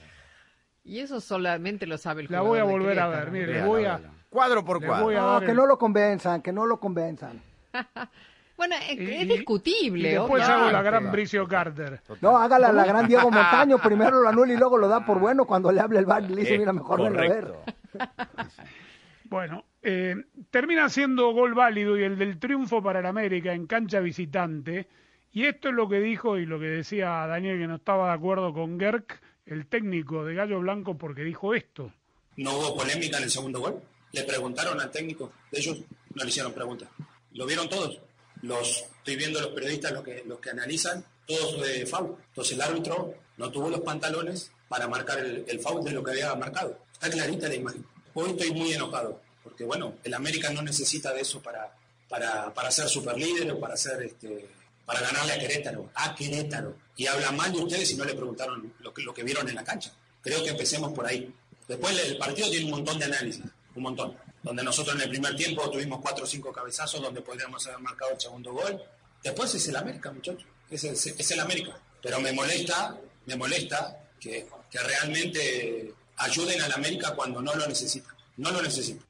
Y 0.82 1.00
eso 1.00 1.20
solamente 1.20 1.86
lo 1.86 1.98
sabe 1.98 2.22
el 2.22 2.28
la 2.30 2.40
jugador. 2.40 2.58
La 2.58 2.64
voy 2.64 2.74
a 2.74 2.78
volver 2.78 2.98
a 2.98 3.08
ver, 3.08 3.30
mire, 3.30 3.64
voy 3.64 3.84
a, 3.84 4.00
Cuadro 4.36 4.62
por 4.66 4.84
cuadro. 4.84 5.40
que 5.40 5.54
no 5.54 5.64
lo 5.64 5.78
convenzan, 5.78 6.42
que 6.42 6.52
no 6.52 6.66
lo 6.66 6.78
convenzan. 6.78 7.40
bueno, 8.58 8.76
es, 8.86 9.26
discutible. 9.26 10.10
Y 10.10 10.12
después 10.12 10.42
hago 10.42 10.70
la 10.70 10.82
gran 10.82 11.10
Bricio 11.10 11.48
Carter. 11.48 12.02
No, 12.20 12.36
hágala 12.36 12.70
la 12.70 12.84
gran 12.84 13.08
Diego 13.08 13.30
Montaño. 13.30 13.78
Primero 13.78 14.20
lo 14.20 14.28
anula 14.28 14.52
y 14.52 14.58
luego 14.58 14.76
lo 14.76 14.88
da 14.88 15.06
por 15.06 15.20
bueno 15.20 15.46
cuando 15.46 15.72
le 15.72 15.80
habla 15.80 16.00
el 16.00 16.04
bar 16.04 16.22
y 16.24 16.34
le 16.34 16.42
dice, 16.42 16.58
mira, 16.58 16.74
mejor 16.74 17.00
no 17.00 17.18
ver. 17.18 17.50
bueno, 19.24 19.64
eh, 19.82 20.16
termina 20.50 20.90
siendo 20.90 21.32
gol 21.32 21.54
válido 21.54 21.96
y 21.96 22.02
el 22.02 22.18
del 22.18 22.38
triunfo 22.38 22.82
para 22.82 23.00
el 23.00 23.06
América 23.06 23.54
en 23.54 23.66
cancha 23.66 24.00
visitante. 24.00 24.86
Y 25.32 25.46
esto 25.46 25.70
es 25.70 25.74
lo 25.74 25.88
que 25.88 26.00
dijo 26.00 26.36
y 26.36 26.44
lo 26.44 26.60
que 26.60 26.66
decía 26.66 27.26
Daniel 27.26 27.58
que 27.58 27.68
no 27.68 27.76
estaba 27.76 28.08
de 28.08 28.16
acuerdo 28.16 28.52
con 28.52 28.78
Gerk, 28.78 29.18
el 29.46 29.66
técnico 29.66 30.26
de 30.26 30.34
Gallo 30.34 30.60
Blanco 30.60 30.98
porque 30.98 31.22
dijo 31.22 31.54
esto. 31.54 31.90
No 32.36 32.52
hubo 32.58 32.76
polémica 32.76 33.16
en 33.16 33.22
el 33.22 33.30
segundo 33.30 33.60
gol. 33.60 33.80
Le 34.12 34.22
preguntaron 34.24 34.80
al 34.80 34.90
técnico, 34.90 35.32
de 35.50 35.58
ellos 35.58 35.78
no 36.14 36.24
le 36.24 36.28
hicieron 36.28 36.52
preguntas. 36.52 36.88
Lo 37.32 37.46
vieron 37.46 37.68
todos. 37.68 37.98
Los 38.42 38.84
estoy 38.98 39.16
viendo 39.16 39.40
los 39.40 39.50
periodistas 39.50 39.92
los 39.92 40.02
que 40.02 40.22
los 40.26 40.38
que 40.40 40.50
analizan, 40.50 41.04
todos 41.26 41.60
de 41.62 41.86
foul. 41.86 42.16
Entonces 42.28 42.54
el 42.54 42.62
árbitro 42.62 43.14
no 43.36 43.50
tuvo 43.50 43.70
los 43.70 43.80
pantalones 43.80 44.50
para 44.68 44.88
marcar 44.88 45.18
el, 45.18 45.44
el 45.46 45.84
de 45.84 45.90
lo 45.92 46.02
que 46.02 46.10
había 46.12 46.34
marcado. 46.34 46.78
Está 46.92 47.10
clarita 47.10 47.48
la 47.48 47.54
imagen. 47.54 47.84
Hoy 48.14 48.30
estoy 48.30 48.50
muy 48.52 48.72
enojado, 48.72 49.20
porque 49.42 49.64
bueno, 49.64 49.94
el 50.02 50.14
América 50.14 50.50
no 50.50 50.62
necesita 50.62 51.12
de 51.12 51.20
eso 51.20 51.42
para, 51.42 51.76
para, 52.08 52.52
para 52.54 52.70
ser 52.70 52.88
superlíder 52.88 53.52
o 53.52 53.60
para 53.60 53.76
ser 53.76 54.02
este, 54.02 54.48
para 54.86 55.00
ganarle 55.00 55.34
a 55.34 55.38
Querétaro, 55.38 55.90
a 55.94 56.14
Querétaro. 56.14 56.74
Y 56.96 57.06
hablan 57.06 57.36
mal 57.36 57.52
de 57.52 57.58
ustedes 57.58 57.88
si 57.88 57.96
no 57.96 58.04
le 58.04 58.14
preguntaron 58.14 58.72
lo 58.80 58.94
que, 58.94 59.02
lo 59.02 59.12
que 59.12 59.22
vieron 59.22 59.48
en 59.48 59.54
la 59.54 59.64
cancha. 59.64 59.92
Creo 60.22 60.42
que 60.42 60.50
empecemos 60.50 60.92
por 60.92 61.06
ahí. 61.06 61.32
Después 61.68 61.98
el 62.06 62.16
partido 62.16 62.48
tiene 62.48 62.64
un 62.64 62.70
montón 62.70 62.98
de 62.98 63.04
análisis, 63.04 63.44
un 63.76 63.82
montón. 63.82 64.16
Donde 64.42 64.62
nosotros 64.62 64.96
en 64.96 65.02
el 65.02 65.08
primer 65.08 65.34
tiempo 65.34 65.70
tuvimos 65.70 66.00
cuatro 66.00 66.24
o 66.24 66.26
cinco 66.26 66.52
cabezazos 66.52 67.00
donde 67.02 67.20
podríamos 67.20 67.66
haber 67.66 67.80
marcado 67.80 68.12
el 68.12 68.20
segundo 68.20 68.52
gol. 68.52 68.80
Después 69.22 69.54
es 69.54 69.68
el 69.68 69.76
América, 69.76 70.12
muchachos. 70.12 70.46
Es 70.70 70.84
el, 70.84 70.92
es 70.92 71.30
el 71.30 71.40
América. 71.40 71.72
Pero 72.02 72.20
me 72.20 72.32
molesta, 72.32 72.96
me 73.26 73.36
molesta 73.36 73.96
que, 74.20 74.46
que 74.70 74.78
realmente 74.78 75.92
ayuden 76.18 76.60
al 76.62 76.72
América 76.72 77.14
cuando 77.14 77.42
no 77.42 77.54
lo 77.54 77.66
necesita. 77.66 78.14
No 78.36 78.50
lo 78.50 78.62
necesita. 78.62 79.04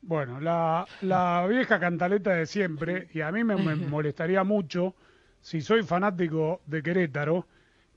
Bueno, 0.00 0.40
la, 0.40 0.86
la 1.02 1.46
vieja 1.46 1.78
cantaleta 1.78 2.32
de 2.32 2.46
siempre, 2.46 3.08
y 3.12 3.20
a 3.20 3.30
mí 3.30 3.44
me, 3.44 3.56
me 3.56 3.76
molestaría 3.76 4.44
mucho, 4.44 4.94
si 5.42 5.60
soy 5.60 5.82
fanático 5.82 6.62
de 6.66 6.82
Querétaro, 6.82 7.46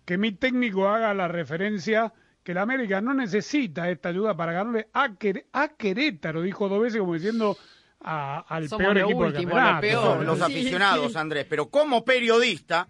que 0.03 0.17
mi 0.17 0.31
técnico 0.33 0.89
haga 0.89 1.13
la 1.13 1.27
referencia 1.27 2.11
que 2.43 2.53
la 2.53 2.61
América 2.63 3.01
no 3.01 3.13
necesita 3.13 3.89
esta 3.89 4.09
ayuda 4.09 4.35
para 4.35 4.51
ganarle 4.53 4.87
a, 4.93 5.09
Quer- 5.09 5.45
a 5.53 5.67
Querétaro, 5.69 6.41
dijo 6.41 6.67
dos 6.69 6.81
veces 6.81 6.99
como 6.99 7.13
diciendo 7.13 7.57
a- 8.03 8.43
al 8.47 8.67
Somos 8.67 8.83
peor 8.85 8.97
equipo 8.97 9.23
del 9.25 9.33
último, 9.33 9.49
lo 9.51 9.55
campeonato. 9.55 9.81
peor. 10.15 10.25
Los 10.25 10.37
Sí, 10.39 10.43
aficionados, 10.43 11.11
sí. 11.11 11.17
Andrés, 11.19 11.45
pero 11.47 11.69
como 11.69 12.03
periodista, 12.03 12.87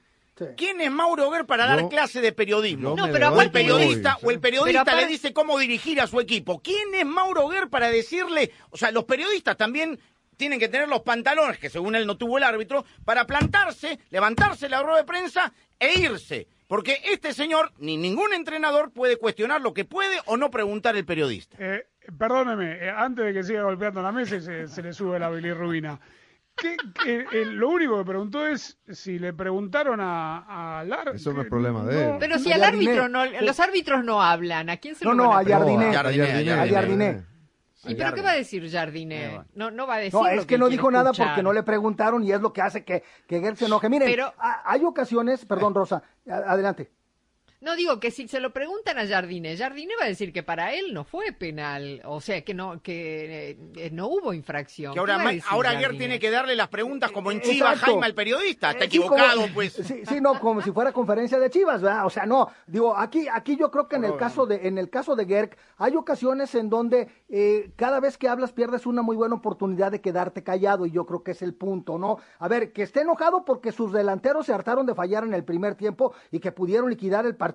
¿quién 0.56 0.80
es 0.82 0.90
Mauro 0.90 1.30
Guer 1.30 1.46
para 1.46 1.66
dar 1.68 1.90
clase 1.90 2.22
de 2.22 2.32
periodismo? 2.32 2.96
No, 2.96 3.12
pero 3.12 3.34
O 3.34 3.42
el 3.42 3.52
periodista, 3.52 4.18
voy. 4.22 4.30
o 4.30 4.32
el 4.36 4.40
periodista 4.40 4.96
le 4.96 5.06
dice 5.08 5.34
cómo 5.34 5.60
dirigir 5.60 6.00
a 6.00 6.08
su 6.08 6.20
equipo. 6.22 6.62
¿Quién 6.62 6.96
es 6.96 7.06
Mauro 7.06 7.48
Guer 7.50 7.68
para 7.70 7.90
decirle? 7.90 8.52
O 8.70 8.78
sea, 8.78 8.92
los 8.92 9.04
periodistas 9.04 9.58
también 9.58 10.00
tienen 10.38 10.60
que 10.60 10.70
tener 10.70 10.88
los 10.88 11.02
pantalones, 11.02 11.60
que 11.60 11.70
según 11.70 11.94
él 11.96 12.08
no 12.08 12.16
tuvo 12.18 12.38
el 12.40 12.44
árbitro, 12.46 12.84
para 13.06 13.28
plantarse, 13.28 14.00
levantarse 14.10 14.70
la 14.70 14.82
rueda 14.82 14.98
de 15.00 15.04
prensa 15.04 15.54
e 15.78 16.00
irse. 16.00 16.48
Porque 16.72 17.00
este 17.12 17.34
señor, 17.34 17.74
ni 17.80 17.98
ningún 17.98 18.32
entrenador 18.32 18.94
puede 18.94 19.18
cuestionar 19.18 19.60
lo 19.60 19.74
que 19.74 19.84
puede 19.84 20.16
o 20.26 20.38
no 20.38 20.50
preguntar 20.50 20.96
el 20.96 21.04
periodista. 21.04 21.58
Eh, 21.60 21.84
perdóneme, 22.18 22.78
eh, 22.86 22.90
antes 22.90 23.26
de 23.26 23.34
que 23.34 23.44
siga 23.44 23.64
golpeando 23.64 24.02
la 24.02 24.14
mesa 24.14 24.38
y 24.38 24.42
se, 24.42 24.70
se 24.70 24.82
le 24.82 24.94
sube 24.94 25.20
la 25.20 25.30
bilirrubina. 25.30 26.00
¿Qué, 26.56 26.78
qué- 27.04 27.26
eh, 27.34 27.46
lo 27.46 27.68
único 27.68 27.98
que 27.98 28.06
preguntó 28.06 28.48
es 28.48 28.78
si 28.90 29.20
le 29.20 29.34
preguntaron 29.34 30.00
a, 30.00 30.80
a 30.80 30.86
Lar- 30.86 31.14
Eso 31.14 31.34
no 31.34 31.42
es 31.42 31.50
problema 31.50 31.84
de 31.84 32.12
él. 32.12 32.16
Pero 32.22 32.40
si 32.40 32.54
al 32.54 32.64
árbitro 32.64 33.10
no, 33.10 33.26
los 33.26 33.60
árbitros 33.60 34.06
no 34.06 34.22
hablan, 34.22 34.70
¿a 34.70 34.78
quién 34.78 34.96
se 34.96 35.04
No, 35.04 35.12
lo 35.12 35.24
no, 35.24 35.30
van 35.32 35.46
a 35.46 35.50
Jardiné, 35.50 35.88
a 36.54 36.68
Jardiné. 36.68 37.26
¿Y 37.86 37.96
pero 37.96 38.14
qué 38.14 38.22
va 38.22 38.32
a 38.32 38.36
decir 38.36 38.70
Jardiné? 38.70 39.26
Eh, 39.36 39.42
No, 39.56 39.72
no 39.72 39.88
va 39.88 39.96
a 39.96 39.98
decir 39.98 40.14
No, 40.14 40.28
es 40.28 40.46
que 40.46 40.58
no 40.58 40.70
dijo 40.70 40.92
nada 40.92 41.12
porque 41.14 41.42
no 41.42 41.52
le 41.54 41.64
preguntaron 41.64 42.24
y 42.24 42.32
es 42.32 42.40
lo 42.42 42.54
que 42.54 42.62
hace 42.62 42.84
que, 42.84 43.04
que 43.28 43.40
Gert 43.40 43.58
se 43.58 43.66
enoje. 43.66 43.90
Miren, 43.90 44.08
Pero- 44.10 44.34
hay 44.38 44.84
ocasiones, 44.84 45.46
perdón 45.46 45.74
Rosa, 45.74 46.04
a- 46.30 46.52
adelante. 46.54 46.92
No 47.62 47.76
digo 47.76 48.00
que 48.00 48.10
si 48.10 48.28
se 48.28 48.40
lo 48.40 48.52
preguntan 48.52 48.98
a 48.98 49.06
Jardiné, 49.08 49.56
Jardiné 49.56 49.94
va 50.00 50.06
a 50.06 50.08
decir 50.08 50.34
que 50.34 50.42
para 50.42 50.74
él 50.74 50.94
no 50.96 51.04
fue 51.04 51.32
penal, 51.32 52.02
o 52.06 52.20
sea 52.20 52.42
que 52.44 52.56
no 52.56 52.82
que 52.82 53.58
eh, 53.76 53.90
no 53.92 54.08
hubo 54.08 54.34
infracción. 54.34 54.94
Que 54.94 55.00
ahora, 55.00 55.14
¿Qué 55.14 55.18
va 55.18 55.22
a 55.22 55.26
Ma- 55.26 55.32
decir 55.32 55.48
ahora 55.52 55.78
tiene 55.92 56.20
que 56.20 56.32
darle 56.32 56.56
las 56.56 56.70
preguntas 56.70 57.12
como 57.12 57.32
en 57.32 57.40
Chivas 57.42 57.74
exacto. 57.74 57.92
Jaime 57.92 58.06
al 58.08 58.16
periodista. 58.16 58.72
Está 58.72 58.86
Eh, 58.86 58.90
sí, 58.90 58.98
como- 58.98 59.16
equivocado, 59.16 59.48
pues. 59.54 59.74
Sí, 59.74 60.02
sí, 60.08 60.20
no, 60.22 60.40
como 60.40 60.62
si 60.64 60.72
fuera 60.72 60.92
conferencia 60.92 61.38
de 61.38 61.52
Chivas, 61.52 61.82
¿verdad? 61.84 62.06
O 62.08 62.10
sea, 62.10 62.26
no, 62.26 62.50
digo, 62.66 62.98
aquí, 62.98 63.28
aquí 63.32 63.56
yo 63.58 63.70
creo 63.70 63.88
que 63.88 63.98
en 63.98 64.06
el 64.06 64.18
caso 64.18 64.48
de, 64.48 64.68
en 64.68 64.80
el 64.80 64.90
caso 64.90 65.16
de 65.16 65.26
Gerg, 65.28 65.56
hay 65.78 65.96
ocasiones 65.96 66.56
en 66.56 66.68
donde 66.70 67.10
eh, 67.30 67.72
cada 67.76 68.00
vez 68.00 68.18
que 68.18 68.28
hablas 68.28 68.52
pierdes 68.54 68.88
una 68.88 69.04
muy 69.04 69.16
buena 69.16 69.36
oportunidad 69.36 69.92
de 69.92 70.02
quedarte 70.02 70.44
callado, 70.44 70.88
y 70.88 70.92
yo 70.92 71.06
creo 71.06 71.22
que 71.24 71.32
es 71.32 71.44
el 71.44 71.54
punto, 71.54 72.00
¿no? 72.00 72.18
A 72.40 72.48
ver, 72.48 72.74
que 72.74 72.82
esté 72.82 73.02
enojado 73.02 73.46
porque 73.46 73.72
sus 73.72 73.94
delanteros 73.94 74.48
se 74.48 74.54
hartaron 74.54 74.88
de 74.88 74.96
fallar 74.96 75.24
en 75.26 75.36
el 75.36 75.44
primer 75.44 75.76
tiempo 75.76 76.14
y 76.32 76.40
que 76.40 76.52
pudieron 76.52 76.90
liquidar 76.90 77.28
el 77.28 77.36
partido, 77.36 77.51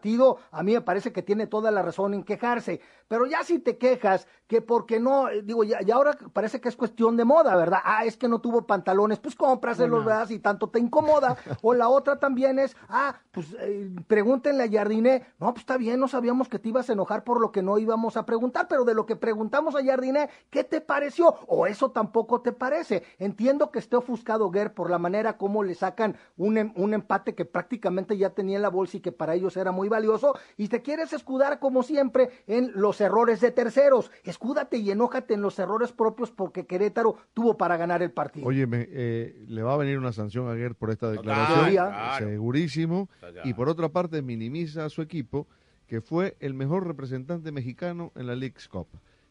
a 0.51 0.63
mí 0.63 0.73
me 0.73 0.81
parece 0.81 1.13
que 1.13 1.23
tiene 1.23 1.47
toda 1.47 1.71
la 1.71 1.83
razón 1.83 2.15
en 2.15 2.23
quejarse. 2.25 2.81
Pero 3.09 3.27
ya 3.27 3.43
si 3.45 3.59
te 3.61 3.79
quejas, 3.79 4.27
que 4.49 4.61
porque 4.61 4.99
no, 5.01 5.29
eh, 5.29 5.43
digo, 5.43 5.63
ya, 5.65 5.81
ya 5.83 5.95
ahora 5.95 6.17
parece 6.33 6.61
que 6.61 6.69
es 6.69 6.77
cuestión 6.77 7.17
de 7.17 7.25
moda, 7.25 7.55
¿verdad? 7.57 7.81
Ah, 7.85 8.05
es 8.05 8.17
que 8.17 8.29
no 8.29 8.41
tuvo 8.41 8.67
pantalones, 8.67 9.19
pues 9.21 9.35
cómpraselos, 9.37 10.05
¿verdad? 10.05 10.27
Si 10.29 10.39
tanto 10.41 10.69
te 10.69 10.79
incomoda. 10.81 11.37
O 11.63 11.75
la 11.75 11.89
otra 11.89 12.19
también 12.19 12.59
es, 12.59 12.77
ah, 12.89 13.17
pues 13.31 13.55
eh, 13.61 13.91
pregúntenle 14.07 14.65
a 14.65 14.71
Jardiné, 14.71 15.25
no, 15.39 15.53
pues 15.53 15.61
está 15.63 15.77
bien, 15.77 16.01
no 16.01 16.09
sabíamos 16.09 16.49
que 16.49 16.59
te 16.59 16.69
ibas 16.69 16.89
a 16.91 16.93
enojar 16.95 17.23
por 17.25 17.41
lo 17.41 17.53
que 17.53 17.63
no 17.63 17.79
íbamos 17.79 18.17
a 18.17 18.27
preguntar, 18.27 18.67
pero 18.69 18.85
de 18.85 18.95
lo 18.95 19.07
que 19.07 19.17
preguntamos 19.17 19.75
a 19.77 19.85
Jardiné, 19.85 20.29
¿qué 20.51 20.65
te 20.65 20.81
pareció? 20.81 21.37
O 21.47 21.67
eso 21.67 21.91
tampoco 21.91 22.41
te 22.41 22.53
parece. 22.53 23.05
Entiendo 23.19 23.71
que 23.71 23.79
esté 23.79 23.97
ofuscado 23.97 24.51
Guer 24.51 24.75
por 24.75 24.91
la 24.91 24.99
manera 24.99 25.37
como 25.37 25.63
le 25.63 25.75
sacan 25.75 26.17
un, 26.37 26.59
em- 26.59 26.73
un 26.77 26.95
empate 26.95 27.35
que 27.35 27.45
prácticamente 27.45 28.17
ya 28.17 28.31
tenía 28.31 28.57
en 28.57 28.63
la 28.63 28.71
bolsa 28.71 28.97
y 28.97 29.01
que 29.01 29.13
para 29.13 29.35
ellos 29.35 29.57
era 29.57 29.71
muy 29.73 29.86
valioso, 29.89 30.35
y 30.57 30.69
te 30.69 30.83
quieres 30.83 31.13
escudar 31.13 31.59
como 31.59 31.83
siempre 31.83 32.31
en 32.47 32.73
los 32.75 33.01
errores 33.01 33.41
de 33.41 33.51
terceros. 33.51 34.11
Escúdate 34.25 34.77
y 34.79 34.91
enójate 34.91 35.35
en 35.35 35.43
los 35.43 35.59
errores 35.59 35.93
propios 35.93 36.31
porque 36.31 36.67
Querétaro 36.67 37.17
tuvo 37.35 37.57
para 37.57 37.77
ganar 37.77 38.03
el 38.03 38.11
partido. 38.13 38.47
Oye, 38.47 38.67
me- 38.67 38.87
eh, 38.91 39.45
le 39.49 39.63
va 39.63 39.75
a 39.75 39.77
venir 39.77 39.99
una 39.99 40.13
sanción 40.13 40.49
a 40.49 40.55
Guer 40.55 40.75
por 40.75 40.91
esta 40.91 41.11
declaración, 41.11 41.71
claro. 41.71 42.27
segurísimo. 42.27 43.09
Y 43.45 43.55
por 43.55 43.69
otra 43.69 43.89
parte, 43.91 44.23
minimiza 44.23 44.85
a 44.85 44.89
su 44.89 45.03
equipo, 45.03 45.47
que 45.87 46.01
fue 46.01 46.37
el 46.41 46.55
mejor 46.55 46.87
representante 46.87 47.53
mexicano 47.53 48.13
en 48.17 48.27
la 48.27 48.35
League's 48.35 48.69
Cup. 48.69 48.89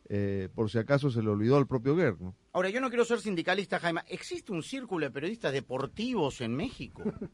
Eh, 0.07 0.49
por 0.53 0.69
si 0.69 0.77
acaso 0.77 1.09
se 1.09 1.21
le 1.23 1.29
olvidó 1.29 1.57
al 1.57 1.65
propio 1.65 1.95
Guer, 1.95 2.21
¿no? 2.21 2.35
Ahora, 2.53 2.69
yo 2.69 2.79
no 2.79 2.89
quiero 2.89 3.03
ser 3.05 3.19
sindicalista, 3.19 3.79
Jaime. 3.79 4.01
¿Existe 4.07 4.51
un 4.51 4.61
círculo 4.61 5.03
de 5.05 5.11
periodistas 5.11 5.51
deportivos 5.51 6.41
en 6.41 6.55
México? 6.55 7.01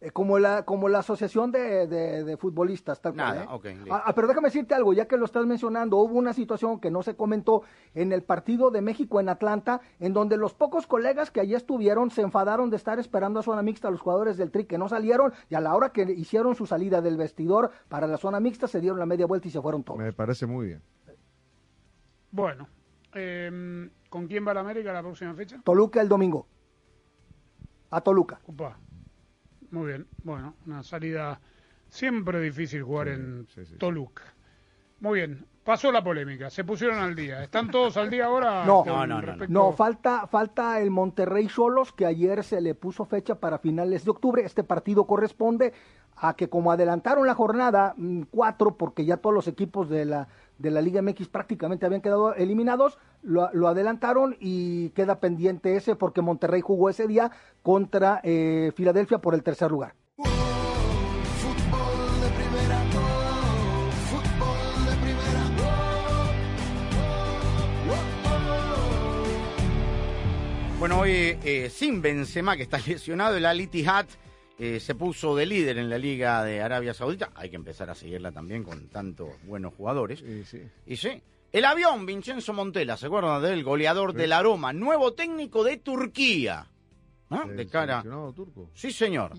Eh, 0.00 0.12
como 0.12 0.38
la 0.38 0.64
como 0.64 0.88
la 0.88 1.00
asociación 1.00 1.50
de, 1.50 1.88
de- 1.88 2.22
de 2.22 2.36
futbolistas 2.36 3.00
tal 3.00 3.14
cual, 3.14 3.34
Nada, 3.34 3.42
¿eh? 3.42 3.46
ok, 3.50 3.64
listo. 3.64 3.92
Ah, 3.94 4.04
ah, 4.06 4.14
pero 4.14 4.28
déjame 4.28 4.46
decirte 4.46 4.72
algo 4.72 4.92
ya 4.92 5.08
que 5.08 5.16
lo 5.16 5.24
estás 5.24 5.44
mencionando 5.44 5.96
hubo 5.96 6.16
una 6.16 6.32
situación 6.32 6.78
que 6.78 6.88
no 6.88 7.02
se 7.02 7.16
comentó 7.16 7.62
en 7.94 8.12
el 8.12 8.22
partido 8.22 8.70
de 8.70 8.80
México 8.80 9.18
en 9.18 9.28
Atlanta 9.28 9.80
en 9.98 10.12
donde 10.12 10.36
los 10.36 10.54
pocos 10.54 10.86
colegas 10.86 11.32
que 11.32 11.40
allí 11.40 11.56
estuvieron 11.56 12.12
se 12.12 12.22
enfadaron 12.22 12.70
de 12.70 12.76
estar 12.76 13.00
esperando 13.00 13.40
a 13.40 13.42
zona 13.42 13.60
mixta 13.62 13.90
los 13.90 14.00
jugadores 14.00 14.36
del 14.36 14.52
Tri 14.52 14.66
que 14.66 14.78
no 14.78 14.88
salieron 14.88 15.32
y 15.50 15.56
a 15.56 15.60
la 15.60 15.74
hora 15.74 15.90
que 15.90 16.02
hicieron 16.02 16.54
su 16.54 16.64
salida 16.64 17.00
del 17.02 17.16
vestidor 17.16 17.72
para 17.88 18.06
la 18.06 18.18
zona 18.18 18.38
mixta 18.38 18.68
se 18.68 18.80
dieron 18.80 19.00
la 19.00 19.06
media 19.06 19.26
vuelta 19.26 19.48
y 19.48 19.50
se 19.50 19.60
fueron 19.60 19.82
todos 19.82 19.98
Me 19.98 20.12
parece 20.12 20.46
muy 20.46 20.66
bien. 20.68 20.82
Bueno, 22.30 22.68
eh, 23.14 23.90
¿con 24.08 24.28
quién 24.28 24.46
va 24.46 24.54
la 24.54 24.60
América 24.60 24.92
la 24.92 25.02
próxima 25.02 25.34
fecha? 25.34 25.60
Toluca 25.64 26.00
el 26.00 26.08
domingo 26.08 26.46
a 27.90 28.00
Toluca 28.00 28.38
Opa. 28.46 28.78
Muy 29.70 29.86
bien. 29.88 30.06
Bueno, 30.22 30.54
una 30.66 30.82
salida 30.82 31.40
siempre 31.88 32.40
difícil 32.40 32.82
jugar 32.82 33.08
en 33.08 33.46
sí. 33.54 33.62
Toluca. 33.78 34.22
Muy 35.00 35.20
bien. 35.20 35.46
Pasó 35.64 35.92
la 35.92 36.02
polémica. 36.02 36.48
Se 36.48 36.64
pusieron 36.64 36.98
al 36.98 37.14
día. 37.14 37.42
¿Están 37.42 37.70
todos 37.70 37.96
al 37.98 38.08
día 38.08 38.24
ahora? 38.24 38.64
No. 38.64 38.84
No, 38.86 39.20
respecto- 39.20 39.52
No, 39.52 39.72
falta, 39.72 40.26
falta 40.26 40.80
el 40.80 40.90
Monterrey 40.90 41.48
Solos, 41.48 41.92
que 41.92 42.06
ayer 42.06 42.42
se 42.42 42.60
le 42.62 42.74
puso 42.74 43.04
fecha 43.04 43.34
para 43.34 43.58
finales 43.58 44.04
de 44.04 44.10
octubre. 44.10 44.42
Este 44.42 44.64
partido 44.64 45.06
corresponde 45.06 45.74
a 46.16 46.34
que 46.34 46.48
como 46.48 46.72
adelantaron 46.72 47.26
la 47.26 47.34
jornada 47.34 47.92
mm, 47.98 48.22
cuatro, 48.30 48.76
porque 48.76 49.04
ya 49.04 49.18
todos 49.18 49.34
los 49.34 49.46
equipos 49.46 49.90
de 49.90 50.06
la, 50.06 50.28
de 50.58 50.70
la 50.70 50.82
Liga 50.82 51.00
MX 51.02 51.28
prácticamente 51.28 51.86
habían 51.86 52.00
quedado 52.02 52.34
eliminados, 52.34 52.98
lo, 53.22 53.68
adelantaron 53.68 54.36
y 54.40 54.90
queda 54.90 55.20
pendiente 55.20 55.76
ese 55.76 55.96
porque 55.96 56.22
Monterrey 56.22 56.60
jugó 56.60 56.90
ese 56.90 57.06
día 57.06 57.30
contra 57.62 58.20
eh, 58.24 58.72
Filadelfia 58.74 59.18
por 59.18 59.34
el 59.34 59.42
tercer 59.42 59.70
lugar. 59.70 59.94
Bueno, 70.78 71.00
hoy 71.00 71.36
eh, 71.42 71.70
sin 71.70 72.00
Benzema, 72.00 72.56
que 72.56 72.62
está 72.62 72.78
lesionado, 72.86 73.36
el 73.36 73.46
Al 73.46 73.60
Ittihad 73.60 74.06
eh, 74.58 74.80
se 74.80 74.94
puso 74.94 75.36
de 75.36 75.46
líder 75.46 75.78
en 75.78 75.88
la 75.88 75.98
Liga 75.98 76.42
de 76.44 76.60
Arabia 76.60 76.92
Saudita. 76.94 77.30
Hay 77.34 77.50
que 77.50 77.56
empezar 77.56 77.90
a 77.90 77.94
seguirla 77.94 78.32
también 78.32 78.64
con 78.64 78.88
tantos 78.88 79.28
buenos 79.44 79.74
jugadores. 79.74 80.18
Sí, 80.20 80.44
sí. 80.44 80.62
Y 80.86 80.96
sí, 80.96 81.22
el 81.52 81.64
avión, 81.64 82.04
Vincenzo 82.04 82.52
Montella, 82.52 82.96
¿se 82.96 83.06
acuerdan 83.06 83.42
del 83.42 83.64
goleador 83.64 84.12
del 84.12 84.32
Aroma? 84.32 84.72
Nuevo 84.72 85.14
técnico 85.14 85.64
de 85.64 85.78
Turquía. 85.78 86.66
El 87.30 87.56
De 87.56 87.66
cara. 87.66 88.02
turco. 88.34 88.70
Sí, 88.74 88.90
señor. 88.90 89.32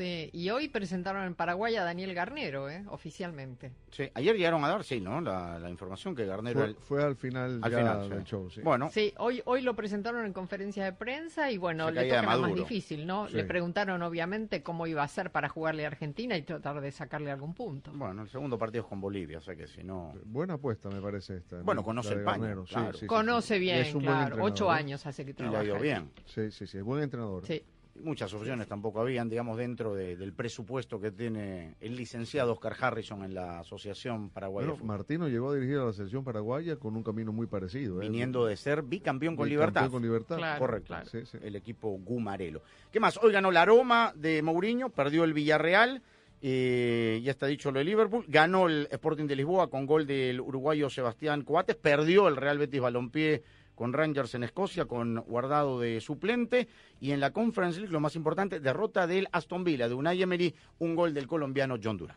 Sí. 0.00 0.10
Sí, 0.10 0.30
y 0.32 0.48
hoy 0.50 0.68
presentaron 0.68 1.24
en 1.26 1.34
Paraguay 1.34 1.76
a 1.76 1.84
Daniel 1.84 2.14
Garnero, 2.14 2.70
¿eh? 2.70 2.84
oficialmente. 2.88 3.70
Sí, 3.90 4.08
ayer 4.14 4.34
llegaron 4.36 4.64
a 4.64 4.68
dar, 4.68 4.82
sí, 4.82 4.98
¿no? 5.00 5.20
La, 5.20 5.58
la 5.58 5.68
información 5.68 6.14
que 6.14 6.24
Garnero... 6.24 6.60
Fue, 6.60 6.74
fue 6.74 7.02
al 7.04 7.16
final, 7.16 7.60
Al 7.62 7.70
ya 7.70 7.78
final, 7.78 8.08
del 8.08 8.18
sí. 8.20 8.24
show, 8.30 8.50
sí. 8.50 8.60
Bueno, 8.62 8.88
Sí, 8.90 9.12
hoy, 9.18 9.42
hoy 9.44 9.60
lo 9.60 9.74
presentaron 9.76 10.24
en 10.24 10.32
conferencia 10.32 10.84
de 10.84 10.92
prensa 10.94 11.50
y 11.50 11.58
bueno, 11.58 11.86
Se 11.88 11.92
le 11.92 12.04
toca 12.08 12.22
la 12.22 12.36
más 12.38 12.54
difícil, 12.54 13.06
¿no? 13.06 13.28
Sí. 13.28 13.34
Le 13.34 13.44
preguntaron 13.44 14.00
obviamente 14.02 14.62
cómo 14.62 14.86
iba 14.86 15.02
a 15.02 15.08
ser 15.08 15.30
para 15.32 15.48
jugarle 15.50 15.84
a 15.84 15.88
Argentina 15.88 16.34
y 16.36 16.42
tratar 16.42 16.80
de 16.80 16.90
sacarle 16.92 17.30
algún 17.30 17.52
punto. 17.54 17.92
bueno, 17.94 18.22
el 18.22 18.28
segundo 18.30 18.58
partido 18.58 18.84
es 18.84 18.88
con 18.88 19.00
Bolivia, 19.02 19.38
o 19.38 19.42
sea 19.42 19.54
que 19.54 19.66
si 19.66 19.84
no... 19.84 20.14
Buena 20.24 20.54
apuesta, 20.54 20.88
me 20.88 21.00
parece 21.02 21.36
esta. 21.36 21.60
Bueno, 21.62 21.82
conoce 21.82 22.14
el 22.14 22.24
paño, 22.24 22.40
Garnero, 22.42 22.66
sí, 22.66 22.72
claro. 22.74 22.92
sí, 22.94 22.98
sí, 23.00 23.06
Conoce 23.06 23.58
bien, 23.58 23.78
es 23.80 23.88
un 23.88 24.02
buen 24.02 24.04
claro. 24.06 24.22
entrenador, 24.22 24.50
Ocho 24.52 24.72
¿eh? 24.72 24.76
años 24.76 25.04
hace 25.06 25.24
que 25.24 25.30
Y 25.30 25.34
le 25.34 25.38
trabaja. 25.38 25.60
ha 25.60 25.64
ido 25.64 25.78
bien. 25.78 26.10
Sí, 26.26 26.50
sí, 26.50 26.66
sí, 26.66 26.78
es 26.78 26.84
buen 26.84 27.02
entrenador. 27.02 27.44
Sí. 27.46 27.62
Muchas 28.02 28.32
opciones 28.34 28.66
tampoco 28.66 29.00
habían, 29.00 29.28
digamos, 29.28 29.56
dentro 29.58 29.94
de- 29.94 30.16
del 30.16 30.32
presupuesto 30.32 31.00
que 31.00 31.10
tiene 31.12 31.74
el 31.80 31.96
licenciado 31.96 32.52
Oscar 32.52 32.76
Harrison 32.80 33.24
en 33.24 33.34
la 33.34 33.60
Asociación 33.60 34.30
Paraguaya. 34.30 34.72
Martino 34.82 35.28
llegó 35.28 35.50
a 35.50 35.54
dirigir 35.54 35.78
a 35.78 35.84
la 35.86 35.92
selección 35.92 36.24
paraguaya 36.24 36.76
con 36.76 36.96
un 36.96 37.02
camino 37.02 37.32
muy 37.32 37.46
parecido. 37.46 38.00
¿eh? 38.00 38.06
Viniendo 38.08 38.46
de 38.46 38.56
ser 38.56 38.82
bicampeón 38.82 39.36
con 39.36 39.48
Bicampeón 39.48 39.68
libertad. 39.70 39.90
con 39.90 40.02
Libertad. 40.02 40.36
Claro, 40.36 40.58
Correcto. 40.58 40.86
claro. 40.88 41.06
Sí, 41.10 41.24
sí. 41.26 41.38
El 41.42 41.56
equipo 41.56 41.90
Gumarelo. 41.90 42.62
¿Qué 42.90 43.00
más? 43.00 43.18
Hoy 43.22 43.32
ganó 43.32 43.50
la 43.50 43.64
Roma 43.64 44.12
de 44.16 44.42
Mourinho, 44.42 44.90
perdió 44.90 45.24
el 45.24 45.32
Villarreal. 45.34 46.02
eh, 46.42 47.20
ya 47.22 47.32
está 47.32 47.46
dicho 47.46 47.70
lo 47.70 47.80
de 47.80 47.84
Liverpool. 47.84 48.24
Ganó 48.26 48.66
el 48.66 48.88
Sporting 48.90 49.26
de 49.26 49.36
Lisboa 49.36 49.68
con 49.68 49.84
gol 49.84 50.06
del 50.06 50.40
uruguayo 50.40 50.88
Sebastián 50.88 51.42
Coates. 51.42 51.76
Perdió 51.76 52.28
el 52.28 52.36
Real 52.36 52.56
Betis 52.56 52.80
Balompié 52.80 53.42
con 53.74 53.92
Rangers 53.92 54.34
en 54.34 54.44
Escocia, 54.44 54.84
con 54.84 55.16
guardado 55.26 55.80
de 55.80 56.00
suplente. 56.00 56.68
Y 57.00 57.12
en 57.12 57.20
la 57.20 57.32
Conference 57.32 57.78
League, 57.78 57.92
lo 57.92 58.00
más 58.00 58.16
importante, 58.16 58.60
derrota 58.60 59.06
del 59.06 59.28
Aston 59.32 59.64
Villa, 59.64 59.88
de 59.88 59.94
Unai 59.94 60.22
Emery, 60.22 60.54
un 60.78 60.94
gol 60.94 61.14
del 61.14 61.26
colombiano 61.26 61.76
John 61.82 61.96
Duran. 61.96 62.16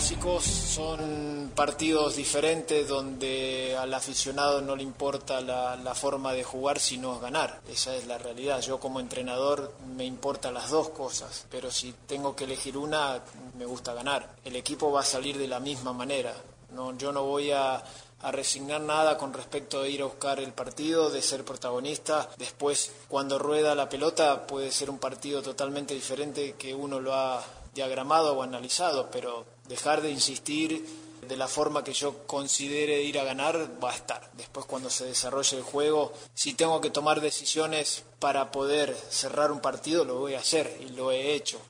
Clásicos 0.00 0.44
son 0.44 1.52
partidos 1.54 2.16
diferentes 2.16 2.88
donde 2.88 3.76
al 3.78 3.92
aficionado 3.92 4.62
no 4.62 4.74
le 4.74 4.82
importa 4.82 5.42
la, 5.42 5.76
la 5.76 5.94
forma 5.94 6.32
de 6.32 6.42
jugar 6.42 6.78
sino 6.78 7.20
ganar. 7.20 7.60
Esa 7.68 7.94
es 7.94 8.06
la 8.06 8.16
realidad. 8.16 8.62
Yo 8.62 8.80
como 8.80 8.98
entrenador 8.98 9.74
me 9.94 10.06
importan 10.06 10.54
las 10.54 10.70
dos 10.70 10.88
cosas, 10.88 11.44
pero 11.50 11.70
si 11.70 11.94
tengo 12.06 12.34
que 12.34 12.44
elegir 12.44 12.78
una, 12.78 13.20
me 13.58 13.66
gusta 13.66 13.92
ganar. 13.92 14.36
El 14.42 14.56
equipo 14.56 14.90
va 14.90 15.02
a 15.02 15.04
salir 15.04 15.36
de 15.36 15.48
la 15.48 15.60
misma 15.60 15.92
manera. 15.92 16.34
No, 16.72 16.96
yo 16.96 17.12
no 17.12 17.24
voy 17.24 17.50
a, 17.50 17.84
a 18.22 18.32
resignar 18.32 18.80
nada 18.80 19.18
con 19.18 19.34
respecto 19.34 19.82
de 19.82 19.90
ir 19.90 20.00
a 20.00 20.06
buscar 20.06 20.40
el 20.40 20.54
partido, 20.54 21.10
de 21.10 21.20
ser 21.20 21.44
protagonista. 21.44 22.26
Después, 22.38 22.90
cuando 23.06 23.38
rueda 23.38 23.74
la 23.74 23.90
pelota, 23.90 24.46
puede 24.46 24.72
ser 24.72 24.88
un 24.88 24.98
partido 24.98 25.42
totalmente 25.42 25.92
diferente 25.92 26.54
que 26.54 26.74
uno 26.74 27.00
lo 27.00 27.12
ha 27.12 27.44
diagramado 27.74 28.36
o 28.36 28.42
analizado, 28.42 29.10
pero 29.10 29.59
dejar 29.70 30.02
de 30.02 30.10
insistir 30.10 30.84
de 31.26 31.36
la 31.36 31.48
forma 31.48 31.84
que 31.84 31.92
yo 31.92 32.26
considere 32.26 33.02
ir 33.02 33.18
a 33.18 33.24
ganar 33.24 33.70
va 33.82 33.92
a 33.92 33.94
estar. 33.94 34.30
Después 34.36 34.66
cuando 34.66 34.90
se 34.90 35.04
desarrolle 35.06 35.56
el 35.58 35.62
juego, 35.62 36.12
si 36.34 36.54
tengo 36.54 36.80
que 36.80 36.90
tomar 36.90 37.20
decisiones 37.20 38.04
para 38.18 38.50
poder 38.50 38.94
cerrar 38.94 39.52
un 39.52 39.60
partido, 39.60 40.04
lo 40.04 40.16
voy 40.18 40.34
a 40.34 40.40
hacer 40.40 40.76
y 40.80 40.90
lo 40.90 41.12
he 41.12 41.34
hecho. 41.34 41.60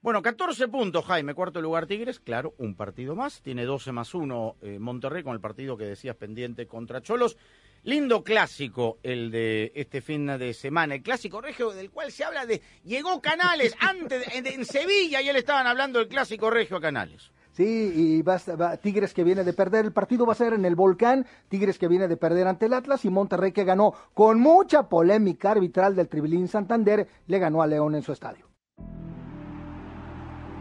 Bueno, 0.00 0.20
14 0.20 0.68
puntos, 0.68 1.04
Jaime, 1.06 1.32
cuarto 1.32 1.62
lugar 1.62 1.86
Tigres, 1.86 2.20
claro, 2.20 2.54
un 2.58 2.74
partido 2.76 3.14
más, 3.14 3.40
tiene 3.40 3.64
12 3.64 3.92
más 3.92 4.12
1 4.14 4.56
eh, 4.60 4.78
Monterrey 4.78 5.22
con 5.22 5.32
el 5.34 5.40
partido 5.40 5.76
que 5.78 5.84
decías 5.84 6.16
pendiente 6.16 6.66
contra 6.66 7.00
Cholos. 7.00 7.36
Lindo 7.84 8.24
clásico 8.24 8.98
el 9.02 9.30
de 9.30 9.70
este 9.74 10.00
fin 10.00 10.26
de 10.26 10.54
semana, 10.54 10.94
el 10.94 11.02
clásico 11.02 11.40
regio 11.42 11.70
del 11.70 11.90
cual 11.90 12.10
se 12.10 12.24
habla 12.24 12.46
de... 12.46 12.60
Llegó 12.84 13.20
Canales 13.20 13.74
antes 13.78 14.26
de- 14.42 14.48
en 14.50 14.64
Sevilla 14.64 15.20
y 15.20 15.28
él 15.28 15.36
estaban 15.36 15.66
hablando 15.66 15.98
del 15.98 16.08
clásico 16.08 16.50
regio 16.50 16.78
a 16.78 16.80
Canales. 16.80 17.30
Sí, 17.54 17.92
y 17.94 18.22
va, 18.22 18.36
va- 18.60 18.76
Tigres 18.76 19.14
que 19.14 19.22
viene 19.22 19.44
de 19.44 19.52
perder, 19.52 19.84
el 19.84 19.92
partido 19.92 20.26
va 20.26 20.32
a 20.32 20.36
ser 20.36 20.54
en 20.54 20.64
el 20.64 20.74
Volcán, 20.74 21.24
Tigres 21.48 21.78
que 21.78 21.86
viene 21.86 22.08
de 22.08 22.16
perder 22.16 22.48
ante 22.48 22.66
el 22.66 22.72
Atlas 22.74 23.04
y 23.04 23.10
Monterrey 23.10 23.52
que 23.52 23.62
ganó 23.62 23.94
con 24.12 24.40
mucha 24.40 24.88
polémica 24.88 25.52
arbitral 25.52 25.94
del 25.94 26.08
Tribilín 26.08 26.48
Santander, 26.48 27.06
le 27.28 27.38
ganó 27.38 27.62
a 27.62 27.68
León 27.68 27.94
en 27.94 28.02
su 28.02 28.10
estadio. 28.12 28.48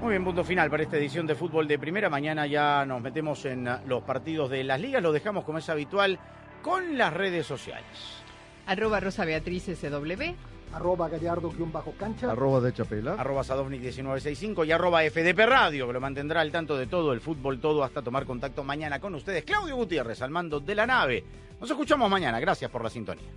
Muy 0.01 0.09
bien, 0.11 0.23
punto 0.23 0.43
final 0.43 0.69
para 0.69 0.83
esta 0.83 0.97
edición 0.97 1.25
de 1.25 1.33
fútbol 1.33 1.67
de 1.67 1.79
primera. 1.79 2.09
Mañana 2.09 2.45
ya 2.45 2.85
nos 2.85 3.01
metemos 3.01 3.43
en 3.45 3.67
uh, 3.67 3.77
los 3.87 4.03
partidos 4.03 4.49
de 4.51 4.63
las 4.63 4.79
ligas, 4.79 5.01
lo 5.01 5.13
dejamos 5.13 5.45
como 5.45 5.57
es 5.57 5.69
habitual 5.69 6.19
con 6.61 6.97
las 6.97 7.13
redes 7.13 7.47
sociales. 7.47 8.21
Arroba 8.67 8.99
Rosa 8.99 9.25
Beatriz 9.25 9.63
SW. 9.65 10.35
Arroba 10.74 11.07
Gallardo-cancha. 11.07 12.32
Arroba 12.32 12.59
de 12.61 12.74
Chapela. 12.74 13.13
Arroba 13.13 13.43
Sadovnik1965 13.43 14.65
y 14.65 14.71
arroba 14.71 15.03
FDP 15.03 15.45
Radio, 15.45 15.88
que 15.88 15.93
lo 15.93 16.01
mantendrá 16.01 16.41
al 16.41 16.51
tanto 16.51 16.76
de 16.78 16.88
todo 16.88 17.13
el 17.13 17.21
fútbol, 17.21 17.59
todo 17.59 17.84
hasta 17.84 18.01
tomar 18.01 18.26
contacto 18.26 18.63
mañana 18.63 18.99
con 18.99 19.13
ustedes. 19.15 19.43
Claudio 19.43 19.76
Gutiérrez, 19.76 20.21
al 20.21 20.32
mando 20.32 20.59
de 20.59 20.76
la 20.76 20.88
nave. 20.88 21.24
Nos 21.61 21.69
escuchamos 21.69 22.09
mañana. 22.09 22.39
Gracias 22.39 22.69
por 22.71 22.84
la 22.84 22.89
sintonía. 22.89 23.30